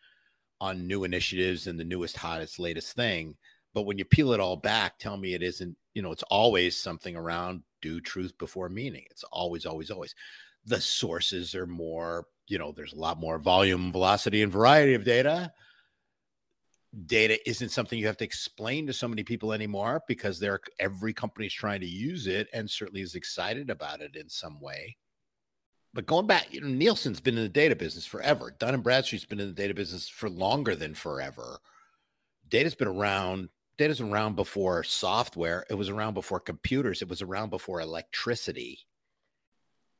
on 0.61 0.87
new 0.87 1.05
initiatives 1.05 1.67
and 1.67 1.79
the 1.79 1.85
newest 1.85 2.17
hottest 2.17 2.59
latest 2.59 2.95
thing. 2.95 3.37
But 3.75 3.83
when 3.83 3.99
you 3.99 4.07
peel 4.07 4.33
it 4.33 4.41
all 4.41 4.57
back 4.57 4.99
tell 4.99 5.17
me 5.17 5.35
it 5.35 5.43
isn't 5.43 5.77
you 5.95 6.03
know 6.03 6.13
it's 6.13 6.23
always 6.25 6.81
something 6.81 7.17
around 7.17 7.63
do 7.83 8.01
truth 8.01 8.37
before 8.39 8.69
meaning. 8.69 9.05
It's 9.11 9.25
always 9.25 9.67
always 9.67 9.91
always 9.91 10.15
the 10.67 10.81
sources 10.81 11.55
are 11.55 11.67
more 11.67 12.27
you 12.49 12.59
know, 12.59 12.73
there's 12.73 12.93
a 12.93 12.99
lot 12.99 13.19
more 13.19 13.39
volume, 13.39 13.93
velocity, 13.93 14.43
and 14.43 14.53
variety 14.53 14.95
of 14.95 15.05
data. 15.05 15.53
Data 17.07 17.39
isn't 17.49 17.71
something 17.71 17.99
you 17.99 18.07
have 18.07 18.17
to 18.19 18.25
explain 18.25 18.87
to 18.87 18.93
so 18.93 19.09
many 19.09 19.23
people 19.23 19.53
anymore 19.53 20.03
because 20.09 20.39
they're 20.39 20.61
every 20.79 21.13
company's 21.13 21.53
trying 21.53 21.81
to 21.81 21.87
use 21.87 22.27
it 22.27 22.49
and 22.53 22.71
certainly 22.71 23.03
is 23.03 23.15
excited 23.15 23.69
about 23.69 24.01
it 24.01 24.17
in 24.17 24.29
some 24.29 24.61
way. 24.61 24.97
But 25.93 26.07
going 26.07 26.27
back, 26.27 26.53
you 26.53 26.61
know, 26.61 26.69
Nielsen's 26.69 27.21
been 27.21 27.37
in 27.37 27.43
the 27.43 27.49
data 27.49 27.75
business 27.75 28.07
forever. 28.07 28.55
Dun 28.59 28.75
and 28.75 28.83
Bradstreet's 28.83 29.25
been 29.25 29.41
in 29.41 29.49
the 29.49 29.55
data 29.55 29.75
business 29.75 30.09
for 30.09 30.31
longer 30.31 30.75
than 30.75 30.95
forever. 30.95 31.59
Data's 32.49 32.75
been 32.75 32.89
around. 32.89 33.49
Data's 33.79 34.01
around 34.01 34.37
before 34.37 34.85
software. 34.85 35.67
It 35.69 35.75
was 35.75 35.89
around 35.89 36.15
before 36.15 36.41
computers. 36.41 37.03
It 37.03 37.09
was 37.09 37.21
around 37.21 37.51
before 37.51 37.81
electricity 37.81 38.87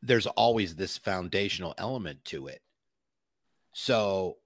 there's 0.03 0.27
always 0.27 0.77
this 0.77 0.99
foundational 0.99 1.75
element 1.79 2.25
to 2.27 2.47
it. 2.47 2.61
So 3.73 4.39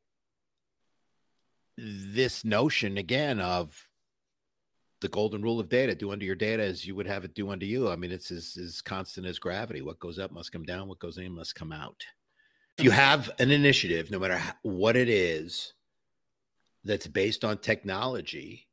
this 1.76 2.44
notion 2.44 2.98
again 2.98 3.40
of 3.40 3.88
the 5.00 5.08
golden 5.08 5.42
rule 5.42 5.58
of 5.58 5.68
data 5.68 5.94
do 5.94 6.12
unto 6.12 6.26
your 6.26 6.34
data 6.34 6.62
as 6.62 6.86
you 6.86 6.94
would 6.94 7.06
have 7.06 7.24
it 7.24 7.34
do 7.34 7.50
unto 7.50 7.64
you. 7.64 7.88
I 7.90 7.96
mean, 7.96 8.12
it's 8.12 8.30
as, 8.30 8.56
as 8.62 8.82
constant 8.82 9.26
as 9.26 9.38
gravity. 9.38 9.80
What 9.80 9.98
goes 9.98 10.18
up 10.18 10.30
must 10.30 10.52
come 10.52 10.64
down, 10.64 10.88
what 10.88 10.98
goes 10.98 11.16
in 11.16 11.34
must 11.34 11.54
come 11.54 11.72
out. 11.72 12.04
If 12.76 12.84
you 12.84 12.90
have 12.90 13.30
an 13.38 13.50
initiative, 13.50 14.10
no 14.10 14.18
matter 14.18 14.40
what 14.62 14.96
it 14.96 15.08
is, 15.08 15.74
that's 16.84 17.06
based 17.06 17.44
on 17.44 17.58
technology, 17.58 18.68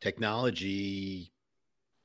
technology, 0.00 1.32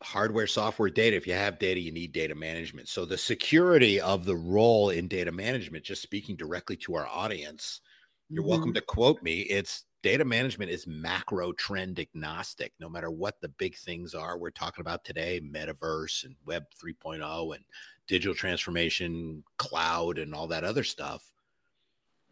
hardware, 0.05 0.47
software, 0.47 0.89
data. 0.89 1.17
If 1.17 1.27
you 1.27 1.33
have 1.33 1.59
data, 1.59 1.79
you 1.79 1.91
need 1.91 2.11
data 2.11 2.35
management. 2.35 2.87
So 2.87 3.05
the 3.05 3.17
security 3.17 3.99
of 3.99 4.25
the 4.25 4.35
role 4.35 4.91
in 4.91 5.07
data 5.07 5.31
management, 5.31 5.83
just 5.83 6.01
speaking 6.01 6.35
directly 6.35 6.77
to 6.77 6.95
our 6.95 7.07
audience, 7.07 7.81
you're 8.29 8.43
mm-hmm. 8.43 8.51
welcome 8.51 8.73
to 8.73 8.81
quote 8.81 9.21
me. 9.23 9.41
It's 9.41 9.85
data 10.03 10.23
management 10.23 10.69
is 10.69 10.85
macro 10.85 11.51
trend 11.53 11.99
agnostic. 11.99 12.71
No 12.79 12.87
matter 12.87 13.09
what 13.09 13.41
the 13.41 13.49
big 13.49 13.75
things 13.75 14.13
are 14.13 14.37
we're 14.37 14.51
talking 14.51 14.81
about 14.81 15.03
today, 15.03 15.41
metaverse 15.43 16.23
and 16.23 16.35
web 16.45 16.63
3.0 16.81 17.55
and 17.55 17.63
digital 18.07 18.35
transformation, 18.35 19.43
cloud 19.57 20.19
and 20.19 20.35
all 20.35 20.47
that 20.47 20.63
other 20.63 20.83
stuff 20.83 21.31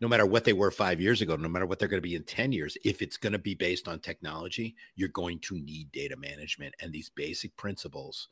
no 0.03 0.09
matter 0.09 0.25
what 0.25 0.43
they 0.43 0.51
were 0.51 0.69
five 0.69 0.99
years 0.99 1.21
ago, 1.21 1.37
no 1.37 1.47
matter 1.47 1.65
what 1.65 1.79
they're 1.79 1.87
going 1.87 2.01
to 2.01 2.07
be 2.07 2.15
in 2.15 2.25
10 2.25 2.51
years, 2.51 2.77
if 2.83 3.01
it's 3.01 3.15
going 3.15 3.31
to 3.31 3.39
be 3.39 3.55
based 3.55 3.87
on 3.87 3.99
technology, 3.99 4.75
you're 4.95 5.07
going 5.07 5.39
to 5.39 5.57
need 5.57 5.89
data 5.93 6.17
management. 6.17 6.75
And 6.81 6.91
these 6.91 7.09
basic 7.09 7.55
principles 7.55 8.27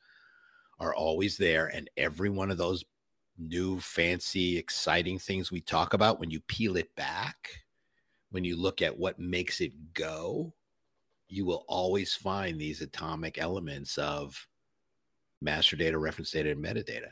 are 0.82 0.93
always 0.93 1.38
there. 1.38 1.67
And 1.67 1.89
every 1.95 2.30
one 2.30 2.51
of 2.51 2.57
those 2.57 2.84
new, 3.38 3.80
fancy, 3.80 4.57
exciting 4.57 5.17
things 5.17 5.49
we 5.49 5.61
talk 5.61 5.93
about, 5.93 6.19
when 6.19 6.30
you 6.30 6.41
peel 6.41 6.76
it 6.76 6.93
back, 6.97 7.63
when 8.32 8.43
you 8.43 8.57
look 8.57 8.82
at 8.82 8.99
what 8.99 9.17
makes 9.17 9.61
it 9.61 9.93
go, 9.93 10.53
you 11.30 11.45
will 11.45 11.63
always 11.69 12.13
find 12.13 12.59
these 12.59 12.82
atomic 12.82 13.38
elements 13.38 13.97
of 13.97 14.45
master 15.39 15.78
data, 15.78 15.97
reference 15.97 16.32
data, 16.32 16.51
and 16.51 16.61
metadata. 16.61 17.11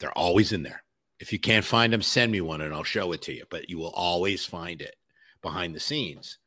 They're 0.00 0.18
always 0.18 0.50
in 0.50 0.64
there. 0.64 0.82
If 1.20 1.32
you 1.32 1.38
can't 1.38 1.64
find 1.64 1.92
them, 1.92 2.02
send 2.02 2.32
me 2.32 2.40
one 2.40 2.62
and 2.62 2.74
I'll 2.74 2.82
show 2.82 3.12
it 3.12 3.22
to 3.22 3.32
you. 3.32 3.44
But 3.50 3.68
you 3.68 3.78
will 3.78 3.90
always 3.90 4.46
find 4.46 4.80
it 4.80 4.96
behind 5.42 5.74
the 5.74 5.80
scenes. 5.80 6.38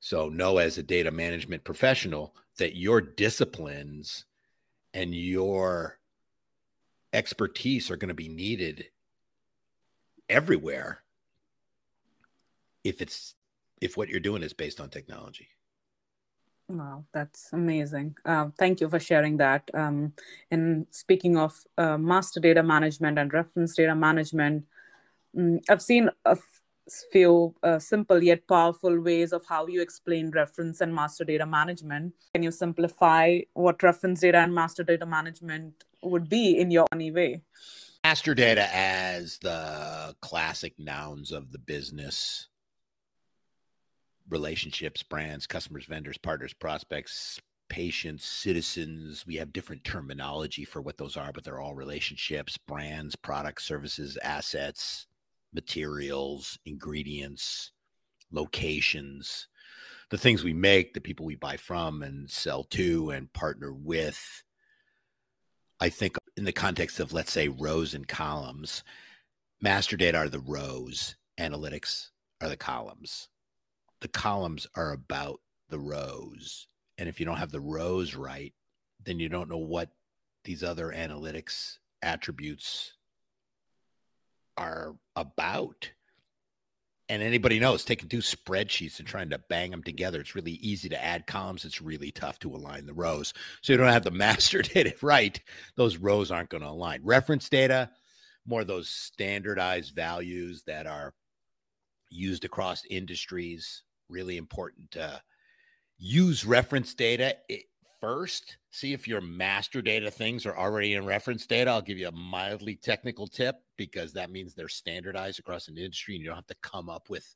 So 0.00 0.28
know 0.28 0.58
as 0.58 0.76
a 0.78 0.82
data 0.82 1.10
management 1.10 1.64
professional 1.64 2.34
that 2.58 2.76
your 2.76 3.00
disciplines 3.00 4.24
and 4.92 5.14
your 5.14 5.98
expertise 7.12 7.90
are 7.90 7.96
going 7.96 8.08
to 8.08 8.14
be 8.14 8.28
needed 8.28 8.86
everywhere 10.28 11.02
if 12.82 13.00
it's 13.00 13.34
if 13.80 13.96
what 13.96 14.08
you're 14.08 14.20
doing 14.20 14.42
is 14.42 14.52
based 14.52 14.80
on 14.80 14.88
technology. 14.88 15.48
Wow, 16.68 17.04
that's 17.12 17.52
amazing. 17.52 18.16
Uh, 18.24 18.48
thank 18.58 18.80
you 18.80 18.88
for 18.88 18.98
sharing 18.98 19.36
that. 19.36 19.70
Um, 19.74 20.14
and 20.50 20.86
speaking 20.90 21.36
of 21.36 21.54
uh, 21.76 21.98
master 21.98 22.40
data 22.40 22.62
management 22.62 23.18
and 23.18 23.32
reference 23.32 23.76
data 23.76 23.94
management, 23.94 24.64
um, 25.36 25.60
I've 25.68 25.82
seen 25.82 26.08
a 26.24 26.38
few 27.12 27.54
uh, 27.62 27.78
simple 27.78 28.22
yet 28.22 28.46
powerful 28.48 28.98
ways 29.00 29.32
of 29.32 29.44
how 29.46 29.66
you 29.66 29.82
explain 29.82 30.30
reference 30.30 30.80
and 30.80 30.94
master 30.94 31.24
data 31.24 31.44
management. 31.44 32.14
Can 32.32 32.42
you 32.42 32.50
simplify 32.50 33.40
what 33.52 33.82
reference 33.82 34.20
data 34.20 34.38
and 34.38 34.54
master 34.54 34.84
data 34.84 35.04
management 35.04 35.84
would 36.02 36.30
be 36.30 36.58
in 36.58 36.70
your 36.70 36.86
own 36.92 37.12
way? 37.12 37.42
Master 38.04 38.34
data 38.34 38.68
as 38.74 39.38
the 39.38 40.14
classic 40.20 40.78
nouns 40.78 41.30
of 41.30 41.52
the 41.52 41.58
business 41.58 42.48
relationships, 44.28 45.02
brands, 45.02 45.46
customers, 45.46 45.84
vendors, 45.84 46.18
partners, 46.18 46.54
prospects, 46.54 47.40
patients, 47.68 48.24
citizens. 48.24 49.24
We 49.26 49.36
have 49.36 49.52
different 49.52 49.84
terminology 49.84 50.64
for 50.64 50.80
what 50.80 50.96
those 50.96 51.16
are, 51.16 51.32
but 51.32 51.44
they're 51.44 51.60
all 51.60 51.74
relationships, 51.74 52.56
brands, 52.56 53.16
products, 53.16 53.64
services, 53.64 54.18
assets, 54.22 55.06
materials, 55.52 56.58
ingredients, 56.64 57.72
locations, 58.30 59.48
the 60.10 60.18
things 60.18 60.44
we 60.44 60.52
make, 60.52 60.94
the 60.94 61.00
people 61.00 61.26
we 61.26 61.36
buy 61.36 61.56
from 61.56 62.02
and 62.02 62.30
sell 62.30 62.64
to 62.64 63.10
and 63.10 63.32
partner 63.32 63.72
with. 63.72 64.42
I 65.80 65.88
think 65.88 66.16
in 66.36 66.44
the 66.44 66.52
context 66.52 67.00
of, 67.00 67.12
let's 67.12 67.32
say, 67.32 67.48
rows 67.48 67.94
and 67.94 68.06
columns, 68.06 68.84
master 69.60 69.96
data 69.96 70.18
are 70.18 70.28
the 70.28 70.40
rows, 70.40 71.16
analytics 71.38 72.10
are 72.40 72.48
the 72.48 72.56
columns 72.56 73.28
the 74.04 74.08
columns 74.08 74.66
are 74.76 74.92
about 74.92 75.40
the 75.70 75.78
rows. 75.78 76.66
And 76.98 77.08
if 77.08 77.18
you 77.18 77.24
don't 77.24 77.38
have 77.38 77.50
the 77.50 77.58
rows 77.58 78.14
right, 78.14 78.52
then 79.02 79.18
you 79.18 79.30
don't 79.30 79.48
know 79.48 79.56
what 79.56 79.88
these 80.44 80.62
other 80.62 80.92
analytics 80.94 81.78
attributes 82.02 82.92
are 84.58 84.94
about. 85.16 85.90
And 87.08 87.22
anybody 87.22 87.58
knows 87.58 87.82
taking 87.82 88.10
two 88.10 88.18
spreadsheets 88.18 88.98
and 88.98 89.08
trying 89.08 89.30
to 89.30 89.40
bang 89.48 89.70
them 89.70 89.82
together, 89.82 90.20
it's 90.20 90.34
really 90.34 90.52
easy 90.52 90.90
to 90.90 91.02
add 91.02 91.26
columns. 91.26 91.64
It's 91.64 91.80
really 91.80 92.10
tough 92.10 92.38
to 92.40 92.54
align 92.54 92.84
the 92.84 92.92
rows. 92.92 93.32
So 93.62 93.72
you 93.72 93.78
don't 93.78 93.88
have 93.88 94.04
the 94.04 94.10
master 94.26 94.60
data 94.60 94.92
right. 95.00 95.40
Those 95.76 95.96
rows 95.96 96.30
aren't 96.30 96.50
going 96.50 96.62
to 96.62 96.68
align. 96.68 97.00
Reference 97.02 97.48
data, 97.48 97.88
more 98.44 98.64
those 98.64 98.90
standardized 98.90 99.94
values 99.94 100.62
that 100.66 100.86
are 100.86 101.14
used 102.10 102.44
across 102.44 102.84
industries 102.90 103.82
really 104.08 104.36
important 104.36 104.90
to 104.92 105.22
use 105.98 106.44
reference 106.44 106.94
data 106.94 107.36
first. 108.00 108.58
See 108.70 108.92
if 108.92 109.08
your 109.08 109.20
master 109.20 109.80
data 109.80 110.10
things 110.10 110.44
are 110.44 110.56
already 110.56 110.92
in 110.92 111.06
reference 111.06 111.46
data. 111.46 111.70
I'll 111.70 111.80
give 111.80 111.98
you 111.98 112.08
a 112.08 112.12
mildly 112.12 112.76
technical 112.76 113.26
tip 113.26 113.56
because 113.76 114.12
that 114.12 114.30
means 114.30 114.54
they're 114.54 114.68
standardized 114.68 115.38
across 115.38 115.68
an 115.68 115.78
industry 115.78 116.14
and 116.14 116.22
you 116.22 116.28
don't 116.28 116.36
have 116.36 116.46
to 116.48 116.56
come 116.62 116.90
up 116.90 117.08
with. 117.08 117.34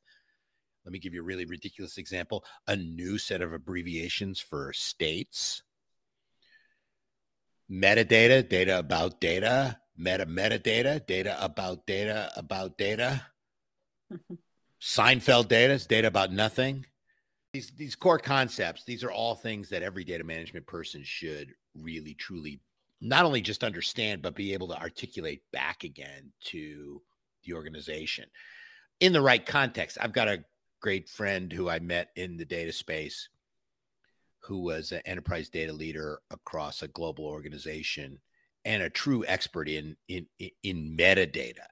Let 0.85 0.93
me 0.93 0.99
give 0.99 1.13
you 1.13 1.21
a 1.21 1.25
really 1.25 1.45
ridiculous 1.45 1.97
example 1.97 2.45
a 2.67 2.75
new 2.75 3.17
set 3.17 3.41
of 3.41 3.53
abbreviations 3.53 4.39
for 4.39 4.71
states. 4.73 5.63
Metadata, 7.71 8.47
data 8.47 8.79
about 8.79 9.19
data, 9.21 9.79
meta 9.97 10.25
metadata, 10.25 11.05
data 11.05 11.37
about 11.43 11.85
data 11.85 12.31
about 12.35 12.77
data. 12.77 13.25
Seinfeld 14.81 15.47
data 15.47 15.73
is 15.73 15.85
data 15.85 16.07
about 16.07 16.31
nothing. 16.31 16.85
These 17.53 17.71
these 17.71 17.95
core 17.95 18.19
concepts, 18.19 18.83
these 18.83 19.03
are 19.03 19.11
all 19.11 19.35
things 19.35 19.69
that 19.69 19.83
every 19.83 20.03
data 20.03 20.23
management 20.23 20.67
person 20.67 21.03
should 21.03 21.53
really 21.75 22.13
truly 22.13 22.61
not 23.01 23.25
only 23.25 23.41
just 23.41 23.63
understand 23.63 24.21
but 24.21 24.35
be 24.35 24.53
able 24.53 24.67
to 24.67 24.79
articulate 24.79 25.41
back 25.51 25.83
again 25.83 26.31
to 26.41 27.01
the 27.45 27.53
organization 27.53 28.25
in 28.99 29.13
the 29.13 29.21
right 29.21 29.45
context. 29.45 29.97
I've 29.99 30.13
got 30.13 30.27
a 30.27 30.43
great 30.81 31.09
friend 31.09 31.51
who 31.51 31.69
I 31.69 31.79
met 31.79 32.09
in 32.15 32.37
the 32.37 32.45
data 32.45 32.71
space 32.71 33.29
who 34.39 34.59
was 34.59 34.91
an 34.91 35.01
enterprise 35.05 35.49
data 35.49 35.73
leader 35.73 36.21
across 36.31 36.81
a 36.81 36.87
global 36.87 37.25
organization 37.25 38.19
and 38.65 38.83
a 38.83 38.89
true 38.89 39.25
expert 39.27 39.67
in 39.67 39.95
in 40.07 40.25
in 40.63 40.95
metadata. 40.97 41.65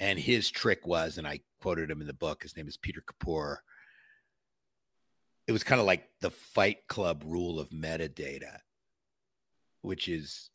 And 0.00 0.18
his 0.18 0.50
trick 0.50 0.86
was, 0.86 1.18
and 1.18 1.28
I 1.28 1.40
quoted 1.60 1.90
him 1.90 2.00
in 2.00 2.06
the 2.06 2.14
book. 2.14 2.42
His 2.42 2.56
name 2.56 2.66
is 2.66 2.78
Peter 2.78 3.02
Kapoor. 3.02 3.58
It 5.46 5.52
was 5.52 5.62
kind 5.62 5.80
of 5.80 5.86
like 5.86 6.08
the 6.20 6.30
Fight 6.30 6.88
Club 6.88 7.22
rule 7.26 7.60
of 7.60 7.70
metadata, 7.70 8.58
which 9.82 10.08
is 10.08 10.50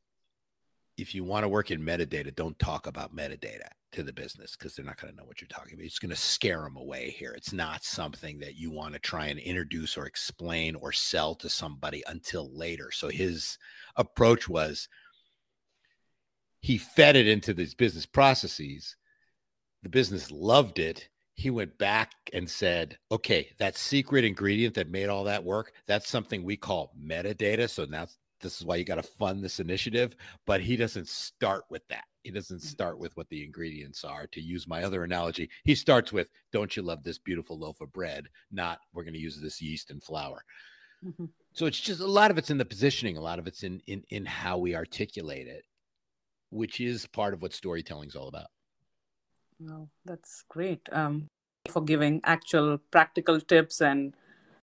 if 0.97 1.13
you 1.13 1.23
want 1.23 1.43
to 1.43 1.49
work 1.49 1.71
in 1.71 1.81
metadata, 1.81 2.33
don't 2.33 2.57
talk 2.57 2.87
about 2.87 3.15
metadata 3.15 3.67
to 3.91 4.03
the 4.03 4.13
business 4.13 4.55
because 4.55 4.75
they're 4.75 4.85
not 4.85 4.99
going 4.99 5.13
to 5.13 5.17
know 5.17 5.25
what 5.25 5.41
you're 5.41 5.47
talking 5.47 5.73
about. 5.73 5.85
It's 5.85 5.99
going 5.99 6.09
to 6.09 6.15
scare 6.15 6.61
them 6.61 6.77
away 6.77 7.09
here. 7.11 7.33
It's 7.33 7.53
not 7.53 7.83
something 7.83 8.39
that 8.39 8.55
you 8.55 8.71
want 8.71 8.93
to 8.93 8.99
try 8.99 9.27
and 9.27 9.39
introduce 9.39 9.97
or 9.97 10.05
explain 10.05 10.75
or 10.75 10.91
sell 10.91 11.35
to 11.35 11.49
somebody 11.49 12.03
until 12.07 12.49
later. 12.57 12.91
So 12.91 13.09
his 13.09 13.57
approach 13.95 14.47
was 14.47 14.87
he 16.61 16.77
fed 16.77 17.15
it 17.15 17.27
into 17.27 17.53
these 17.53 17.75
business 17.75 18.05
processes 18.05 18.95
the 19.85 19.89
business 19.89 20.31
loved 20.31 20.79
it. 20.79 21.09
He 21.35 21.51
went 21.51 21.77
back 21.77 22.11
and 22.33 22.49
said, 22.49 22.97
okay, 23.11 23.51
that 23.59 23.77
secret 23.77 24.25
ingredient 24.25 24.73
that 24.73 24.89
made 24.89 25.09
all 25.09 25.23
that 25.25 25.43
work, 25.43 25.73
that's 25.85 26.09
something 26.09 26.43
we 26.43 26.57
call 26.57 26.91
metadata. 26.99 27.69
So 27.69 27.85
now 27.85 28.07
this 28.41 28.59
is 28.59 28.65
why 28.65 28.77
you 28.77 28.83
got 28.83 28.95
to 28.95 29.03
fund 29.03 29.43
this 29.43 29.59
initiative. 29.59 30.15
But 30.47 30.59
he 30.59 30.75
doesn't 30.75 31.07
start 31.07 31.65
with 31.69 31.87
that. 31.89 32.05
He 32.23 32.31
doesn't 32.31 32.61
mm. 32.61 32.65
start 32.65 32.97
with 32.97 33.15
what 33.15 33.29
the 33.29 33.43
ingredients 33.43 34.03
are. 34.03 34.25
To 34.25 34.41
use 34.41 34.67
my 34.67 34.83
other 34.83 35.03
analogy, 35.03 35.51
he 35.65 35.75
starts 35.75 36.11
with, 36.11 36.31
don't 36.51 36.75
you 36.75 36.81
love 36.81 37.03
this 37.03 37.19
beautiful 37.19 37.59
loaf 37.59 37.79
of 37.79 37.93
bread? 37.93 38.27
Not, 38.51 38.79
we're 38.91 39.03
going 39.03 39.13
to 39.13 39.19
use 39.19 39.39
this 39.39 39.61
yeast 39.61 39.91
and 39.91 40.01
flour. 40.01 40.43
Mm-hmm. 41.05 41.25
So 41.53 41.67
it's 41.67 41.79
just 41.79 42.01
a 42.01 42.07
lot 42.07 42.31
of 42.31 42.39
it's 42.39 42.49
in 42.49 42.57
the 42.57 42.65
positioning, 42.65 43.17
a 43.17 43.21
lot 43.21 43.37
of 43.37 43.45
it's 43.45 43.61
in 43.61 43.83
in 43.85 44.03
in 44.09 44.25
how 44.25 44.57
we 44.57 44.75
articulate 44.75 45.45
it, 45.45 45.63
which 46.49 46.81
is 46.81 47.05
part 47.05 47.35
of 47.35 47.43
what 47.43 47.53
storytelling 47.53 48.09
is 48.09 48.15
all 48.15 48.29
about. 48.29 48.47
No, 49.59 49.89
that's 50.05 50.43
great. 50.49 50.87
Um, 50.91 51.27
for 51.69 51.81
giving 51.83 52.21
actual 52.23 52.77
practical 52.91 53.39
tips 53.39 53.81
and 53.81 54.13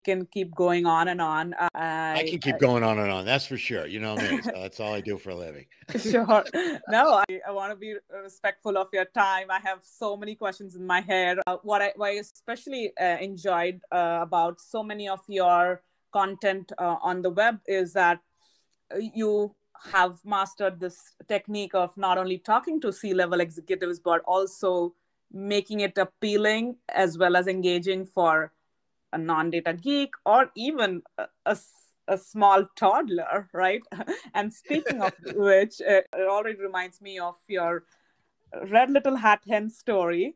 can 0.04 0.26
keep 0.26 0.54
going 0.56 0.86
on 0.86 1.08
and 1.08 1.22
on. 1.22 1.54
I, 1.76 2.14
I 2.20 2.26
can 2.28 2.40
keep 2.40 2.56
I, 2.56 2.58
going 2.58 2.84
on 2.84 2.98
and 2.98 3.12
on. 3.12 3.26
That's 3.26 3.46
for 3.46 3.58
sure. 3.58 3.86
You 3.86 4.00
know 4.00 4.16
me. 4.16 4.42
So 4.42 4.52
that's 4.56 4.80
all 4.80 4.94
I 4.94 5.02
do 5.02 5.18
for 5.18 5.30
a 5.30 5.36
living. 5.36 5.66
sure. 6.00 6.44
No, 6.90 7.22
I, 7.30 7.40
I 7.48 7.52
want 7.52 7.72
to 7.72 7.76
be 7.76 7.96
respectful 8.24 8.78
of 8.78 8.88
your 8.92 9.06
time. 9.06 9.48
I 9.50 9.60
have 9.60 9.80
so 9.84 10.18
many 10.18 10.36
questions 10.36 10.76
in 10.76 10.86
my 10.86 11.02
head. 11.02 11.38
Uh, 11.46 11.58
what 11.64 11.82
I, 11.82 11.94
what 11.96 12.08
I 12.08 12.14
especially 12.14 12.92
uh, 13.00 13.18
enjoyed 13.20 13.82
uh, 13.92 14.20
about 14.22 14.60
so 14.60 14.84
many 14.84 15.08
of 15.08 15.20
your 15.28 15.84
content 16.12 16.72
uh, 16.78 16.98
on 17.02 17.22
the 17.22 17.30
web 17.30 17.60
is 17.68 17.94
that 17.94 18.20
uh, 18.94 18.98
you 18.98 19.56
have 19.92 20.20
mastered 20.24 20.80
this 20.80 21.16
technique 21.28 21.74
of 21.74 21.96
not 21.98 22.18
only 22.18 22.38
talking 22.38 22.80
to 22.82 22.94
C 22.94 23.14
level 23.14 23.40
executives, 23.40 24.00
but 24.00 24.22
also 24.26 24.94
making 25.32 25.80
it 25.80 25.98
appealing 25.98 26.76
as 26.90 27.18
well 27.18 27.36
as 27.36 27.48
engaging 27.48 28.06
for 28.06 28.52
a 29.14 29.18
non-data 29.18 29.74
geek 29.74 30.12
or 30.26 30.52
even 30.56 31.02
a, 31.18 31.28
a, 31.46 31.58
a 32.08 32.18
small 32.18 32.66
toddler 32.76 33.50
right? 33.54 33.82
And 34.34 34.54
speaking 34.54 35.02
of 35.02 35.14
which 35.36 35.82
uh, 35.82 36.02
it 36.02 36.28
already 36.28 36.58
reminds 36.58 37.02
me 37.02 37.20
of 37.20 37.36
your 37.48 37.84
red 38.70 38.92
little 38.92 39.16
hat 39.16 39.42
hen 39.48 39.70
story 39.70 40.36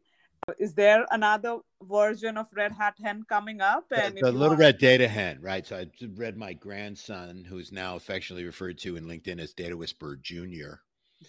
is 0.60 0.74
there 0.74 1.06
another 1.12 1.58
version 1.84 2.38
of 2.38 2.48
red 2.54 2.72
hat 2.72 2.96
hen 3.02 3.24
coming 3.28 3.62
up 3.62 3.86
and 3.96 4.18
the, 4.18 4.32
little 4.32 4.58
red 4.58 4.78
data 4.78 5.08
hen 5.08 5.38
right 5.42 5.66
so 5.66 5.78
i 5.78 5.88
read 6.16 6.38
my 6.38 6.54
grandson 6.54 7.46
who's 7.48 7.72
now 7.72 7.96
affectionately 7.96 8.46
referred 8.46 8.78
to 8.78 8.96
in 8.96 9.06
linkedin 9.06 9.40
as 9.40 9.54
data 9.54 9.76
whisperer 9.76 10.18
junior 10.22 10.82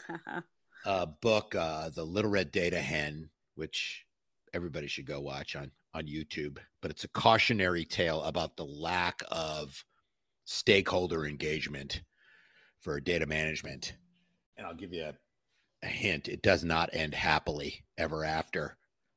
uh, 0.87 1.07
book 1.21 1.55
uh, 1.55 1.89
the 1.91 2.05
little 2.05 2.31
red 2.31 2.51
data 2.51 2.81
hen 2.81 3.29
which 3.55 4.05
everybody 4.53 4.87
should 4.87 5.07
go 5.07 5.21
watch 5.21 5.57
on 5.57 5.71
on 5.97 6.07
YouTube, 6.07 6.59
but 6.83 6.91
it's 6.91 7.05
a 7.05 7.09
cautionary 7.09 7.85
tale 7.87 8.23
about 8.25 8.57
the 8.57 8.67
lack 8.67 9.23
of 9.31 9.83
stakeholder 10.45 11.25
engagement 11.25 12.03
for 12.81 13.01
data 13.01 13.25
management. 13.25 13.95
And 14.59 14.67
I'll 14.67 14.75
give 14.75 14.93
you 14.93 15.05
a, 15.05 15.15
a 15.83 15.89
hint 15.89 16.29
it 16.29 16.43
does 16.43 16.65
not 16.65 16.91
end 16.93 17.15
happily 17.15 17.83
ever 17.97 18.25
after. 18.25 18.77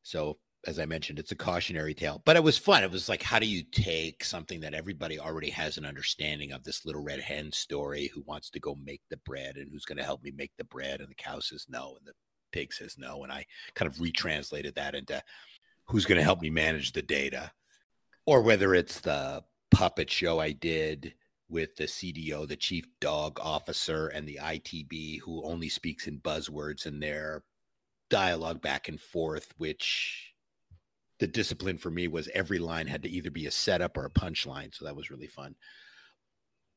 So, 0.10 0.40
as 0.66 0.80
I 0.80 0.86
mentioned, 0.86 1.20
it's 1.20 1.34
a 1.34 1.36
cautionary 1.36 1.94
tale, 1.94 2.24
but 2.26 2.36
it 2.36 2.44
was 2.44 2.58
fun. 2.58 2.84
It 2.84 2.90
was 2.90 3.10
like, 3.10 3.22
how 3.22 3.38
do 3.38 3.46
you 3.46 3.62
take 3.62 4.24
something 4.24 4.60
that 4.62 4.74
everybody 4.74 5.20
already 5.20 5.52
has 5.52 5.78
an 5.78 5.86
understanding 5.86 6.52
of 6.52 6.64
this 6.64 6.84
little 6.84 7.04
red 7.04 7.20
hen 7.20 7.52
story 7.52 8.10
who 8.12 8.24
wants 8.26 8.50
to 8.50 8.60
go 8.60 8.76
make 8.84 9.02
the 9.12 9.18
bread 9.18 9.58
and 9.58 9.70
who's 9.72 9.86
going 9.86 10.00
to 10.00 10.04
help 10.04 10.24
me 10.24 10.32
make 10.36 10.52
the 10.58 10.64
bread? 10.64 11.00
And 11.00 11.12
the 11.12 11.16
cow 11.16 11.40
says 11.40 11.68
no, 11.70 11.96
and 11.96 12.08
the 12.08 12.14
pig 12.52 12.74
says 12.74 12.96
no. 12.98 13.22
And 13.22 13.32
I 13.32 13.46
kind 13.76 13.88
of 13.90 14.02
retranslated 14.02 14.74
that 14.76 14.96
into 14.96 15.22
who's 15.86 16.08
going 16.08 16.18
to 16.18 16.24
help 16.24 16.42
me 16.42 16.50
manage 16.50 16.92
the 16.92 17.04
data, 17.04 17.52
or 18.26 18.42
whether 18.42 18.74
it's 18.74 19.02
the 19.02 19.44
puppet 19.70 20.10
show 20.10 20.40
I 20.40 20.54
did 20.54 21.14
with 21.50 21.76
the 21.76 21.86
CDO, 21.86 22.48
the 22.48 22.56
chief 22.56 22.88
dog 23.00 23.40
officer, 23.40 24.08
and 24.08 24.28
the 24.28 24.40
ITB, 24.42 25.20
who 25.20 25.44
only 25.44 25.70
speaks 25.70 26.08
in 26.08 26.20
buzzwords 26.20 26.88
and 26.88 27.02
their 27.02 27.44
dialogue 28.10 28.62
back 28.62 28.90
and 28.90 29.00
forth, 29.00 29.54
which 29.58 30.34
the 31.20 31.28
discipline 31.28 31.78
for 31.78 31.92
me 31.92 32.08
was 32.08 32.30
every 32.34 32.60
line 32.60 32.88
had 32.88 33.04
to 33.04 33.10
either 33.10 33.30
be 33.30 33.46
a 33.46 33.52
setup 33.52 33.98
or 33.98 34.06
a 34.06 34.10
punchline. 34.10 34.74
So 34.74 34.86
that 34.86 34.96
was 34.96 35.12
really 35.12 35.28
fun. 35.28 35.56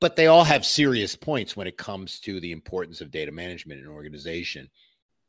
But 0.01 0.17
they 0.17 0.27
all 0.27 0.45
have 0.45 0.67
serious 0.67 1.15
points 1.15 1.57
when 1.57 1.69
it 1.69 1.79
comes 1.79 2.19
to 2.21 2.41
the 2.41 2.51
importance 2.51 3.01
of 3.01 3.13
data 3.13 3.31
management 3.31 3.81
in 3.81 3.87
an 3.87 3.93
organization. 3.93 4.69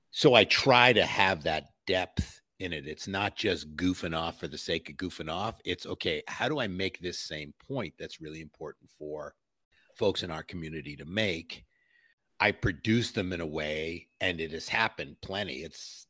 So 0.09 0.33
I 0.33 0.45
try 0.45 0.93
to 0.93 1.05
have 1.05 1.43
that 1.43 1.65
depth 1.85 2.41
in 2.59 2.73
it. 2.73 2.87
It's 2.87 3.07
not 3.07 3.35
just 3.35 3.75
goofing 3.75 4.17
off 4.17 4.39
for 4.39 4.47
the 4.47 4.57
sake 4.57 4.89
of 4.89 4.95
goofing 4.95 5.31
off. 5.31 5.59
It's 5.63 5.85
okay, 5.85 6.23
how 6.27 6.49
do 6.49 6.59
I 6.59 6.67
make 6.67 6.99
this 6.99 7.19
same 7.19 7.53
point 7.67 7.93
that's 7.99 8.21
really 8.21 8.41
important 8.41 8.89
for 8.97 9.35
folks 9.95 10.23
in 10.23 10.31
our 10.31 10.43
community 10.43 10.95
to 10.95 11.05
make? 11.05 11.65
I 12.43 12.51
produce 12.51 13.11
them 13.11 13.31
in 13.31 13.39
a 13.39 13.45
way, 13.45 14.09
and 14.19 14.41
it 14.41 14.51
has 14.51 14.67
happened 14.67 15.15
plenty. 15.21 15.63
It's 15.63 16.07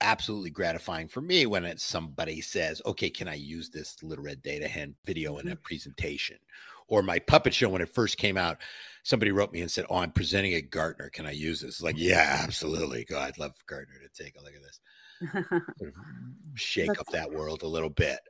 absolutely 0.00 0.48
gratifying 0.48 1.08
for 1.08 1.20
me 1.20 1.44
when 1.44 1.66
it's 1.66 1.84
somebody 1.84 2.40
says, 2.40 2.80
okay, 2.86 3.10
can 3.10 3.28
I 3.28 3.34
use 3.34 3.68
this 3.68 4.02
little 4.02 4.24
red 4.24 4.42
data 4.42 4.66
hen 4.66 4.94
video 5.04 5.36
in 5.36 5.48
a 5.48 5.50
mm-hmm. 5.50 5.62
presentation? 5.62 6.38
Or 6.88 7.02
my 7.02 7.18
puppet 7.18 7.52
show 7.52 7.68
when 7.68 7.82
it 7.82 7.90
first 7.90 8.16
came 8.16 8.38
out, 8.38 8.62
somebody 9.02 9.30
wrote 9.30 9.52
me 9.52 9.60
and 9.60 9.70
said, 9.70 9.84
Oh, 9.90 9.98
I'm 9.98 10.12
presenting 10.12 10.54
at 10.54 10.70
Gartner. 10.70 11.10
Can 11.10 11.26
I 11.26 11.32
use 11.32 11.60
this? 11.60 11.82
Like, 11.82 11.96
yeah, 11.98 12.40
absolutely. 12.42 13.04
Go, 13.04 13.18
I'd 13.18 13.38
love 13.38 13.52
Gartner 13.66 13.96
to 13.98 14.24
take 14.24 14.38
a 14.38 14.42
look 14.42 14.54
at 14.54 14.62
this 14.62 14.80
shake 16.54 16.98
up 16.98 17.06
that 17.12 17.30
world 17.30 17.62
a 17.62 17.68
little 17.68 17.90
bit. 17.90 18.20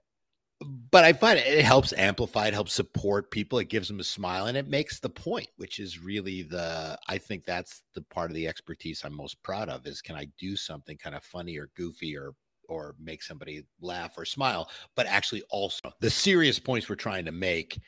But 0.63 1.05
I 1.05 1.13
find 1.13 1.39
it, 1.39 1.47
it 1.47 1.65
helps 1.65 1.93
amplify, 1.93 2.47
it 2.47 2.55
helps 2.55 2.73
support 2.73 3.31
people, 3.31 3.59
it 3.59 3.69
gives 3.69 3.89
them 3.89 4.01
a 4.01 4.05
smile, 4.05 4.47
and 4.47 4.57
it 4.57 4.69
makes 4.69 5.01
the 5.01 5.09
point, 5.09 5.49
which 5.57 5.79
is 5.79 5.99
really 5.99 6.43
the 6.43 6.99
I 7.09 7.19
think 7.19 7.45
that's 7.45 7.83
the 7.95 8.03
part 8.03 8.31
of 8.31 8.35
the 8.35 8.49
expertise 8.49 9.03
I'm 9.05 9.15
most 9.15 9.43
proud 9.43 9.69
of 9.69 9.87
is 9.87 10.03
can 10.03 10.17
I 10.17 10.27
do 10.39 10.57
something 10.57 10.97
kind 10.97 11.17
of 11.17 11.25
funny 11.25 11.59
or 11.59 11.71
goofy 11.77 12.17
or 12.17 12.35
or 12.69 12.95
make 12.99 13.23
somebody 13.23 13.65
laugh 13.81 14.17
or 14.17 14.25
smile, 14.25 14.71
but 14.95 15.07
actually 15.07 15.43
also 15.51 15.81
the 16.01 16.11
serious 16.11 16.59
points 16.59 16.89
we're 16.89 16.95
trying 16.95 17.25
to 17.25 17.33
make 17.33 17.79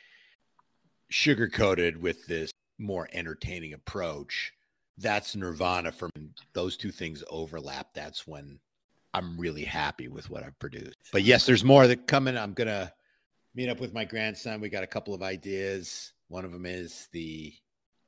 sugar 1.11 1.49
coated 1.49 2.01
with 2.01 2.27
this 2.27 2.51
more 2.79 3.09
entertaining 3.13 3.73
approach. 3.73 4.53
That's 4.99 5.37
nirvana 5.37 5.93
for 5.93 6.11
those 6.53 6.77
two 6.77 6.91
things 6.91 7.23
overlap. 7.29 7.89
That's 7.95 8.27
when 8.27 8.59
I'm 9.15 9.39
really 9.39 9.65
happy 9.65 10.09
with 10.09 10.29
what 10.29 10.43
I've 10.43 10.59
produced. 10.59 10.99
But 11.13 11.23
yes, 11.23 11.47
there's 11.47 11.63
more 11.63 11.87
that 11.87 12.09
coming. 12.09 12.37
I'm 12.37 12.53
gonna 12.53 12.93
meet 13.55 13.69
up 13.69 13.81
with 13.81 13.95
my 13.95 14.05
grandson. 14.05 14.61
We 14.61 14.69
got 14.69 14.83
a 14.83 14.89
couple 14.89 15.15
of 15.15 15.23
ideas. 15.23 16.13
One 16.29 16.45
of 16.45 16.51
them 16.51 16.67
is 16.67 17.09
the 17.13 17.55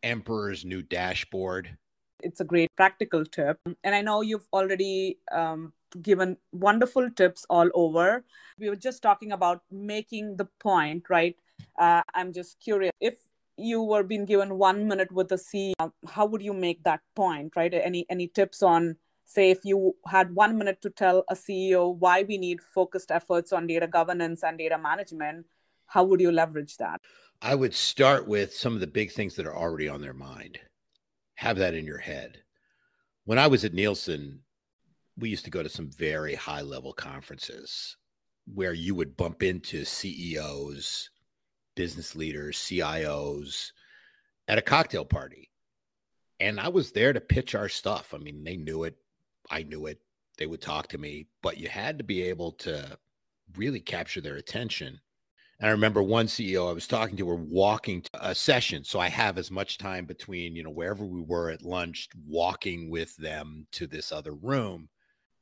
Emperor's 0.03 0.65
new 0.65 0.83
dashboard. 0.83 1.79
It's 2.21 2.41
a 2.41 2.45
great 2.45 2.75
practical 2.77 3.25
tip, 3.25 3.61
and 3.85 3.95
I 3.95 4.01
know 4.01 4.23
you've 4.23 4.49
already 4.53 5.19
um, 5.31 5.73
given 6.03 6.37
wonderful 6.53 7.09
tips 7.11 7.47
all 7.49 7.71
over. 7.75 8.25
We 8.59 8.69
were 8.69 8.77
just 8.77 9.01
talking 9.01 9.31
about 9.31 9.63
making 9.71 10.37
the 10.37 10.49
point, 10.59 11.05
right? 11.09 11.37
Uh, 11.79 12.03
I'm 12.15 12.33
just 12.33 12.59
curious 12.59 12.93
if 13.01 13.15
you 13.57 13.83
were 13.83 14.03
being 14.03 14.25
given 14.25 14.59
one 14.59 14.89
minute 14.89 15.13
with 15.13 15.29
the 15.29 15.37
CEO, 15.37 15.93
how 16.09 16.27
would 16.27 16.43
you 16.43 16.53
make 16.53 16.83
that 16.85 17.01
point, 17.15 17.53
right? 17.55 17.73
Any 17.73 18.07
any 18.11 18.29
tips 18.29 18.63
on 18.63 18.97
say 19.27 19.51
if 19.51 19.64
you 19.64 19.95
had 20.07 20.35
one 20.35 20.57
minute 20.57 20.81
to 20.81 20.91
tell 20.91 21.24
a 21.29 21.35
ceo 21.35 21.95
why 21.97 22.22
we 22.22 22.39
need 22.39 22.61
focused 22.61 23.11
efforts 23.11 23.53
on 23.53 23.66
data 23.66 23.87
governance 23.87 24.43
and 24.43 24.59
data 24.59 24.79
management 24.79 25.45
how 25.87 26.03
would 26.05 26.20
you 26.20 26.33
leverage 26.33 26.77
that 26.77 27.01
i 27.43 27.55
would 27.55 27.74
start 27.74 28.27
with 28.27 28.55
some 28.55 28.74
of 28.74 28.81
the 28.81 28.87
big 28.87 29.11
things 29.11 29.35
that 29.35 29.47
are 29.47 29.57
already 29.57 29.89
on 29.89 30.01
their 30.01 30.14
mind 30.14 30.59
have 31.35 31.59
that 31.59 31.74
in 31.74 31.85
your 31.85 31.99
head 31.99 32.39
when 33.24 33.39
i 33.39 33.47
was 33.47 33.64
at 33.64 33.74
nielsen 33.74 34.41
we 35.18 35.29
used 35.29 35.45
to 35.45 35.51
go 35.51 35.62
to 35.62 35.68
some 35.68 35.91
very 35.91 36.35
high 36.35 36.62
level 36.62 36.93
conferences 36.93 37.97
where 38.55 38.74
you 38.74 38.95
would 38.95 39.16
bump 39.16 39.43
into 39.43 39.85
ceos 39.85 41.11
business 41.74 42.14
leaders 42.14 42.57
cios 42.57 43.72
at 44.49 44.59
a 44.59 44.62
cocktail 44.62 45.05
party 45.05 45.51
and 46.41 46.61
I 46.61 46.68
was 46.68 46.93
there 46.93 47.12
to 47.12 47.20
pitch 47.20 47.55
our 47.55 47.68
stuff. 47.68 48.12
I 48.14 48.18
mean, 48.18 48.45
they 48.45 48.57
knew 48.57 48.85
it. 48.85 48.97
I 49.51 49.62
knew 49.62 49.86
it. 49.86 50.01
They 50.38 50.47
would 50.47 50.61
talk 50.61 50.88
to 50.88 50.99
me, 50.99 51.28
but 51.42 51.59
you 51.59 51.68
had 51.68 51.99
to 51.99 52.05
be 52.05 52.22
able 52.22 52.53
to 52.53 52.99
really 53.57 53.80
capture 53.80 54.20
their 54.20 54.36
attention. 54.36 55.01
And 55.59 55.68
I 55.68 55.72
remember 55.72 56.03
one 56.03 56.26
CEO 56.26 56.68
I 56.68 56.74
was 56.74 56.86
talking 56.86 57.16
to 57.16 57.24
were 57.24 57.36
walking 57.36 58.03
to 58.03 58.11
a 58.28 58.34
session. 58.34 58.84
So 58.84 59.01
I 59.01 59.09
have 59.09 59.38
as 59.38 59.51
much 59.51 59.78
time 59.78 60.05
between, 60.05 60.55
you 60.55 60.62
know, 60.62 60.70
wherever 60.70 61.05
we 61.05 61.22
were 61.22 61.51
at 61.51 61.62
lunch, 61.62 62.09
walking 62.26 62.90
with 62.90 63.16
them 63.16 63.66
to 63.72 63.86
this 63.86 64.12
other 64.12 64.34
room. 64.34 64.90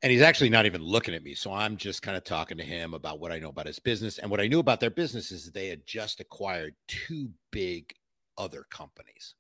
And 0.03 0.13
he's 0.13 0.23
actually 0.23 0.51
not 0.51 0.67
even 0.67 0.83
looking 0.83 1.15
at 1.15 1.25
me. 1.25 1.35
So 1.35 1.53
I'm 1.53 1.77
just 1.77 2.03
kind 2.03 2.17
of 2.17 2.23
talking 2.23 2.59
to 2.59 2.65
him 2.65 2.95
about 2.95 3.19
what 3.19 3.33
I 3.33 3.39
know 3.39 3.49
about 3.49 3.67
his 3.67 3.81
business. 3.81 4.19
And 4.19 4.31
what 4.31 4.41
I 4.41 4.47
knew 4.47 4.61
about 4.61 4.79
their 4.79 4.91
business 4.91 5.33
is 5.33 5.51
they 5.51 5.69
had 5.69 5.85
just 5.87 6.21
acquired 6.21 6.75
two 6.87 7.31
big 7.51 7.93
other 8.39 8.67
companies. 8.71 9.35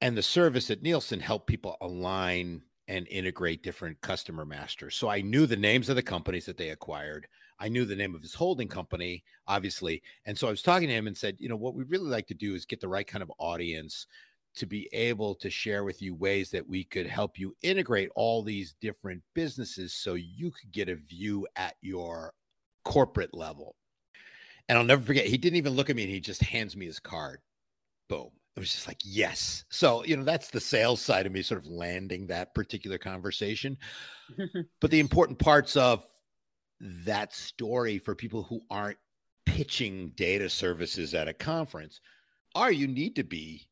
And 0.00 0.16
the 0.16 0.22
service 0.22 0.70
at 0.70 0.82
Nielsen 0.82 1.20
helped 1.20 1.46
people 1.46 1.76
align 1.80 2.62
and 2.88 3.08
integrate 3.08 3.62
different 3.62 4.00
customer 4.00 4.44
masters. 4.44 4.94
So 4.94 5.08
I 5.08 5.20
knew 5.20 5.46
the 5.46 5.56
names 5.56 5.88
of 5.88 5.96
the 5.96 6.02
companies 6.02 6.46
that 6.46 6.56
they 6.56 6.70
acquired. 6.70 7.26
I 7.58 7.68
knew 7.68 7.84
the 7.84 7.96
name 7.96 8.14
of 8.14 8.22
his 8.22 8.34
holding 8.34 8.68
company, 8.68 9.24
obviously. 9.46 10.02
And 10.26 10.36
so 10.36 10.48
I 10.48 10.50
was 10.50 10.62
talking 10.62 10.88
to 10.88 10.94
him 10.94 11.06
and 11.06 11.16
said, 11.16 11.36
you 11.38 11.48
know, 11.48 11.56
what 11.56 11.74
we 11.74 11.84
really 11.84 12.08
like 12.08 12.26
to 12.28 12.34
do 12.34 12.54
is 12.54 12.66
get 12.66 12.80
the 12.80 12.88
right 12.88 13.06
kind 13.06 13.22
of 13.22 13.32
audience 13.38 14.06
to 14.56 14.66
be 14.66 14.88
able 14.92 15.34
to 15.34 15.50
share 15.50 15.82
with 15.82 16.00
you 16.00 16.14
ways 16.14 16.50
that 16.50 16.68
we 16.68 16.84
could 16.84 17.06
help 17.06 17.38
you 17.38 17.56
integrate 17.62 18.10
all 18.14 18.42
these 18.42 18.74
different 18.80 19.22
businesses 19.34 19.92
so 19.92 20.14
you 20.14 20.50
could 20.50 20.70
get 20.70 20.88
a 20.88 20.94
view 20.94 21.46
at 21.56 21.74
your 21.80 22.32
corporate 22.84 23.34
level. 23.34 23.74
And 24.68 24.78
I'll 24.78 24.84
never 24.84 25.02
forget, 25.02 25.26
he 25.26 25.38
didn't 25.38 25.56
even 25.56 25.74
look 25.74 25.90
at 25.90 25.96
me 25.96 26.02
and 26.02 26.12
he 26.12 26.20
just 26.20 26.42
hands 26.42 26.76
me 26.76 26.86
his 26.86 27.00
card. 27.00 27.40
Boom 28.08 28.30
it 28.56 28.60
was 28.60 28.72
just 28.72 28.86
like 28.86 29.00
yes 29.04 29.64
so 29.68 30.04
you 30.04 30.16
know 30.16 30.24
that's 30.24 30.50
the 30.50 30.60
sales 30.60 31.00
side 31.00 31.26
of 31.26 31.32
me 31.32 31.42
sort 31.42 31.60
of 31.60 31.66
landing 31.66 32.26
that 32.26 32.54
particular 32.54 32.98
conversation 32.98 33.76
but 34.80 34.90
the 34.90 35.00
important 35.00 35.38
parts 35.38 35.76
of 35.76 36.04
that 36.80 37.32
story 37.32 37.98
for 37.98 38.14
people 38.14 38.42
who 38.42 38.60
aren't 38.70 38.98
pitching 39.46 40.12
data 40.16 40.48
services 40.48 41.14
at 41.14 41.28
a 41.28 41.34
conference 41.34 42.00
are 42.54 42.72
you 42.72 42.86
need 42.86 43.16
to 43.16 43.24
be 43.24 43.66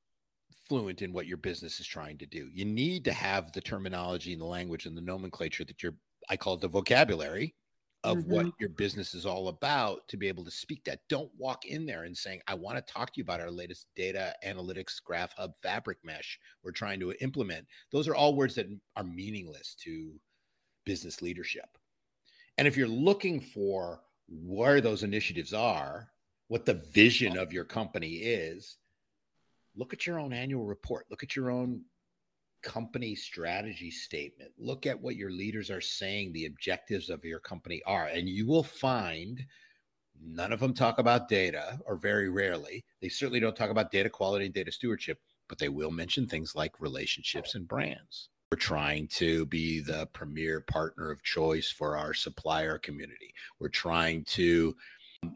fluent 0.68 1.02
in 1.02 1.12
what 1.12 1.26
your 1.26 1.36
business 1.36 1.80
is 1.80 1.86
trying 1.86 2.18
to 2.18 2.26
do. 2.26 2.48
You 2.52 2.64
need 2.64 3.04
to 3.04 3.12
have 3.12 3.52
the 3.52 3.60
terminology 3.60 4.32
and 4.32 4.40
the 4.40 4.46
language 4.46 4.86
and 4.86 4.96
the 4.96 5.02
nomenclature 5.02 5.64
that 5.64 5.82
you're, 5.82 5.94
I 6.28 6.36
call 6.36 6.54
it 6.54 6.60
the 6.60 6.68
vocabulary 6.68 7.54
of 8.04 8.18
mm-hmm. 8.18 8.32
what 8.32 8.46
your 8.58 8.68
business 8.70 9.14
is 9.14 9.24
all 9.26 9.48
about 9.48 10.06
to 10.08 10.16
be 10.16 10.28
able 10.28 10.44
to 10.44 10.50
speak 10.50 10.84
that. 10.84 11.00
Don't 11.08 11.30
walk 11.38 11.66
in 11.66 11.86
there 11.86 12.04
and 12.04 12.16
saying, 12.16 12.40
I 12.48 12.54
want 12.54 12.76
to 12.76 12.92
talk 12.92 13.12
to 13.12 13.18
you 13.18 13.22
about 13.22 13.40
our 13.40 13.50
latest 13.50 13.86
data 13.94 14.34
analytics 14.44 15.02
graph 15.02 15.32
hub 15.36 15.52
fabric 15.62 15.98
mesh 16.04 16.38
we're 16.64 16.72
trying 16.72 17.00
to 17.00 17.12
implement. 17.20 17.66
Those 17.92 18.08
are 18.08 18.14
all 18.14 18.34
words 18.34 18.54
that 18.56 18.66
are 18.96 19.04
meaningless 19.04 19.76
to 19.84 20.12
business 20.84 21.22
leadership. 21.22 21.78
And 22.58 22.66
if 22.66 22.76
you're 22.76 22.88
looking 22.88 23.40
for 23.40 24.00
where 24.28 24.80
those 24.80 25.02
initiatives 25.02 25.52
are, 25.52 26.08
what 26.48 26.66
the 26.66 26.82
vision 26.92 27.38
of 27.38 27.52
your 27.52 27.64
company 27.64 28.14
is, 28.14 28.76
look 29.76 29.92
at 29.92 30.06
your 30.06 30.18
own 30.18 30.32
annual 30.32 30.64
report, 30.64 31.06
look 31.10 31.22
at 31.22 31.34
your 31.36 31.50
own 31.50 31.82
company 32.62 33.14
strategy 33.14 33.90
statement, 33.90 34.52
look 34.58 34.86
at 34.86 35.00
what 35.00 35.16
your 35.16 35.30
leaders 35.30 35.70
are 35.70 35.80
saying 35.80 36.32
the 36.32 36.46
objectives 36.46 37.10
of 37.10 37.24
your 37.24 37.40
company 37.40 37.82
are, 37.86 38.06
and 38.06 38.28
you 38.28 38.46
will 38.46 38.62
find 38.62 39.44
none 40.24 40.52
of 40.52 40.60
them 40.60 40.74
talk 40.74 40.98
about 40.98 41.28
data 41.28 41.78
or 41.86 41.96
very 41.96 42.28
rarely. 42.28 42.84
They 43.00 43.08
certainly 43.08 43.40
don't 43.40 43.56
talk 43.56 43.70
about 43.70 43.90
data 43.90 44.08
quality 44.08 44.46
and 44.46 44.54
data 44.54 44.72
stewardship, 44.72 45.18
but 45.48 45.58
they 45.58 45.68
will 45.68 45.90
mention 45.90 46.26
things 46.26 46.54
like 46.54 46.80
relationships 46.80 47.54
and 47.54 47.66
brands. 47.66 48.28
We're 48.50 48.58
trying 48.58 49.08
to 49.08 49.46
be 49.46 49.80
the 49.80 50.06
premier 50.12 50.60
partner 50.60 51.10
of 51.10 51.22
choice 51.22 51.70
for 51.70 51.96
our 51.96 52.12
supplier 52.12 52.78
community. 52.78 53.32
We're 53.58 53.68
trying 53.68 54.24
to 54.24 54.76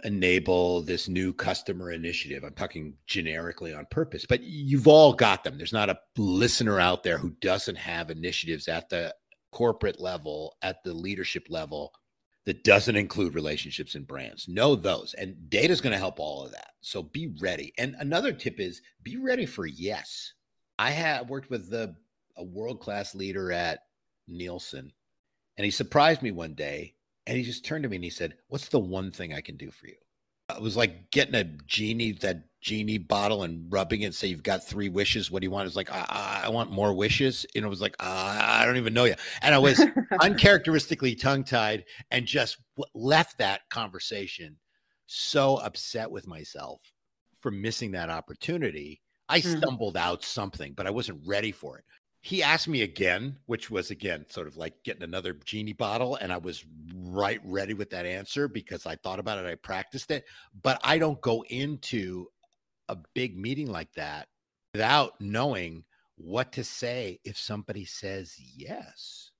enable 0.04 0.82
this 0.82 1.08
new 1.08 1.32
customer 1.32 1.92
initiative. 1.92 2.44
I'm 2.44 2.54
talking 2.54 2.94
generically 3.06 3.72
on 3.72 3.86
purpose, 3.90 4.26
but 4.26 4.42
you've 4.42 4.88
all 4.88 5.12
got 5.12 5.44
them. 5.44 5.56
There's 5.56 5.72
not 5.72 5.90
a 5.90 5.98
listener 6.16 6.80
out 6.80 7.02
there 7.02 7.18
who 7.18 7.30
doesn't 7.40 7.76
have 7.76 8.10
initiatives 8.10 8.68
at 8.68 8.88
the 8.88 9.14
corporate 9.52 10.00
level, 10.00 10.56
at 10.62 10.82
the 10.84 10.92
leadership 10.92 11.46
level 11.48 11.92
that 12.44 12.64
doesn't 12.64 12.96
include 12.96 13.34
relationships 13.34 13.94
and 13.94 14.06
brands. 14.06 14.48
Know 14.48 14.76
those. 14.76 15.14
And 15.14 15.50
data 15.50 15.72
is 15.72 15.80
going 15.80 15.92
to 15.92 15.98
help 15.98 16.20
all 16.20 16.44
of 16.44 16.52
that. 16.52 16.70
So 16.80 17.02
be 17.02 17.34
ready. 17.40 17.72
And 17.78 17.96
another 17.98 18.32
tip 18.32 18.60
is 18.60 18.82
be 19.02 19.16
ready 19.16 19.46
for 19.46 19.66
yes. 19.66 20.32
I 20.78 20.90
have 20.90 21.30
worked 21.30 21.50
with 21.50 21.70
the 21.70 21.96
a 22.36 22.44
world-class 22.44 23.14
leader 23.14 23.50
at 23.50 23.80
Nielsen 24.28 24.92
and 25.56 25.64
he 25.64 25.70
surprised 25.70 26.22
me 26.22 26.30
one 26.30 26.54
day 26.54 26.95
and 27.26 27.36
he 27.36 27.42
just 27.42 27.64
turned 27.64 27.82
to 27.82 27.88
me 27.88 27.96
and 27.96 28.04
he 28.04 28.10
said, 28.10 28.36
What's 28.48 28.68
the 28.68 28.78
one 28.78 29.10
thing 29.10 29.34
I 29.34 29.40
can 29.40 29.56
do 29.56 29.70
for 29.70 29.86
you? 29.86 29.96
It 30.54 30.62
was 30.62 30.76
like 30.76 31.10
getting 31.10 31.34
a 31.34 31.44
genie, 31.66 32.12
that 32.12 32.44
genie 32.60 32.98
bottle 32.98 33.42
and 33.42 33.70
rubbing 33.72 34.02
it, 34.02 34.14
say 34.14 34.28
you've 34.28 34.44
got 34.44 34.64
three 34.64 34.88
wishes. 34.88 35.28
What 35.28 35.40
do 35.40 35.46
you 35.46 35.50
want? 35.50 35.66
It's 35.66 35.74
like, 35.74 35.90
I, 35.90 36.42
I 36.44 36.48
want 36.50 36.70
more 36.70 36.92
wishes. 36.92 37.44
And 37.56 37.64
it 37.64 37.68
was 37.68 37.80
like, 37.80 37.96
I 37.98 38.64
don't 38.64 38.76
even 38.76 38.94
know 38.94 39.04
you. 39.04 39.16
And 39.42 39.54
I 39.54 39.58
was 39.58 39.82
uncharacteristically 40.20 41.16
tongue 41.16 41.42
tied 41.42 41.84
and 42.12 42.26
just 42.26 42.58
left 42.94 43.38
that 43.38 43.68
conversation 43.70 44.56
so 45.06 45.56
upset 45.56 46.12
with 46.12 46.28
myself 46.28 46.80
for 47.40 47.50
missing 47.50 47.90
that 47.92 48.08
opportunity. 48.08 49.02
I 49.28 49.40
mm-hmm. 49.40 49.58
stumbled 49.58 49.96
out 49.96 50.22
something, 50.22 50.74
but 50.74 50.86
I 50.86 50.90
wasn't 50.90 51.26
ready 51.26 51.50
for 51.50 51.78
it 51.78 51.84
he 52.26 52.42
asked 52.42 52.66
me 52.66 52.82
again, 52.82 53.36
which 53.46 53.70
was 53.70 53.92
again 53.92 54.26
sort 54.28 54.48
of 54.48 54.56
like 54.56 54.82
getting 54.82 55.04
another 55.04 55.32
genie 55.44 55.72
bottle. 55.72 56.16
And 56.16 56.32
I 56.32 56.38
was 56.38 56.64
right 56.92 57.40
ready 57.44 57.72
with 57.72 57.90
that 57.90 58.04
answer 58.04 58.48
because 58.48 58.84
I 58.84 58.96
thought 58.96 59.20
about 59.20 59.38
it, 59.38 59.46
I 59.46 59.54
practiced 59.54 60.10
it. 60.10 60.24
But 60.60 60.80
I 60.82 60.98
don't 60.98 61.20
go 61.20 61.44
into 61.50 62.26
a 62.88 62.96
big 63.14 63.38
meeting 63.38 63.70
like 63.70 63.92
that 63.94 64.26
without 64.72 65.12
knowing 65.20 65.84
what 66.16 66.50
to 66.54 66.64
say 66.64 67.20
if 67.22 67.38
somebody 67.38 67.84
says 67.84 68.34
yes. 68.36 69.30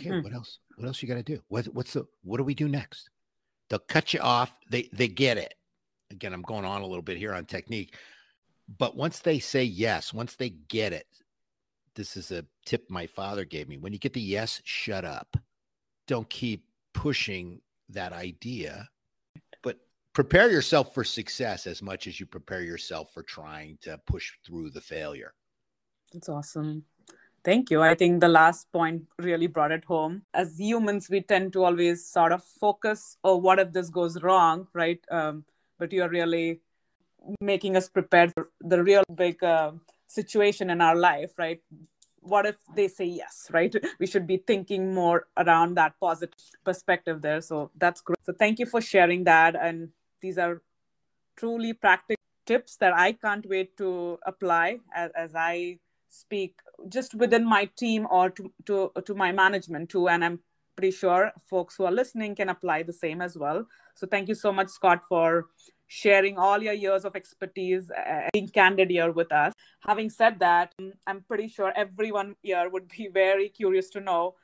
Okay, 0.00 0.08
hmm. 0.08 0.22
what 0.22 0.32
else? 0.32 0.60
What 0.76 0.86
else 0.86 1.02
you 1.02 1.08
got 1.08 1.16
to 1.16 1.22
do? 1.22 1.42
What, 1.48 1.66
what's 1.66 1.92
the 1.92 2.06
what 2.22 2.38
do 2.38 2.44
we 2.44 2.54
do 2.54 2.68
next? 2.68 3.10
They'll 3.68 3.80
cut 3.80 4.14
you 4.14 4.20
off. 4.20 4.50
They 4.70 4.88
they 4.94 5.08
get 5.08 5.36
it. 5.36 5.52
Again, 6.10 6.32
I'm 6.32 6.40
going 6.40 6.64
on 6.64 6.80
a 6.80 6.86
little 6.86 7.02
bit 7.02 7.18
here 7.18 7.34
on 7.34 7.44
technique. 7.44 7.96
But 8.78 8.96
once 8.96 9.18
they 9.18 9.40
say 9.40 9.64
yes, 9.64 10.14
once 10.14 10.36
they 10.36 10.48
get 10.48 10.94
it, 10.94 11.06
this 11.94 12.16
is 12.16 12.30
a 12.30 12.44
tip 12.64 12.90
my 12.90 13.06
father 13.06 13.44
gave 13.44 13.68
me. 13.68 13.78
When 13.78 13.92
you 13.92 13.98
get 13.98 14.12
the 14.12 14.20
yes, 14.20 14.60
shut 14.64 15.04
up. 15.04 15.36
Don't 16.06 16.28
keep 16.28 16.64
pushing 16.92 17.60
that 17.88 18.12
idea, 18.12 18.88
but 19.62 19.78
prepare 20.12 20.50
yourself 20.50 20.94
for 20.94 21.04
success 21.04 21.66
as 21.66 21.82
much 21.82 22.06
as 22.06 22.20
you 22.20 22.26
prepare 22.26 22.62
yourself 22.62 23.12
for 23.12 23.22
trying 23.22 23.78
to 23.82 23.98
push 24.06 24.32
through 24.46 24.70
the 24.70 24.80
failure. 24.80 25.32
That's 26.12 26.28
awesome. 26.28 26.84
Thank 27.44 27.70
you. 27.70 27.82
I 27.82 27.94
think 27.94 28.20
the 28.20 28.28
last 28.28 28.72
point 28.72 29.02
really 29.18 29.48
brought 29.48 29.72
it 29.72 29.84
home. 29.84 30.22
As 30.32 30.58
humans, 30.58 31.10
we 31.10 31.20
tend 31.20 31.52
to 31.52 31.64
always 31.64 32.06
sort 32.06 32.32
of 32.32 32.42
focus, 32.42 33.18
oh, 33.22 33.36
what 33.36 33.58
if 33.58 33.72
this 33.72 33.90
goes 33.90 34.22
wrong, 34.22 34.66
right? 34.72 35.00
Um, 35.10 35.44
but 35.78 35.92
you're 35.92 36.08
really 36.08 36.60
making 37.40 37.76
us 37.76 37.88
prepared 37.88 38.32
for 38.32 38.50
the 38.60 38.82
real 38.82 39.02
big 39.14 39.42
uh, 39.44 39.72
situation 40.14 40.70
in 40.70 40.80
our 40.80 40.96
life, 40.96 41.32
right? 41.38 41.60
What 42.20 42.46
if 42.46 42.56
they 42.74 42.88
say 42.88 43.04
yes, 43.04 43.48
right? 43.52 43.74
We 44.00 44.06
should 44.06 44.26
be 44.26 44.38
thinking 44.38 44.94
more 44.94 45.26
around 45.36 45.76
that 45.76 45.94
positive 46.00 46.34
perspective 46.64 47.20
there. 47.20 47.40
So 47.40 47.70
that's 47.76 48.00
great. 48.00 48.18
So 48.24 48.32
thank 48.32 48.58
you 48.58 48.66
for 48.66 48.80
sharing 48.80 49.24
that. 49.24 49.56
And 49.56 49.90
these 50.22 50.38
are 50.38 50.62
truly 51.36 51.72
practical 51.72 52.22
tips 52.46 52.76
that 52.76 52.94
I 52.94 53.12
can't 53.12 53.46
wait 53.48 53.76
to 53.78 54.18
apply 54.26 54.78
as, 54.94 55.10
as 55.16 55.34
I 55.34 55.78
speak 56.08 56.60
just 56.88 57.14
within 57.14 57.44
my 57.44 57.64
team 57.76 58.06
or 58.10 58.30
to, 58.30 58.52
to, 58.66 58.92
to 59.04 59.14
my 59.14 59.32
management 59.32 59.90
too. 59.90 60.08
And 60.08 60.24
I'm 60.24 60.40
pretty 60.76 60.92
sure 60.92 61.32
folks 61.44 61.76
who 61.76 61.84
are 61.84 61.92
listening 61.92 62.34
can 62.34 62.48
apply 62.48 62.82
the 62.82 62.92
same 62.92 63.20
as 63.20 63.36
well. 63.36 63.66
So 63.94 64.06
thank 64.06 64.28
you 64.28 64.34
so 64.34 64.52
much, 64.52 64.68
Scott, 64.68 65.02
for 65.08 65.46
sharing 65.86 66.38
all 66.38 66.62
your 66.62 66.72
years 66.72 67.04
of 67.04 67.16
expertise, 67.16 67.90
uh, 67.90 68.28
being 68.32 68.48
candid 68.48 68.90
here 68.90 69.12
with 69.12 69.32
us. 69.32 69.52
Having 69.80 70.10
said 70.10 70.38
that, 70.40 70.74
I'm 71.06 71.22
pretty 71.22 71.48
sure 71.48 71.72
everyone 71.76 72.36
here 72.42 72.68
would 72.68 72.88
be 72.88 73.08
very 73.08 73.48
curious 73.48 73.90
to 73.90 74.00
know 74.00 74.34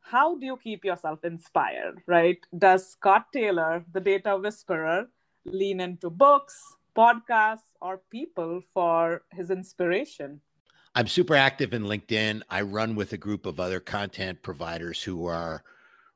how 0.00 0.36
do 0.38 0.46
you 0.46 0.56
keep 0.56 0.84
yourself 0.84 1.24
inspired, 1.24 2.02
right? 2.06 2.38
Does 2.56 2.90
Scott 2.92 3.26
Taylor, 3.32 3.84
the 3.92 4.00
data 4.00 4.36
whisperer, 4.36 5.08
lean 5.44 5.80
into 5.80 6.10
books, 6.10 6.60
podcasts, 6.96 7.76
or 7.80 8.00
people 8.10 8.62
for 8.72 9.22
his 9.32 9.50
inspiration? 9.50 10.40
I'm 10.94 11.06
super 11.06 11.34
active 11.34 11.74
in 11.74 11.84
LinkedIn. 11.84 12.42
I 12.48 12.62
run 12.62 12.94
with 12.94 13.12
a 13.12 13.18
group 13.18 13.46
of 13.46 13.60
other 13.60 13.80
content 13.80 14.42
providers 14.42 15.02
who 15.02 15.26
are 15.26 15.62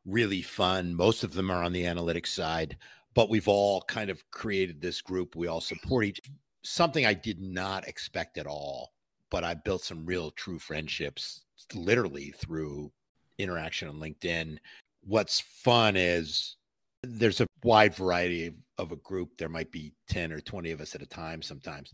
really 0.04 0.42
fun. 0.42 0.94
Most 0.94 1.22
of 1.22 1.34
them 1.34 1.50
are 1.50 1.62
on 1.62 1.72
the 1.72 1.84
analytics 1.84 2.28
side 2.28 2.76
but 3.14 3.28
we've 3.28 3.48
all 3.48 3.82
kind 3.82 4.10
of 4.10 4.22
created 4.30 4.80
this 4.80 5.00
group. 5.00 5.36
We 5.36 5.46
all 5.46 5.60
support 5.60 6.04
each 6.04 6.20
something 6.62 7.04
I 7.04 7.14
did 7.14 7.40
not 7.40 7.86
expect 7.88 8.38
at 8.38 8.46
all, 8.46 8.92
but 9.30 9.44
I 9.44 9.54
built 9.54 9.82
some 9.82 10.06
real 10.06 10.30
true 10.30 10.58
friendships 10.58 11.44
literally 11.74 12.32
through 12.36 12.92
interaction 13.38 13.88
on 13.88 13.96
LinkedIn. 13.96 14.58
What's 15.02 15.40
fun 15.40 15.96
is 15.96 16.56
there's 17.02 17.40
a 17.40 17.46
wide 17.64 17.94
variety 17.94 18.46
of, 18.46 18.54
of 18.78 18.92
a 18.92 18.96
group. 18.96 19.36
There 19.36 19.48
might 19.48 19.72
be 19.72 19.92
10 20.08 20.32
or 20.32 20.40
20 20.40 20.70
of 20.70 20.80
us 20.80 20.94
at 20.94 21.02
a 21.02 21.06
time 21.06 21.42
sometimes, 21.42 21.92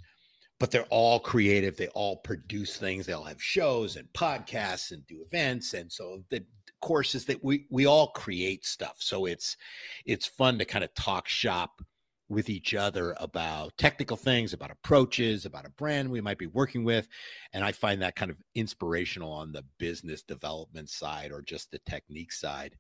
but 0.59 0.71
they're 0.71 0.85
all 0.91 1.19
creative. 1.19 1.77
They 1.77 1.89
all 1.89 2.17
produce 2.17 2.77
things. 2.77 3.07
They 3.07 3.15
all 3.15 3.25
have 3.25 3.43
shows 3.43 3.97
and 3.97 4.13
podcasts 4.13 4.93
and 4.93 5.07
do 5.07 5.23
events. 5.23 5.73
And 5.75 5.91
so 5.91 6.23
the 6.29 6.45
courses 6.81 7.25
that 7.27 7.43
we 7.43 7.67
we 7.71 7.87
all 7.87 8.09
create 8.09 8.65
stuff. 8.65 8.97
So 8.99 9.27
it's 9.27 9.57
it's 10.05 10.27
fun 10.27 10.59
to 10.59 10.65
kind 10.65 10.85
of 10.85 10.95
talk 10.95 11.29
shop 11.29 11.83
with 12.29 12.51
each 12.51 12.75
other 12.75 13.17
about 13.21 13.77
technical 13.79 14.17
things 14.17 14.53
about 14.53 14.71
approaches 14.71 15.47
about 15.47 15.67
a 15.67 15.71
brand 15.71 16.11
we 16.11 16.21
might 16.21 16.39
be 16.39 16.47
working 16.47 16.85
with. 16.85 17.09
And 17.53 17.65
i 17.65 17.73
find 17.73 18.03
that 18.03 18.17
kind 18.17 18.31
of 18.31 18.37
inspirational 18.55 19.33
on 19.33 19.53
the 19.53 19.65
business 19.79 20.23
development 20.23 20.91
side 20.91 21.33
or 21.33 21.43
just 21.43 21.71
the 21.71 21.81
technique 21.81 22.33
side. 22.33 22.77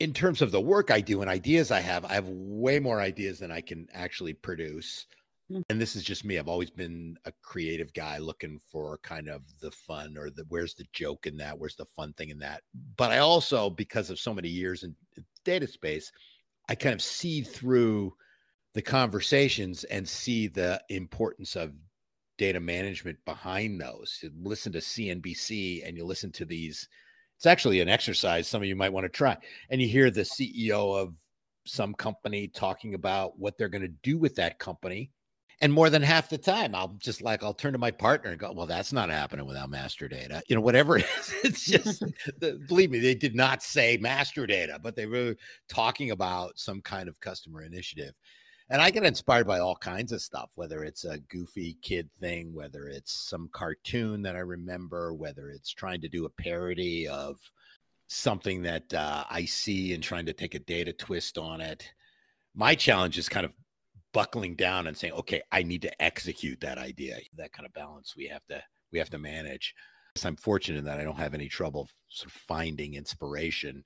In 0.00 0.12
terms 0.12 0.42
of 0.42 0.50
the 0.50 0.60
work 0.60 0.90
i 0.90 1.00
do 1.00 1.22
and 1.22 1.30
ideas 1.30 1.70
i 1.70 1.80
have 1.80 2.04
i 2.04 2.14
have 2.14 2.28
way 2.28 2.78
more 2.78 3.00
ideas 3.00 3.38
than 3.38 3.50
i 3.50 3.60
can 3.60 3.88
actually 3.92 4.34
produce. 4.34 5.06
Hmm. 5.50 5.60
and 5.68 5.78
this 5.78 5.94
is 5.94 6.02
just 6.02 6.24
me 6.24 6.38
i've 6.38 6.48
always 6.48 6.70
been 6.70 7.18
a 7.26 7.32
creative 7.42 7.92
guy 7.92 8.16
looking 8.16 8.58
for 8.70 8.98
kind 9.02 9.28
of 9.28 9.42
the 9.60 9.70
fun 9.70 10.16
or 10.16 10.30
the 10.30 10.46
where's 10.48 10.74
the 10.74 10.86
joke 10.94 11.26
in 11.26 11.36
that 11.36 11.58
where's 11.58 11.76
the 11.76 11.84
fun 11.84 12.14
thing 12.14 12.30
in 12.30 12.38
that 12.38 12.62
but 12.96 13.10
i 13.10 13.18
also 13.18 13.68
because 13.68 14.08
of 14.08 14.18
so 14.18 14.32
many 14.32 14.48
years 14.48 14.84
in 14.84 14.94
data 15.44 15.66
space 15.66 16.10
i 16.70 16.74
kind 16.74 16.94
of 16.94 17.02
see 17.02 17.42
through 17.42 18.14
the 18.72 18.80
conversations 18.80 19.84
and 19.84 20.08
see 20.08 20.46
the 20.46 20.80
importance 20.88 21.56
of 21.56 21.72
data 22.38 22.58
management 22.58 23.18
behind 23.26 23.78
those 23.78 24.18
you 24.22 24.30
listen 24.42 24.72
to 24.72 24.78
cnbc 24.78 25.86
and 25.86 25.96
you 25.96 26.06
listen 26.06 26.32
to 26.32 26.46
these 26.46 26.88
it's 27.36 27.46
actually 27.46 27.80
an 27.80 27.88
exercise 27.88 28.48
some 28.48 28.62
of 28.62 28.68
you 28.68 28.76
might 28.76 28.92
want 28.92 29.04
to 29.04 29.10
try 29.10 29.36
and 29.68 29.82
you 29.82 29.88
hear 29.88 30.10
the 30.10 30.22
ceo 30.22 30.98
of 30.98 31.14
some 31.66 31.94
company 31.94 32.48
talking 32.48 32.94
about 32.94 33.38
what 33.38 33.56
they're 33.56 33.68
going 33.68 33.82
to 33.82 33.88
do 34.02 34.18
with 34.18 34.34
that 34.36 34.58
company. 34.58 35.10
And 35.60 35.72
more 35.72 35.88
than 35.88 36.02
half 36.02 36.28
the 36.28 36.38
time, 36.38 36.74
I'll 36.74 36.96
just 36.98 37.22
like, 37.22 37.42
I'll 37.42 37.54
turn 37.54 37.72
to 37.72 37.78
my 37.78 37.90
partner 37.90 38.30
and 38.30 38.38
go, 38.38 38.52
well, 38.52 38.66
that's 38.66 38.92
not 38.92 39.10
happening 39.10 39.46
without 39.46 39.70
master 39.70 40.08
data. 40.08 40.42
You 40.48 40.56
know, 40.56 40.62
whatever 40.62 40.96
it 40.98 41.06
is, 41.18 41.34
it's 41.44 41.64
just, 41.64 42.00
the, 42.40 42.60
believe 42.68 42.90
me, 42.90 42.98
they 42.98 43.14
did 43.14 43.34
not 43.34 43.62
say 43.62 43.96
master 43.96 44.46
data, 44.46 44.78
but 44.82 44.96
they 44.96 45.06
were 45.06 45.36
talking 45.68 46.10
about 46.10 46.58
some 46.58 46.80
kind 46.80 47.08
of 47.08 47.20
customer 47.20 47.62
initiative. 47.62 48.14
And 48.70 48.80
I 48.80 48.90
get 48.90 49.04
inspired 49.04 49.46
by 49.46 49.58
all 49.58 49.76
kinds 49.76 50.10
of 50.10 50.22
stuff, 50.22 50.50
whether 50.54 50.84
it's 50.84 51.04
a 51.04 51.18
goofy 51.18 51.76
kid 51.82 52.08
thing, 52.18 52.54
whether 52.54 52.88
it's 52.88 53.12
some 53.12 53.48
cartoon 53.52 54.22
that 54.22 54.36
I 54.36 54.40
remember, 54.40 55.12
whether 55.12 55.50
it's 55.50 55.70
trying 55.70 56.00
to 56.00 56.08
do 56.08 56.24
a 56.24 56.30
parody 56.30 57.06
of 57.06 57.38
something 58.08 58.62
that 58.62 58.92
uh, 58.94 59.24
I 59.28 59.44
see 59.44 59.92
and 59.92 60.02
trying 60.02 60.26
to 60.26 60.32
take 60.32 60.54
a 60.54 60.60
data 60.60 60.92
twist 60.92 61.36
on 61.36 61.60
it. 61.60 61.88
My 62.54 62.74
challenge 62.74 63.18
is 63.18 63.28
kind 63.28 63.44
of 63.44 63.52
buckling 64.14 64.54
down 64.54 64.86
and 64.86 64.96
saying, 64.96 65.12
okay, 65.12 65.42
I 65.52 65.62
need 65.62 65.82
to 65.82 66.02
execute 66.02 66.60
that 66.60 66.78
idea. 66.78 67.18
That 67.36 67.52
kind 67.52 67.66
of 67.66 67.74
balance 67.74 68.14
we 68.16 68.28
have 68.28 68.46
to 68.46 68.62
we 68.90 68.98
have 68.98 69.10
to 69.10 69.18
manage. 69.18 69.74
So 70.16 70.28
I'm 70.28 70.36
fortunate 70.36 70.78
in 70.78 70.84
that 70.84 71.00
I 71.00 71.04
don't 71.04 71.18
have 71.18 71.34
any 71.34 71.48
trouble 71.48 71.90
sort 72.08 72.28
of 72.28 72.40
finding 72.48 72.94
inspiration. 72.94 73.84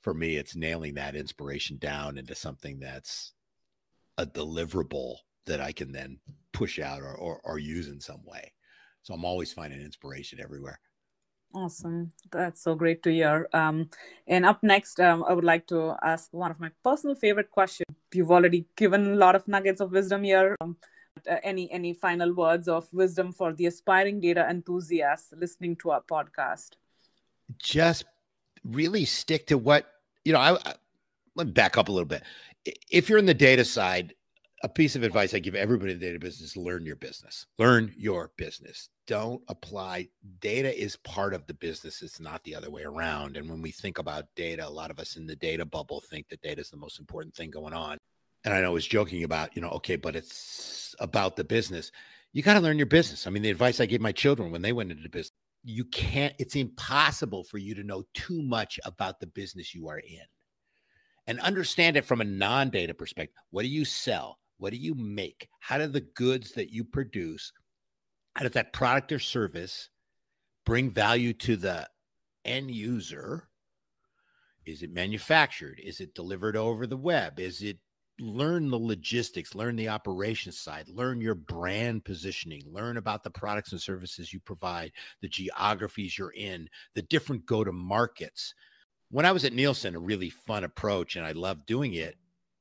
For 0.00 0.14
me, 0.14 0.36
it's 0.36 0.56
nailing 0.56 0.94
that 0.94 1.16
inspiration 1.16 1.76
down 1.76 2.16
into 2.16 2.34
something 2.34 2.78
that's 2.78 3.34
a 4.16 4.24
deliverable 4.24 5.16
that 5.46 5.60
I 5.60 5.72
can 5.72 5.90
then 5.90 6.20
push 6.52 6.78
out 6.78 7.02
or, 7.02 7.14
or, 7.14 7.40
or 7.42 7.58
use 7.58 7.88
in 7.88 8.00
some 8.00 8.24
way. 8.24 8.52
So 9.02 9.12
I'm 9.12 9.24
always 9.24 9.52
finding 9.52 9.80
inspiration 9.80 10.38
everywhere. 10.40 10.80
Awesome. 11.54 12.12
That's 12.30 12.62
so 12.62 12.74
great 12.74 13.02
to 13.02 13.10
hear. 13.10 13.48
Um, 13.52 13.88
and 14.26 14.44
up 14.44 14.62
next, 14.62 15.00
um, 15.00 15.24
I 15.28 15.32
would 15.32 15.44
like 15.44 15.66
to 15.68 15.96
ask 16.02 16.28
one 16.32 16.50
of 16.50 16.60
my 16.60 16.70
personal 16.84 17.16
favorite 17.16 17.50
questions. 17.50 17.97
You've 18.12 18.30
already 18.30 18.66
given 18.76 19.12
a 19.12 19.16
lot 19.16 19.34
of 19.34 19.46
nuggets 19.48 19.80
of 19.80 19.92
wisdom 19.92 20.24
here. 20.24 20.56
Um, 20.60 20.76
uh, 21.28 21.36
any 21.42 21.70
any 21.72 21.92
final 21.92 22.32
words 22.32 22.68
of 22.68 22.92
wisdom 22.92 23.32
for 23.32 23.52
the 23.52 23.66
aspiring 23.66 24.20
data 24.20 24.46
enthusiasts 24.48 25.32
listening 25.36 25.76
to 25.76 25.90
our 25.90 26.02
podcast? 26.02 26.70
Just 27.58 28.04
really 28.64 29.04
stick 29.04 29.46
to 29.48 29.58
what 29.58 29.86
you 30.24 30.32
know. 30.32 30.40
I, 30.40 30.52
I 30.54 30.74
let 31.34 31.46
me 31.48 31.52
back 31.52 31.78
up 31.78 31.88
a 31.88 31.92
little 31.92 32.06
bit. 32.06 32.22
If 32.90 33.08
you're 33.08 33.18
in 33.18 33.26
the 33.26 33.34
data 33.34 33.64
side, 33.64 34.14
a 34.62 34.68
piece 34.68 34.96
of 34.96 35.02
advice 35.02 35.34
I 35.34 35.38
give 35.38 35.54
everybody 35.54 35.92
in 35.92 35.98
the 35.98 36.06
data 36.06 36.18
business 36.18 36.56
learn 36.56 36.84
your 36.84 36.96
business. 36.96 37.46
Learn 37.58 37.94
your 37.96 38.32
business. 38.36 38.88
Don't 39.06 39.42
apply. 39.48 40.08
Data 40.40 40.76
is 40.76 40.96
part 40.96 41.32
of 41.32 41.46
the 41.46 41.54
business. 41.54 42.02
It's 42.02 42.20
not 42.20 42.42
the 42.44 42.54
other 42.54 42.70
way 42.70 42.82
around. 42.82 43.36
And 43.36 43.48
when 43.48 43.62
we 43.62 43.70
think 43.70 43.98
about 43.98 44.24
data, 44.36 44.66
a 44.66 44.68
lot 44.68 44.90
of 44.90 44.98
us 44.98 45.16
in 45.16 45.26
the 45.26 45.36
data 45.36 45.64
bubble 45.64 46.00
think 46.00 46.28
that 46.28 46.42
data 46.42 46.60
is 46.60 46.70
the 46.70 46.76
most 46.76 46.98
important 46.98 47.34
thing 47.34 47.50
going 47.50 47.72
on. 47.72 47.98
And 48.44 48.52
I 48.52 48.60
know 48.60 48.68
I 48.68 48.70
was 48.70 48.86
joking 48.86 49.24
about, 49.24 49.54
you 49.54 49.62
know, 49.62 49.70
okay, 49.70 49.96
but 49.96 50.16
it's 50.16 50.94
about 50.98 51.36
the 51.36 51.44
business. 51.44 51.92
You 52.32 52.42
got 52.42 52.54
to 52.54 52.60
learn 52.60 52.78
your 52.78 52.86
business. 52.86 53.26
I 53.26 53.30
mean, 53.30 53.42
the 53.42 53.50
advice 53.50 53.80
I 53.80 53.86
gave 53.86 54.00
my 54.00 54.12
children 54.12 54.50
when 54.50 54.62
they 54.62 54.72
went 54.72 54.90
into 54.90 55.08
business, 55.08 55.32
you 55.64 55.84
can't, 55.84 56.34
it's 56.38 56.56
impossible 56.56 57.44
for 57.44 57.58
you 57.58 57.74
to 57.74 57.82
know 57.82 58.04
too 58.14 58.42
much 58.42 58.78
about 58.84 59.20
the 59.20 59.26
business 59.26 59.74
you 59.74 59.88
are 59.88 59.98
in 59.98 60.22
and 61.28 61.40
understand 61.40 61.96
it 61.96 62.04
from 62.04 62.20
a 62.20 62.24
non 62.24 62.70
data 62.70 62.94
perspective. 62.94 63.42
What 63.50 63.62
do 63.62 63.68
you 63.68 63.84
sell? 63.84 64.38
What 64.58 64.72
do 64.72 64.76
you 64.76 64.94
make? 64.94 65.48
How 65.60 65.78
do 65.78 65.86
the 65.86 66.00
goods 66.00 66.52
that 66.52 66.70
you 66.70 66.84
produce, 66.84 67.52
how 68.34 68.42
does 68.44 68.52
that 68.52 68.72
product 68.72 69.10
or 69.12 69.18
service 69.18 69.88
bring 70.64 70.90
value 70.90 71.32
to 71.32 71.56
the 71.56 71.88
end 72.44 72.70
user? 72.70 73.48
Is 74.66 74.82
it 74.82 74.92
manufactured? 74.92 75.80
Is 75.82 76.00
it 76.00 76.14
delivered 76.14 76.56
over 76.56 76.86
the 76.86 76.96
web? 76.96 77.40
Is 77.40 77.62
it 77.62 77.78
learn 78.20 78.68
the 78.70 78.78
logistics, 78.78 79.54
learn 79.54 79.76
the 79.76 79.88
operations 79.88 80.58
side, 80.58 80.88
learn 80.88 81.20
your 81.20 81.34
brand 81.34 82.04
positioning, 82.04 82.62
learn 82.66 82.96
about 82.96 83.22
the 83.22 83.30
products 83.30 83.72
and 83.72 83.80
services 83.80 84.32
you 84.32 84.40
provide, 84.40 84.92
the 85.20 85.28
geographies 85.28 86.18
you're 86.18 86.32
in, 86.32 86.68
the 86.94 87.02
different 87.02 87.46
go 87.46 87.62
to 87.64 87.72
markets. 87.72 88.54
When 89.10 89.24
I 89.24 89.32
was 89.32 89.44
at 89.44 89.52
Nielsen, 89.52 89.94
a 89.94 90.00
really 90.00 90.30
fun 90.30 90.64
approach, 90.64 91.16
and 91.16 91.24
I 91.24 91.32
loved 91.32 91.66
doing 91.66 91.94
it, 91.94 92.16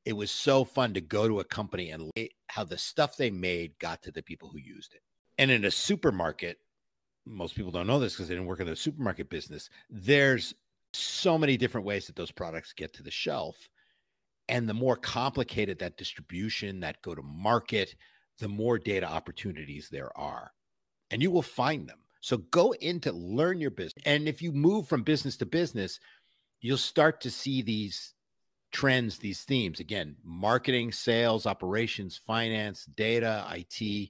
it 0.08 0.16
was 0.16 0.32
so 0.32 0.64
fun 0.64 0.93
to 0.93 1.01
go 1.01 1.28
to 1.28 1.41
a 1.41 1.43
company 1.43 1.91
and 1.91 2.10
how 2.47 2.64
the 2.64 2.78
stuff 2.78 3.18
they 3.18 3.30
made 3.30 3.78
got 3.78 4.01
to 4.01 4.10
the 4.10 4.24
people 4.24 4.47
who 4.47 4.58
used 4.58 4.93
it. 4.93 5.01
And 5.38 5.51
in 5.51 5.66
a 5.66 5.72
supermarket, 5.72 6.60
most 7.26 7.55
people 7.55 7.72
don't 7.74 7.88
know 7.88 7.99
this 7.99 8.14
because 8.14 8.30
they 8.30 8.36
didn't 8.36 8.47
work 8.47 8.62
in 8.62 8.68
the 8.68 8.76
supermarket 8.78 9.30
business. 9.30 9.70
There's 9.89 10.53
so 10.93 11.38
many 11.38 11.58
different 11.58 11.86
ways 11.86 12.08
that 12.08 12.16
those 12.16 12.32
products 12.32 12.72
get 12.72 12.93
to 12.93 13.03
the 13.03 13.12
shelf. 13.12 13.68
And 14.47 14.70
the 14.70 14.74
more 14.74 14.95
complicated 14.95 15.78
that 15.80 15.97
distribution, 15.97 16.80
that 16.80 17.01
go 17.01 17.14
to 17.14 17.22
market, 17.22 17.93
the 18.39 18.47
more 18.47 18.80
data 18.80 19.12
opportunities 19.12 19.89
there 19.91 20.18
are. 20.18 20.53
And 21.12 21.22
you 21.22 21.32
will 21.32 21.41
find 21.41 21.86
them. 21.86 21.99
So 22.22 22.38
go 22.38 22.72
into 22.80 23.12
learn 23.12 23.60
your 23.60 23.72
business. 23.72 24.03
And 24.05 24.26
if 24.26 24.41
you 24.41 24.53
move 24.53 24.88
from 24.88 25.03
business 25.03 25.36
to 25.36 25.45
business, 25.45 25.99
you'll 26.62 26.78
start 26.78 27.20
to 27.22 27.30
see 27.30 27.62
these 27.62 28.14
trends, 28.72 29.18
these 29.18 29.43
themes 29.43 29.80
again, 29.80 30.15
marketing, 30.24 30.91
sales, 30.91 31.45
operations, 31.45 32.20
finance, 32.26 32.86
data, 32.86 33.45
IT. 33.51 34.09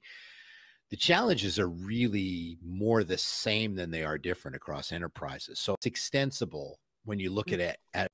The 0.90 0.98
challenges 0.98 1.60
are 1.60 1.68
really 1.68 2.58
more 2.64 3.04
the 3.04 3.18
same 3.18 3.76
than 3.76 3.92
they 3.92 4.04
are 4.04 4.18
different 4.18 4.56
across 4.56 4.92
enterprises. 4.92 5.60
So 5.60 5.74
it's 5.74 5.86
extensible 5.86 6.80
when 7.04 7.20
you 7.20 7.30
look 7.30 7.48
mm. 7.48 7.54
at 7.54 7.60
it 7.60 7.78
at, 7.94 8.08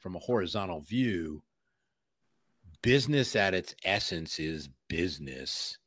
from 0.00 0.16
a 0.16 0.20
horizontal 0.20 0.80
view. 0.80 1.42
Business 2.82 3.34
at 3.34 3.54
its 3.54 3.74
essence 3.84 4.38
is 4.38 4.68
business, 4.88 5.78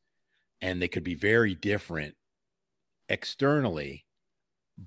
and 0.61 0.81
they 0.81 0.87
could 0.87 1.03
be 1.03 1.15
very 1.15 1.55
different 1.55 2.15
externally, 3.07 4.05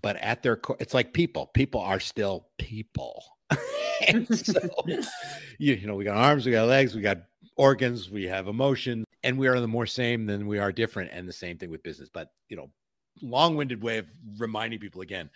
but 0.00 0.16
at 0.16 0.42
their 0.42 0.56
core, 0.56 0.76
it's 0.80 0.94
like 0.94 1.12
people. 1.12 1.46
People 1.46 1.80
are 1.80 2.00
still 2.00 2.48
people. 2.58 3.24
so, 4.34 4.61
you, 5.59 5.74
you 5.74 5.86
know, 5.86 5.94
we 5.94 6.05
got 6.05 6.16
arms, 6.16 6.46
we 6.46 6.53
got 6.53 6.68
legs, 6.68 6.94
we 6.94 7.03
got 7.03 7.18
organs, 7.57 8.11
we 8.11 8.24
have 8.24 8.48
emotions, 8.48 9.05
and 9.22 9.38
we 9.38 9.48
are 9.48 9.61
the 9.61 9.68
more 9.68 9.86
same 9.86 10.26
than 10.26 10.46
we 10.46 10.59
are 10.59 10.72
different. 10.72 11.11
And 11.12 11.28
the 11.28 11.32
same 11.32 11.59
thing 11.59 11.70
with 11.70 11.82
business. 11.82 12.09
But, 12.12 12.30
you 12.48 12.57
know, 12.57 12.70
long 13.20 13.57
winded 13.57 13.82
way 13.82 13.98
of 13.98 14.07
reminding 14.38 14.78
people 14.78 15.03
again 15.03 15.30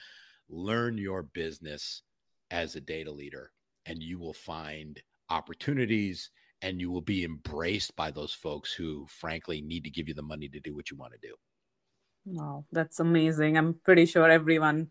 learn 0.49 0.97
your 0.97 1.23
business 1.23 2.03
as 2.51 2.77
a 2.77 2.81
data 2.81 3.11
leader, 3.11 3.53
and 3.87 4.03
you 4.03 4.19
will 4.19 4.33
find 4.33 5.01
opportunities 5.29 6.31
and 6.63 6.81
you 6.81 6.91
will 6.91 7.03
be 7.03 7.25
embraced 7.25 7.95
by 7.97 8.11
those 8.11 8.33
folks 8.33 8.73
who, 8.73 9.07
frankly, 9.09 9.61
need 9.61 9.85
to 9.85 9.91
give 9.91 10.09
you 10.09 10.15
the 10.15 10.23
money 10.23 10.49
to 10.49 10.61
do 10.61 10.75
what 10.75 10.91
you 10.91 10.97
want 10.97 11.13
to 11.13 11.29
do. 11.29 11.35
Wow, 12.25 12.65
that's 12.73 12.99
amazing. 12.99 13.57
I'm 13.57 13.75
pretty 13.85 14.07
sure 14.07 14.29
everyone 14.29 14.89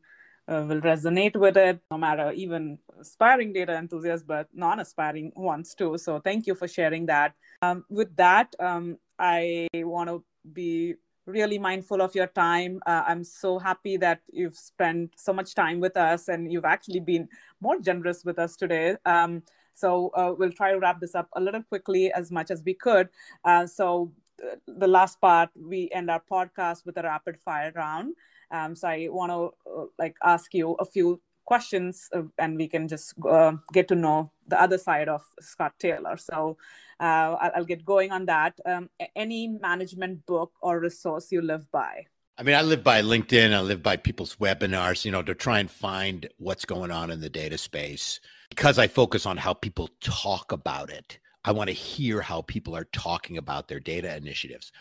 uh, 0.47 0.65
will 0.67 0.81
resonate 0.81 1.35
with 1.35 1.57
it, 1.57 1.79
no 1.91 1.97
matter 1.97 2.31
even 2.31 2.77
aspiring 2.99 3.53
data 3.53 3.75
enthusiasts, 3.75 4.25
but 4.27 4.47
non 4.53 4.79
aspiring 4.79 5.31
ones 5.35 5.73
too. 5.73 5.97
So 5.97 6.19
thank 6.19 6.47
you 6.47 6.55
for 6.55 6.67
sharing 6.67 7.05
that. 7.07 7.33
Um, 7.61 7.85
with 7.89 8.15
that, 8.17 8.55
um, 8.59 8.97
I 9.17 9.67
want 9.73 10.09
to 10.09 10.23
be 10.53 10.95
really 11.25 11.57
mindful 11.57 12.01
of 12.01 12.13
your 12.13 12.27
time. 12.27 12.79
Uh, 12.85 13.03
I'm 13.07 13.23
so 13.23 13.57
happy 13.57 13.97
that 13.97 14.21
you've 14.31 14.57
spent 14.57 15.13
so 15.17 15.33
much 15.33 15.55
time 15.55 15.79
with 15.79 15.97
us 15.97 16.27
and 16.27 16.51
you've 16.51 16.65
actually 16.65 16.99
been 16.99 17.27
more 17.61 17.79
generous 17.79 18.23
with 18.23 18.37
us 18.37 18.55
today. 18.55 18.95
Um, 19.05 19.41
so 19.73 20.09
uh, 20.15 20.33
we'll 20.37 20.51
try 20.51 20.71
to 20.71 20.79
wrap 20.79 20.99
this 20.99 21.15
up 21.15 21.27
a 21.35 21.41
little 21.41 21.63
quickly 21.63 22.11
as 22.13 22.31
much 22.31 22.51
as 22.51 22.63
we 22.63 22.73
could. 22.73 23.09
Uh, 23.43 23.65
so 23.65 24.11
uh, 24.43 24.55
the 24.67 24.87
last 24.87 25.19
part, 25.19 25.49
we 25.55 25.89
end 25.91 26.09
our 26.11 26.21
podcast 26.31 26.85
with 26.85 26.97
a 26.97 27.03
rapid 27.03 27.39
fire 27.39 27.71
round. 27.75 28.13
Um, 28.55 28.75
so 28.75 28.87
I 28.87 29.07
want 29.09 29.31
to 29.31 29.71
uh, 29.71 29.85
like 29.99 30.15
ask 30.23 30.53
you 30.53 30.73
a 30.79 30.85
few 30.85 31.21
questions, 31.43 32.09
uh, 32.13 32.23
and 32.37 32.57
we 32.57 32.67
can 32.67 32.87
just 32.87 33.13
uh, 33.27 33.53
get 33.73 33.87
to 33.89 33.95
know 33.95 34.31
the 34.47 34.59
other 34.61 34.77
side 34.77 35.09
of 35.09 35.23
Scott 35.41 35.73
Taylor. 35.79 36.17
So 36.17 36.57
uh, 36.99 37.35
I'll, 37.41 37.51
I'll, 37.55 37.65
get 37.65 37.85
going 37.85 38.11
on 38.11 38.25
that. 38.27 38.57
Um, 38.65 38.89
any 39.15 39.47
management 39.47 40.25
book 40.25 40.51
or 40.61 40.79
resource 40.79 41.31
you 41.31 41.41
live 41.41 41.69
by? 41.71 42.05
I 42.37 42.43
mean, 42.43 42.55
I 42.55 42.61
live 42.61 42.83
by 42.83 43.01
LinkedIn. 43.01 43.53
I 43.53 43.61
live 43.61 43.83
by 43.83 43.97
people's 43.97 44.35
webinars. 44.37 45.05
You 45.05 45.11
know, 45.11 45.23
to 45.23 45.35
try 45.35 45.59
and 45.59 45.69
find 45.69 46.27
what's 46.37 46.65
going 46.65 46.91
on 46.91 47.11
in 47.11 47.21
the 47.21 47.29
data 47.29 47.57
space 47.57 48.19
because 48.49 48.79
I 48.79 48.87
focus 48.87 49.25
on 49.25 49.37
how 49.37 49.53
people 49.53 49.89
talk 50.01 50.51
about 50.51 50.89
it. 50.89 51.19
I 51.43 51.51
want 51.51 51.69
to 51.69 51.73
hear 51.73 52.21
how 52.21 52.41
people 52.41 52.75
are 52.75 52.85
talking 52.85 53.37
about 53.37 53.67
their 53.67 53.79
data 53.79 54.15
initiatives. 54.15 54.71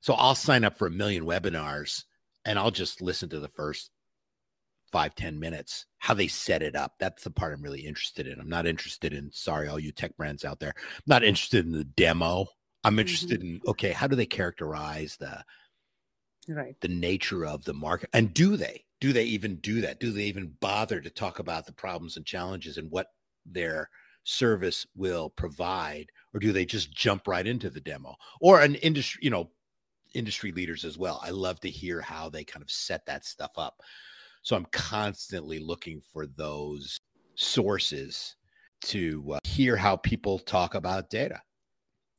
So 0.00 0.14
I'll 0.14 0.34
sign 0.34 0.64
up 0.64 0.76
for 0.76 0.86
a 0.86 0.90
million 0.90 1.24
webinars 1.24 2.04
and 2.44 2.58
I'll 2.58 2.70
just 2.70 3.00
listen 3.00 3.28
to 3.30 3.40
the 3.40 3.48
first 3.48 3.90
five 4.90 5.14
ten 5.14 5.38
minutes, 5.38 5.86
how 5.98 6.14
they 6.14 6.28
set 6.28 6.62
it 6.62 6.76
up. 6.76 6.94
That's 6.98 7.24
the 7.24 7.30
part 7.30 7.54
I'm 7.54 7.62
really 7.62 7.86
interested 7.86 8.26
in. 8.26 8.38
I'm 8.38 8.48
not 8.48 8.66
interested 8.66 9.12
in, 9.14 9.30
sorry, 9.32 9.68
all 9.68 9.78
you 9.78 9.92
tech 9.92 10.16
brands 10.16 10.44
out 10.44 10.60
there, 10.60 10.74
I'm 10.76 11.02
not 11.06 11.24
interested 11.24 11.64
in 11.64 11.72
the 11.72 11.84
demo. 11.84 12.46
I'm 12.84 12.98
interested 12.98 13.40
mm-hmm. 13.40 13.56
in, 13.56 13.60
okay, 13.68 13.92
how 13.92 14.06
do 14.06 14.16
they 14.16 14.26
characterize 14.26 15.16
the, 15.16 15.42
right 16.48 16.76
the 16.80 16.88
nature 16.88 17.46
of 17.46 17.64
the 17.64 17.74
market 17.74 18.10
and 18.12 18.34
do 18.34 18.56
they 18.56 18.84
do 19.00 19.12
they 19.12 19.24
even 19.24 19.56
do 19.56 19.80
that 19.80 20.00
do 20.00 20.10
they 20.10 20.24
even 20.24 20.54
bother 20.60 21.00
to 21.00 21.10
talk 21.10 21.38
about 21.38 21.66
the 21.66 21.72
problems 21.72 22.16
and 22.16 22.26
challenges 22.26 22.78
and 22.78 22.90
what 22.90 23.08
their 23.46 23.88
service 24.24 24.86
will 24.96 25.30
provide 25.30 26.06
or 26.34 26.40
do 26.40 26.52
they 26.52 26.64
just 26.64 26.92
jump 26.92 27.26
right 27.28 27.46
into 27.46 27.70
the 27.70 27.80
demo 27.80 28.14
or 28.40 28.60
an 28.60 28.74
industry 28.76 29.20
you 29.22 29.30
know 29.30 29.50
industry 30.14 30.52
leaders 30.52 30.84
as 30.84 30.98
well 30.98 31.20
i 31.24 31.30
love 31.30 31.60
to 31.60 31.70
hear 31.70 32.00
how 32.00 32.28
they 32.28 32.44
kind 32.44 32.62
of 32.62 32.70
set 32.70 33.04
that 33.06 33.24
stuff 33.24 33.52
up 33.56 33.82
so 34.42 34.56
i'm 34.56 34.66
constantly 34.72 35.58
looking 35.58 36.00
for 36.12 36.26
those 36.26 36.98
sources 37.34 38.36
to 38.80 39.34
uh, 39.34 39.38
hear 39.44 39.76
how 39.76 39.96
people 39.96 40.38
talk 40.38 40.74
about 40.74 41.10
data 41.10 41.40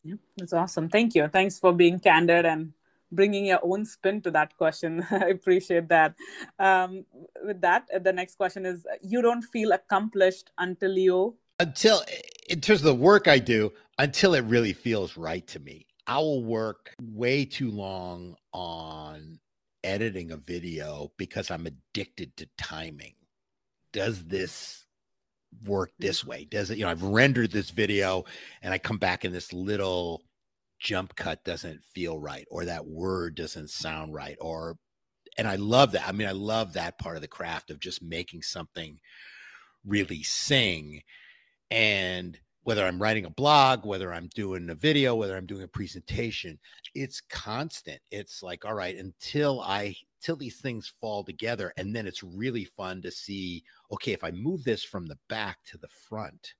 yeah, 0.04 0.16
that's 0.38 0.54
awesome 0.54 0.89
thank 0.89 1.16
you 1.16 1.28
thanks 1.28 1.60
for 1.60 1.74
being 1.74 2.00
candid 2.00 2.46
and 2.46 2.74
bringing 3.14 3.46
your 3.46 3.60
own 3.64 3.86
spin 3.86 4.22
to 4.22 4.32
that 4.32 4.58
question. 4.58 5.06
I 5.12 5.30
appreciate 5.30 5.88
that. 5.89 6.16
Um, 6.60 7.06
with 7.44 7.62
that, 7.62 7.88
the 8.04 8.12
next 8.12 8.36
question 8.36 8.66
is 8.66 8.86
you 9.02 9.22
don't 9.22 9.44
feel 9.44 9.72
accomplished 9.72 10.52
until 10.58 10.98
you. 10.98 11.36
Until, 11.60 12.04
in 12.50 12.62
terms 12.62 12.80
of 12.80 12.86
the 12.86 12.96
work 12.96 13.28
I 13.28 13.39
do, 13.39 13.72
until 14.00 14.34
it 14.34 14.41
really 14.41 14.74
feels 14.74 15.16
right 15.16 15.46
to 15.48 15.60
me. 15.60 15.86
I 16.06 16.18
will 16.20 16.43
work 16.43 16.93
way 17.01 17.45
too 17.45 17.72
long 17.72 18.36
on 18.51 19.39
editing 19.84 20.32
a 20.32 20.38
video 20.38 21.12
because 21.18 21.51
I'm 21.51 21.68
addicted 21.68 22.36
to 22.38 22.49
timing. 22.58 23.14
Does 23.91 24.24
this 24.26 24.86
work 25.66 25.89
mm-hmm. 25.91 26.06
this 26.06 26.26
way? 26.26 26.45
Does 26.49 26.72
it, 26.72 26.78
you 26.78 26.86
know, 26.86 26.91
I've 26.91 27.04
rendered 27.04 27.51
this 27.51 27.70
video 27.70 28.26
and 28.62 28.74
I 28.74 28.78
come 28.78 28.97
back 28.97 29.26
in 29.26 29.32
this 29.32 29.54
little 29.54 30.24
jump 30.80 31.16
cut 31.16 31.43
doesn't 31.45 31.82
feel 31.95 32.20
right 32.20 32.45
or 32.51 32.66
that 32.66 32.86
word 32.86 33.36
doesn't 33.36 33.70
sound 33.70 34.14
right 34.14 34.36
or 34.41 34.78
and 35.38 35.47
I 35.47 35.56
love 35.56 35.93
that. 35.93 36.08
I 36.08 36.12
mean, 36.12 36.28
I 36.28 36.34
love 36.34 36.74
that 36.74 36.99
part 36.99 37.16
of 37.16 37.22
the 37.22 37.28
craft 37.28 37.72
of 37.72 37.80
just 37.80 38.04
making 38.04 38.43
something 38.43 38.99
really 39.86 40.22
sing. 40.22 41.01
And 41.72 42.38
whether 42.64 42.86
I'm 42.86 43.01
writing 43.01 43.26
a 43.26 43.30
blog, 43.30 43.86
whether 43.86 44.14
I'm 44.14 44.30
doing 44.34 44.70
a 44.70 44.76
video, 44.76 45.16
whether 45.16 45.36
I'm 45.36 45.45
doing 45.45 45.64
a 45.64 45.68
presentation, 45.68 46.57
it's 46.95 47.22
constant. 47.22 47.99
It's 48.11 48.41
like, 48.41 48.66
all 48.66 48.74
right, 48.74 48.97
until 48.97 49.61
I 49.61 49.95
till 50.22 50.36
these 50.38 50.61
things 50.61 50.91
fall 51.01 51.24
together. 51.24 51.74
And 51.78 51.95
then 51.95 52.07
it's 52.07 52.24
really 52.24 52.64
fun 52.64 53.01
to 53.01 53.11
see, 53.11 53.64
okay, 53.91 54.14
if 54.14 54.24
I 54.24 54.32
move 54.32 54.64
this 54.64 54.84
from 54.84 55.05
the 55.05 55.18
back 55.28 55.57
to 55.66 55.78
the 55.78 55.89
front, 55.89 56.53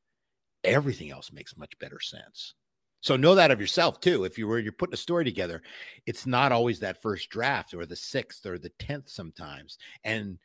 everything 0.66 1.12
else 1.12 1.32
makes 1.32 1.58
much 1.58 1.78
better 1.80 2.00
sense. 2.00 2.54
So 3.00 3.16
know 3.16 3.36
that 3.36 3.52
of 3.52 3.60
yourself 3.60 4.00
too. 4.00 4.24
If 4.26 4.38
you 4.38 4.48
were 4.48 4.60
you're 4.60 4.72
putting 4.72 4.94
a 4.94 4.98
story 4.98 5.26
together, 5.26 5.62
it's 6.06 6.26
not 6.26 6.52
always 6.52 6.80
that 6.80 7.02
first 7.02 7.30
draft 7.30 7.74
or 7.74 7.86
the 7.86 7.96
sixth 7.96 8.46
or 8.46 8.58
the 8.58 8.70
tenth 8.80 9.10
sometimes. 9.10 9.78
And 10.04 10.38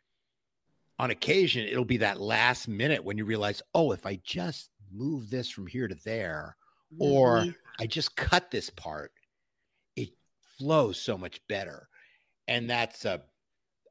on 0.99 1.11
occasion, 1.11 1.67
it'll 1.67 1.85
be 1.85 1.99
that 1.99 2.21
last 2.21 2.67
minute 2.67 3.05
when 3.05 3.17
you 3.17 3.25
realize, 3.25 3.63
oh, 3.75 3.93
if 3.93 4.05
I 4.07 4.21
just 4.25 4.71
move 4.93 5.31
this 5.31 5.51
from 5.51 5.67
here 5.67 5.89
to 5.89 5.97
there, 6.05 6.57
mm-hmm. 6.93 7.03
or 7.03 7.45
I 7.81 7.87
just 7.87 8.17
cut 8.17 8.51
this 8.51 8.71
part, 8.71 9.13
it 9.97 10.11
flows 10.59 11.01
so 11.01 11.19
much 11.19 11.41
better. 11.49 11.89
And 12.47 12.69
that's 12.69 13.05
a 13.05 13.23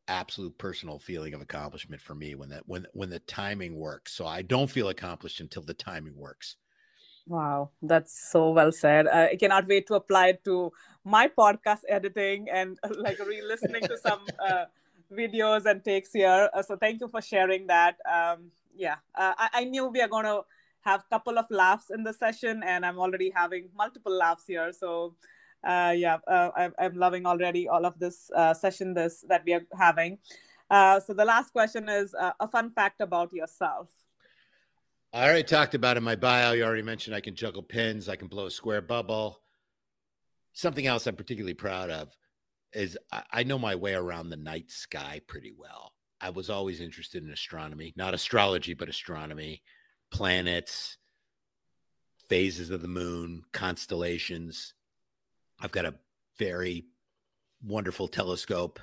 absolute 0.10 0.58
personal 0.58 0.98
feeling 0.98 1.34
of 1.34 1.42
accomplishment 1.42 2.02
for 2.02 2.16
me 2.16 2.34
when 2.34 2.50
that 2.50 2.64
when 2.66 2.88
when 2.94 3.10
the 3.10 3.20
timing 3.20 3.76
works. 3.76 4.14
So 4.14 4.26
I 4.26 4.42
don't 4.42 4.70
feel 4.70 4.90
accomplished 4.90 5.40
until 5.40 5.64
the 5.64 5.74
timing 5.74 6.16
works. 6.16 6.56
Wow, 7.28 7.72
that's 7.82 8.18
so 8.32 8.52
well 8.52 8.72
said. 8.72 9.08
I 9.08 9.36
cannot 9.36 9.68
wait 9.68 9.86
to 9.88 9.96
apply 9.96 10.28
it 10.28 10.46
to 10.46 10.72
my 11.04 11.28
podcast 11.28 11.82
editing 11.90 12.48
and 12.50 12.80
like 12.98 13.20
re-listening 13.20 13.82
to 13.84 13.98
some 13.98 14.22
uh, 14.40 14.66
videos 15.12 15.66
and 15.66 15.84
takes 15.84 16.14
here. 16.14 16.50
Uh, 16.54 16.62
so 16.62 16.78
thank 16.78 17.02
you 17.02 17.08
for 17.10 17.22
sharing 17.22 17.68
that. 17.68 17.98
Um, 18.10 18.52
yeah, 18.76 18.96
uh, 19.14 19.34
I, 19.38 19.50
I, 19.54 19.64
knew 19.66 19.88
we 19.88 20.02
are 20.02 20.08
going 20.08 20.26
to 20.26 20.42
have 20.88 21.02
a 21.02 21.10
couple 21.16 21.38
of 21.38 21.46
laughs 21.50 21.88
in 21.90 22.04
the 22.04 22.14
session, 22.14 22.64
and 22.64 22.86
I'm 22.86 23.00
already 23.06 23.30
having 23.36 23.70
multiple 23.76 24.16
laughs 24.26 24.46
here. 24.48 24.72
So 24.72 25.16
uh, 25.64 25.94
yeah, 25.96 26.18
uh, 26.28 26.50
I'm, 26.56 26.74
I'm, 26.80 26.96
loving 26.96 27.26
already 27.26 27.68
all 27.68 27.86
of 27.86 28.00
this 28.00 28.32
uh, 28.36 28.54
session 28.54 28.94
this 28.94 29.26
that 29.28 29.44
we 29.46 29.54
are 29.54 29.66
having. 29.78 30.20
so 31.06 31.14
the 31.22 31.26
last 31.26 31.52
question 31.52 31.90
is 31.90 32.16
a 32.40 32.48
fun 32.48 32.72
fact 32.72 33.02
about 33.02 33.34
yourself. 33.34 33.90
I 35.14 35.26
already 35.26 35.44
talked 35.44 35.74
about 35.74 35.98
in 35.98 36.04
my 36.04 36.16
bio. 36.16 36.54
You 36.54 36.64
already 36.64 36.84
mentioned 36.84 37.16
I 37.16 37.22
can 37.22 37.36
juggle 37.36 37.64
pins, 37.64 38.08
I 38.08 38.16
can 38.16 38.28
blow 38.28 38.46
a 38.46 38.52
square 38.52 38.82
bubble. 38.82 39.42
Something 40.54 40.88
else 40.88 41.08
I'm 41.08 41.16
particularly 41.16 41.54
proud 41.54 41.90
of 41.90 42.16
is 42.74 42.98
I, 43.12 43.24
I 43.32 43.44
know 43.44 43.60
my 43.60 43.76
way 43.76 43.94
around 43.94 44.30
the 44.30 44.38
night 44.38 44.70
sky 44.70 45.22
pretty 45.28 45.54
well. 45.58 45.94
I 46.20 46.30
was 46.30 46.50
always 46.50 46.82
interested 46.82 47.24
in 47.24 47.32
astronomy, 47.32 47.94
not 47.96 48.14
astrology, 48.14 48.74
but 48.74 48.90
astronomy, 48.90 49.62
planets, 50.12 50.98
phases 52.28 52.70
of 52.70 52.82
the 52.82 52.88
moon, 52.88 53.44
constellations. 53.52 54.74
I've 55.60 55.72
got 55.72 55.86
a 55.86 55.96
very 56.38 56.86
wonderful 57.64 58.08
telescope. 58.08 58.80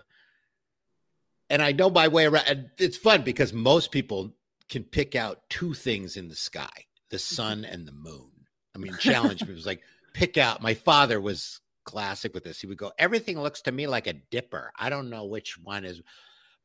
And 1.50 1.62
I 1.62 1.72
know 1.72 1.90
my 1.90 2.08
way 2.08 2.26
around. 2.26 2.46
And 2.46 2.70
it's 2.78 2.96
fun 2.96 3.22
because 3.22 3.52
most 3.52 3.90
people 3.90 4.34
can 4.68 4.82
pick 4.82 5.14
out 5.14 5.48
two 5.50 5.74
things 5.74 6.16
in 6.16 6.28
the 6.28 6.34
sky 6.34 6.86
the 7.10 7.16
mm-hmm. 7.16 7.34
sun 7.34 7.64
and 7.64 7.86
the 7.86 7.92
moon. 7.92 8.30
I 8.74 8.78
mean, 8.78 8.96
challenge 8.98 9.44
me 9.44 9.54
was 9.54 9.66
like, 9.66 9.82
pick 10.14 10.36
out. 10.36 10.62
My 10.62 10.74
father 10.74 11.20
was 11.20 11.60
classic 11.84 12.34
with 12.34 12.44
this. 12.44 12.60
He 12.60 12.66
would 12.66 12.78
go, 12.78 12.92
everything 12.98 13.38
looks 13.38 13.62
to 13.62 13.72
me 13.72 13.86
like 13.86 14.06
a 14.06 14.14
dipper. 14.14 14.72
I 14.76 14.90
don't 14.90 15.10
know 15.10 15.26
which 15.26 15.58
one 15.58 15.84
is, 15.84 16.00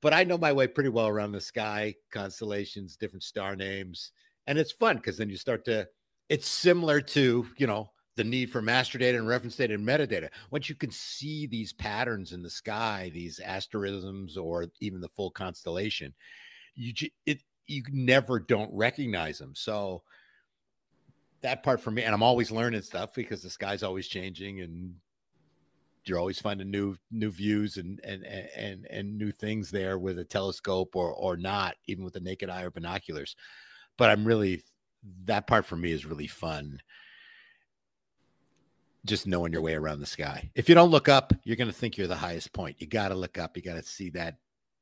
but 0.02 0.14
I 0.14 0.24
know 0.24 0.38
my 0.38 0.54
way 0.54 0.68
pretty 0.68 0.90
well 0.90 1.08
around 1.08 1.34
the 1.34 1.42
sky, 1.42 1.96
constellations, 2.12 2.96
different 2.96 3.24
star 3.24 3.56
names. 3.56 4.12
And 4.50 4.58
it's 4.58 4.72
fun 4.72 4.96
because 4.98 5.16
then 5.16 5.30
you 5.30 5.38
start 5.38 5.64
to, 5.66 5.88
it's 6.28 6.48
similar 6.48 7.02
to, 7.02 7.46
you 7.58 7.68
know, 7.68 7.92
the 8.16 8.24
need 8.24 8.52
for 8.52 8.64
master 8.64 8.98
data 8.98 9.16
and 9.18 9.28
reference 9.28 9.56
data 9.56 9.76
and 9.76 9.88
metadata. 9.88 10.28
Once 10.50 10.68
you 10.68 10.74
can 10.74 10.90
see 10.90 11.46
these 11.46 11.72
patterns 11.72 12.34
in 12.34 12.42
the 12.42 12.50
sky, 12.50 13.12
these 13.14 13.40
asterisms, 13.40 14.38
or 14.38 14.66
even 14.82 15.02
the 15.02 15.08
full 15.08 15.30
constellation, 15.30 16.14
you 16.74 16.92
it 17.28 17.44
you 17.68 17.84
never 17.92 18.40
don't 18.40 18.74
recognize 18.74 19.38
them. 19.38 19.54
So 19.56 20.02
that 21.42 21.62
part 21.62 21.80
for 21.80 21.92
me, 21.92 22.02
and 22.04 22.16
I'm 22.16 22.24
always 22.24 22.50
learning 22.50 22.82
stuff 22.82 23.14
because 23.14 23.44
the 23.44 23.52
sky's 23.52 23.84
always 23.84 24.08
changing 24.08 24.62
and 24.62 24.96
you're 26.06 26.20
always 26.20 26.42
finding 26.42 26.72
new 26.72 26.98
new 27.12 27.30
views 27.30 27.78
and 27.78 28.02
and 28.04 28.26
and 28.26 28.88
and 28.90 29.16
new 29.16 29.32
things 29.32 29.70
there 29.70 30.00
with 30.00 30.18
a 30.18 30.26
telescope 30.26 30.96
or 30.96 31.14
or 31.14 31.38
not, 31.38 31.76
even 31.86 32.04
with 32.04 32.14
the 32.14 32.20
naked 32.20 32.50
eye 32.50 32.64
or 32.64 32.72
binoculars. 32.72 33.36
But 34.00 34.10
I'm 34.10 34.26
really 34.26 34.64
that 35.26 35.46
part 35.46 35.66
for 35.66 35.76
me 35.76 35.92
is 35.92 36.06
really 36.06 36.28
fun. 36.28 36.82
Just 39.06 39.28
knowing 39.28 39.54
your 39.54 39.62
way 39.62 39.76
around 39.76 40.00
the 40.00 40.06
sky. 40.06 40.50
If 40.56 40.68
you 40.68 40.76
don't 40.76 40.90
look 40.90 41.08
up, 41.08 41.34
you're 41.44 41.56
going 41.56 41.70
to 41.70 41.74
think 41.74 41.98
you're 41.98 42.08
the 42.08 42.16
highest 42.16 42.52
point. 42.52 42.82
You 42.82 42.88
got 42.88 43.10
to 43.10 43.16
look 43.16 43.38
up. 43.38 43.56
You 43.56 43.64
got 43.64 43.76
to 43.76 43.84
see 43.84 44.10
that 44.12 44.38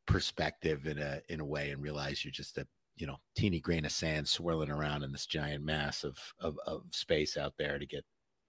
perspective 0.07 0.88
in 0.88 0.97
a 0.97 1.22
in 1.30 1.41
a 1.41 1.45
way 1.45 1.72
and 1.72 1.82
realize 1.82 2.24
you're 2.24 2.32
just 2.32 2.57
a 2.57 2.65
you 2.95 3.05
know 3.05 3.18
teeny 3.36 3.59
grain 3.59 3.86
of 3.86 3.91
sand 3.91 4.28
swirling 4.28 4.72
around 4.72 5.03
in 5.03 5.11
this 5.11 5.26
giant 5.26 5.63
mass 5.63 6.03
of, 6.03 6.18
of, 6.39 6.57
of 6.65 6.84
space 6.91 7.38
out 7.38 7.53
there 7.57 7.78
to 7.78 7.86
get 7.86 8.05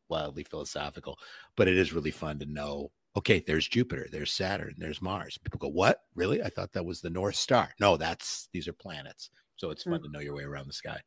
wildly 0.08 0.44
philosophical 0.44 1.18
but 1.56 1.68
it 1.68 1.76
is 1.76 1.92
really 1.92 2.12
fun 2.12 2.38
to 2.38 2.46
know 2.46 2.90
okay 3.16 3.42
there's 3.46 3.68
jupiter 3.68 4.06
there's 4.10 4.32
saturn 4.32 4.72
there's 4.78 5.02
mars 5.02 5.36
people 5.36 5.58
go 5.58 5.68
what 5.68 6.02
really 6.14 6.42
i 6.42 6.48
thought 6.48 6.72
that 6.72 6.86
was 6.86 7.00
the 7.00 7.10
north 7.10 7.34
star 7.34 7.70
no 7.80 7.96
that's 7.96 8.48
these 8.52 8.68
are 8.68 8.72
planets 8.72 9.30
so 9.58 9.70
it's 9.70 9.82
fun 9.82 9.94
mm-hmm. 9.94 10.04
to 10.04 10.12
know 10.12 10.20
your 10.20 10.34
way 10.34 10.44
around 10.44 10.66
the 10.66 10.72
sky 10.72 10.98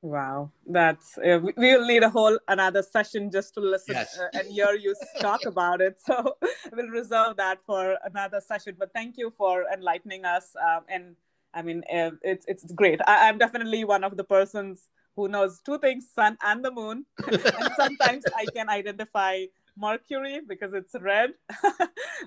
Wow, 0.00 0.52
that's 0.64 1.18
uh, 1.18 1.40
we'll 1.56 1.84
need 1.84 2.04
a 2.04 2.08
whole 2.08 2.38
another 2.46 2.84
session 2.84 3.32
just 3.32 3.54
to 3.54 3.60
listen 3.60 3.96
yes. 3.96 4.16
uh, 4.16 4.28
and 4.32 4.46
hear 4.46 4.72
you 4.74 4.94
talk 5.20 5.44
about 5.44 5.80
it. 5.80 5.98
So 6.06 6.36
we'll 6.72 6.86
reserve 6.86 7.36
that 7.38 7.58
for 7.66 7.98
another 8.04 8.40
session. 8.40 8.76
But 8.78 8.92
thank 8.94 9.18
you 9.18 9.32
for 9.36 9.64
enlightening 9.74 10.24
us 10.24 10.54
um, 10.62 10.82
and 10.88 11.16
I 11.54 11.62
mean, 11.62 11.82
uh, 11.92 12.10
it's 12.22 12.44
it's 12.46 12.70
great. 12.72 13.00
I, 13.06 13.28
am 13.28 13.38
definitely 13.38 13.84
one 13.84 14.04
of 14.04 14.16
the 14.16 14.24
persons 14.24 14.88
who 15.16 15.28
knows 15.28 15.60
two 15.64 15.78
things: 15.78 16.06
sun 16.14 16.36
and 16.42 16.64
the 16.64 16.70
moon. 16.70 17.06
and 17.26 17.72
sometimes 17.76 18.24
I 18.36 18.44
can 18.54 18.68
identify 18.68 19.46
Mercury 19.76 20.40
because 20.46 20.72
it's 20.74 20.94
red. 21.00 21.30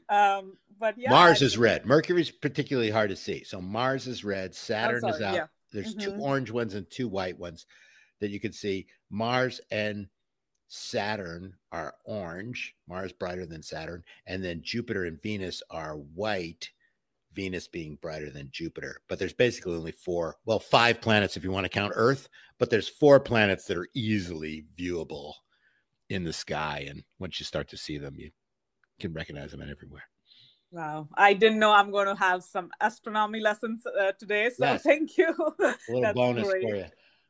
um, 0.09 0.57
but 0.79 0.97
yeah, 0.97 1.11
Mars 1.11 1.41
I, 1.41 1.45
is 1.45 1.57
red. 1.57 1.85
Mercury 1.85 2.21
is 2.21 2.31
particularly 2.31 2.89
hard 2.89 3.11
to 3.11 3.15
see. 3.15 3.43
So 3.43 3.61
Mars 3.61 4.07
is 4.07 4.25
red. 4.25 4.55
Saturn 4.55 5.01
sorry, 5.01 5.13
is 5.13 5.21
out. 5.21 5.35
Yeah. 5.35 5.45
There's 5.71 5.95
mm-hmm. 5.95 6.17
two 6.17 6.21
orange 6.21 6.51
ones 6.51 6.73
and 6.73 6.89
two 6.89 7.07
white 7.07 7.39
ones 7.39 7.65
that 8.19 8.31
you 8.31 8.39
can 8.39 8.53
see. 8.53 8.87
Mars 9.09 9.61
and 9.71 10.07
Saturn 10.67 11.55
are 11.71 11.95
orange. 12.05 12.75
Mars 12.87 13.11
brighter 13.11 13.45
than 13.45 13.61
Saturn, 13.61 14.03
and 14.25 14.43
then 14.43 14.61
Jupiter 14.63 15.05
and 15.05 15.21
Venus 15.21 15.61
are 15.69 15.95
white 15.95 16.69
Venus 17.33 17.67
being 17.67 17.97
brighter 18.01 18.29
than 18.29 18.49
Jupiter. 18.51 19.01
But 19.07 19.19
there's 19.19 19.33
basically 19.33 19.75
only 19.75 19.91
four, 19.91 20.37
well, 20.45 20.59
five 20.59 21.01
planets 21.01 21.37
if 21.37 21.43
you 21.43 21.51
want 21.51 21.65
to 21.65 21.69
count 21.69 21.93
Earth, 21.95 22.29
but 22.57 22.69
there's 22.69 22.89
four 22.89 23.19
planets 23.19 23.65
that 23.65 23.77
are 23.77 23.87
easily 23.93 24.65
viewable 24.77 25.33
in 26.09 26.23
the 26.23 26.33
sky. 26.33 26.85
And 26.89 27.03
once 27.19 27.39
you 27.39 27.45
start 27.45 27.69
to 27.69 27.77
see 27.77 27.97
them, 27.97 28.15
you 28.17 28.31
can 28.99 29.13
recognize 29.13 29.51
them 29.51 29.61
everywhere. 29.61 30.03
Wow. 30.71 31.09
I 31.15 31.33
didn't 31.33 31.59
know 31.59 31.71
I'm 31.73 31.91
going 31.91 32.07
to 32.07 32.15
have 32.15 32.43
some 32.43 32.71
astronomy 32.79 33.41
lessons 33.41 33.83
uh, 33.85 34.13
today. 34.17 34.49
So 34.49 34.65
yes. 34.65 34.81
thank 34.89 35.17
you. 35.17 35.35
A 35.59 35.75
little 35.89 36.13
bonus 36.13 36.47
great. 36.47 36.61
for 36.61 36.75
you. 36.75 36.85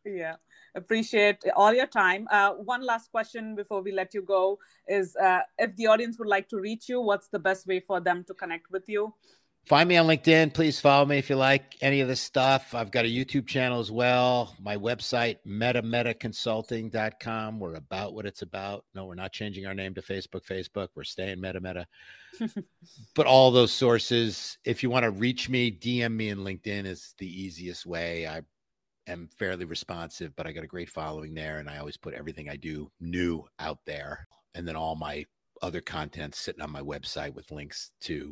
Yeah. 0.05 0.35
appreciate 0.75 1.43
all 1.55 1.73
your 1.73 1.87
time. 1.87 2.27
Uh, 2.31 2.51
one 2.51 2.85
last 2.85 3.11
question 3.11 3.55
before 3.55 3.81
we 3.81 3.91
let 3.91 4.13
you 4.13 4.21
go 4.21 4.59
is 4.87 5.15
uh, 5.15 5.41
if 5.57 5.75
the 5.75 5.87
audience 5.87 6.17
would 6.19 6.27
like 6.27 6.47
to 6.49 6.59
reach 6.59 6.87
you, 6.87 7.01
what's 7.01 7.27
the 7.29 7.39
best 7.39 7.67
way 7.67 7.79
for 7.79 7.99
them 7.99 8.23
to 8.25 8.33
connect 8.33 8.71
with 8.71 8.87
you? 8.87 9.13
Find 9.65 9.87
me 9.87 9.95
on 9.95 10.07
LinkedIn. 10.07 10.53
Please 10.53 10.79
follow 10.79 11.05
me 11.05 11.19
if 11.19 11.29
you 11.29 11.35
like 11.35 11.77
any 11.81 12.01
of 12.01 12.07
this 12.07 12.19
stuff. 12.19 12.73
I've 12.73 12.89
got 12.91 13.05
a 13.05 13.07
YouTube 13.07 13.45
channel 13.47 13.79
as 13.79 13.91
well. 13.91 14.55
My 14.59 14.75
website, 14.75 15.37
metametaconsulting.com. 15.47 17.59
We're 17.59 17.75
about 17.75 18.13
what 18.13 18.25
it's 18.25 18.41
about. 18.41 18.85
No, 18.95 19.05
we're 19.05 19.15
not 19.15 19.31
changing 19.31 19.67
our 19.67 19.73
name 19.73 19.93
to 19.93 20.01
Facebook, 20.01 20.45
Facebook. 20.45 20.89
We're 20.95 21.03
staying 21.03 21.39
meta 21.39 21.61
meta. 21.61 21.87
but 23.15 23.27
all 23.27 23.51
those 23.51 23.71
sources, 23.71 24.57
if 24.65 24.83
you 24.83 24.89
want 24.89 25.03
to 25.03 25.11
reach 25.11 25.47
me, 25.47 25.71
DM 25.71 26.13
me 26.13 26.29
in 26.29 26.39
LinkedIn 26.39 26.85
is 26.85 27.13
the 27.19 27.27
easiest 27.27 27.85
way. 27.85 28.27
I 28.27 28.41
am 29.07 29.29
fairly 29.37 29.65
responsive, 29.65 30.35
but 30.35 30.47
I 30.47 30.53
got 30.53 30.63
a 30.63 30.67
great 30.67 30.89
following 30.89 31.35
there. 31.35 31.59
And 31.59 31.69
I 31.69 31.77
always 31.77 31.97
put 31.97 32.15
everything 32.15 32.49
I 32.49 32.55
do 32.55 32.91
new 32.99 33.45
out 33.59 33.77
there. 33.85 34.27
And 34.55 34.67
then 34.67 34.75
all 34.75 34.95
my 34.95 35.25
other 35.61 35.81
content 35.81 36.35
sitting 36.35 36.61
on 36.61 36.71
my 36.71 36.81
website 36.81 37.35
with 37.35 37.51
links 37.51 37.91
to 38.01 38.31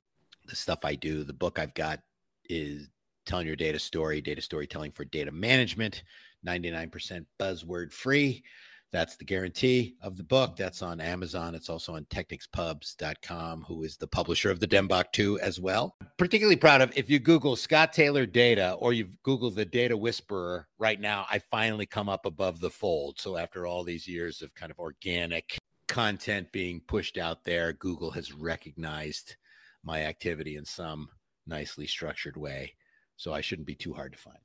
the 0.49 0.55
stuff 0.55 0.79
I 0.83 0.95
do. 0.95 1.23
The 1.23 1.33
book 1.33 1.59
I've 1.59 1.73
got 1.73 2.01
is 2.49 2.89
telling 3.25 3.47
your 3.47 3.55
data 3.55 3.79
story, 3.79 4.21
data 4.21 4.41
storytelling 4.41 4.91
for 4.91 5.05
data 5.05 5.31
management, 5.31 6.03
99% 6.45 7.25
buzzword 7.39 7.93
free. 7.93 8.43
That's 8.91 9.17
the 9.17 9.25
guarantee 9.25 9.95
of 10.01 10.17
the 10.17 10.23
book. 10.23 10.55
That's 10.55 10.81
on 10.81 10.99
Amazon. 10.99 11.53
It's 11.53 11.69
also 11.69 11.93
on 11.95 12.05
technicspubs.com, 12.05 13.65
who 13.67 13.83
is 13.83 13.97
the 13.97 14.07
publisher 14.07 14.49
of 14.49 14.59
the 14.59 14.67
DMBOK 14.67 15.11
2 15.11 15.39
as 15.41 15.59
well. 15.59 15.95
Particularly 16.17 16.55
proud 16.55 16.81
of 16.81 16.91
if 16.97 17.07
you 17.07 17.19
Google 17.19 17.55
Scott 17.55 17.93
Taylor 17.93 18.25
data 18.25 18.73
or 18.79 18.93
you 18.93 19.09
Google 19.21 19.51
the 19.51 19.65
data 19.65 19.95
whisperer 19.95 20.67
right 20.79 20.99
now, 20.99 21.27
I 21.29 21.37
finally 21.37 21.85
come 21.85 22.09
up 22.09 22.25
above 22.25 22.61
the 22.61 22.71
fold. 22.71 23.19
So 23.19 23.37
after 23.37 23.67
all 23.67 23.83
these 23.83 24.07
years 24.07 24.41
of 24.41 24.55
kind 24.55 24.71
of 24.71 24.79
organic 24.79 25.59
content 25.87 26.51
being 26.51 26.81
pushed 26.87 27.19
out 27.19 27.43
there, 27.43 27.73
Google 27.73 28.09
has 28.11 28.33
recognized 28.33 29.35
my 29.83 30.03
activity 30.03 30.55
in 30.55 30.65
some 30.65 31.09
nicely 31.47 31.87
structured 31.87 32.37
way. 32.37 32.75
So 33.17 33.33
I 33.33 33.41
shouldn't 33.41 33.67
be 33.67 33.75
too 33.75 33.93
hard 33.93 34.13
to 34.13 34.19
find. 34.19 34.37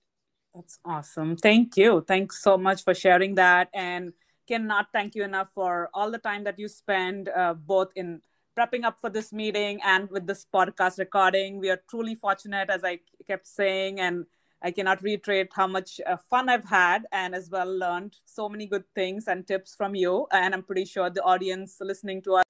That's 0.55 0.79
awesome. 0.85 1.37
Thank 1.37 1.77
you. 1.77 2.05
Thanks 2.07 2.43
so 2.43 2.57
much 2.57 2.85
for 2.85 2.95
sharing 2.95 3.35
that. 3.37 3.69
And 3.75 4.13
cannot 4.47 4.89
thank 4.93 5.15
you 5.15 5.25
enough 5.25 5.51
for 5.55 5.89
all 5.95 6.11
the 6.11 6.19
time 6.19 6.45
that 6.45 6.59
you 6.59 6.69
spend 6.69 7.29
uh, 7.29 7.55
both 7.55 7.89
in 7.97 8.21
prepping 8.57 8.85
up 8.85 9.01
for 9.01 9.11
this 9.11 9.33
meeting 9.33 9.81
and 9.85 10.09
with 10.11 10.27
this 10.27 10.47
podcast 10.53 10.99
recording. 10.99 11.59
We 11.59 11.71
are 11.71 11.81
truly 11.89 12.15
fortunate, 12.15 12.71
as 12.71 12.85
I 12.85 13.01
kept 13.27 13.47
saying, 13.47 14.01
and 14.01 14.27
I 14.63 14.71
cannot 14.71 15.03
reiterate 15.03 15.49
how 15.55 15.67
much 15.67 16.01
uh, 16.07 16.17
fun 16.17 16.49
I've 16.49 16.65
had 16.65 17.07
and 17.13 17.35
as 17.35 17.51
well 17.51 17.67
learned 17.67 18.17
so 18.25 18.49
many 18.49 18.67
good 18.67 18.85
things 18.95 19.29
and 19.29 19.47
tips 19.47 19.75
from 19.75 19.95
you. 19.95 20.27
And 20.31 20.55
I'm 20.55 20.63
pretty 20.63 20.85
sure 20.85 21.11
the 21.11 21.23
audience 21.23 21.79
listening 21.81 22.23
to 22.23 22.37
us 22.37 22.45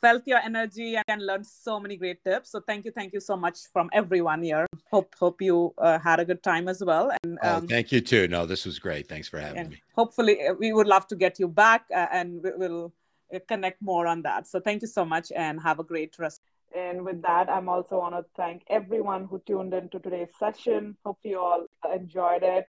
felt 0.00 0.22
your 0.26 0.38
energy 0.38 0.96
and 1.08 1.24
learned 1.24 1.46
so 1.46 1.78
many 1.80 1.96
great 1.96 2.22
tips. 2.24 2.50
So 2.50 2.60
thank 2.60 2.84
you, 2.84 2.90
thank 2.90 3.12
you 3.12 3.20
so 3.20 3.36
much 3.36 3.58
from 3.72 3.90
everyone 3.92 4.42
here. 4.42 4.66
Hope 4.90 5.14
hope 5.18 5.42
you 5.42 5.74
uh, 5.78 5.98
had 5.98 6.20
a 6.20 6.24
good 6.24 6.42
time 6.42 6.68
as 6.68 6.82
well. 6.82 7.12
And 7.22 7.38
oh, 7.42 7.56
um, 7.56 7.64
oh, 7.64 7.66
thank 7.66 7.92
you 7.92 8.00
too. 8.00 8.28
No, 8.28 8.46
this 8.46 8.64
was 8.64 8.78
great. 8.78 9.08
Thanks 9.08 9.28
for 9.28 9.38
having 9.38 9.70
me. 9.70 9.82
Hopefully, 9.94 10.46
uh, 10.46 10.54
we 10.54 10.72
would 10.72 10.86
love 10.86 11.06
to 11.08 11.16
get 11.16 11.38
you 11.38 11.48
back, 11.48 11.84
uh, 11.94 12.06
and 12.12 12.40
we'll 12.42 12.92
uh, 13.34 13.38
connect 13.46 13.82
more 13.82 14.06
on 14.06 14.22
that. 14.22 14.46
So 14.46 14.60
thank 14.60 14.82
you 14.82 14.88
so 14.88 15.04
much, 15.04 15.30
and 15.34 15.60
have 15.60 15.78
a 15.78 15.84
great 15.84 16.18
rest. 16.18 16.40
And 16.74 17.04
with 17.04 17.22
that, 17.22 17.48
I'm 17.48 17.68
also 17.68 17.98
want 17.98 18.14
to 18.14 18.24
thank 18.36 18.62
everyone 18.68 19.24
who 19.24 19.38
tuned 19.46 19.72
into 19.72 19.98
today's 19.98 20.28
session. 20.38 20.96
Hope 21.04 21.18
you 21.22 21.38
all 21.40 21.66
enjoyed 21.94 22.42
it. 22.42 22.68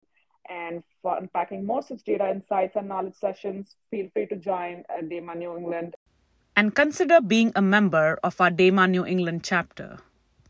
And 0.49 0.83
for 1.03 1.19
unpacking 1.19 1.67
more 1.67 1.83
such 1.83 2.05
data 2.05 2.31
insights 2.31 2.77
and 2.77 2.89
knowledge 2.89 3.17
sessions, 3.17 3.77
feel 3.91 4.09
free 4.15 4.27
to 4.27 4.37
join 4.37 4.85
DAMA 5.11 5.35
New 5.35 5.59
England 5.59 5.95
and 6.59 6.75
consider 6.75 7.21
being 7.21 7.53
a 7.55 7.63
member 7.63 8.19
of 8.25 8.41
our 8.41 8.51
DAMA 8.51 8.89
New 8.89 9.07
England 9.07 9.45
chapter. 9.45 9.99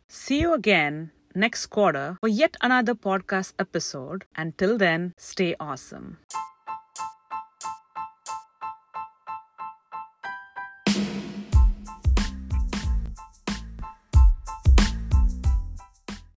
See 0.09 0.41
you 0.41 0.55
again 0.55 1.11
next 1.35 1.67
quarter 1.67 2.17
for 2.23 2.29
yet 2.29 2.57
another 2.63 2.95
podcast 2.95 3.53
episode. 3.59 4.25
Until 4.35 4.79
then, 4.79 5.13
stay 5.19 5.55
awesome. 5.61 6.17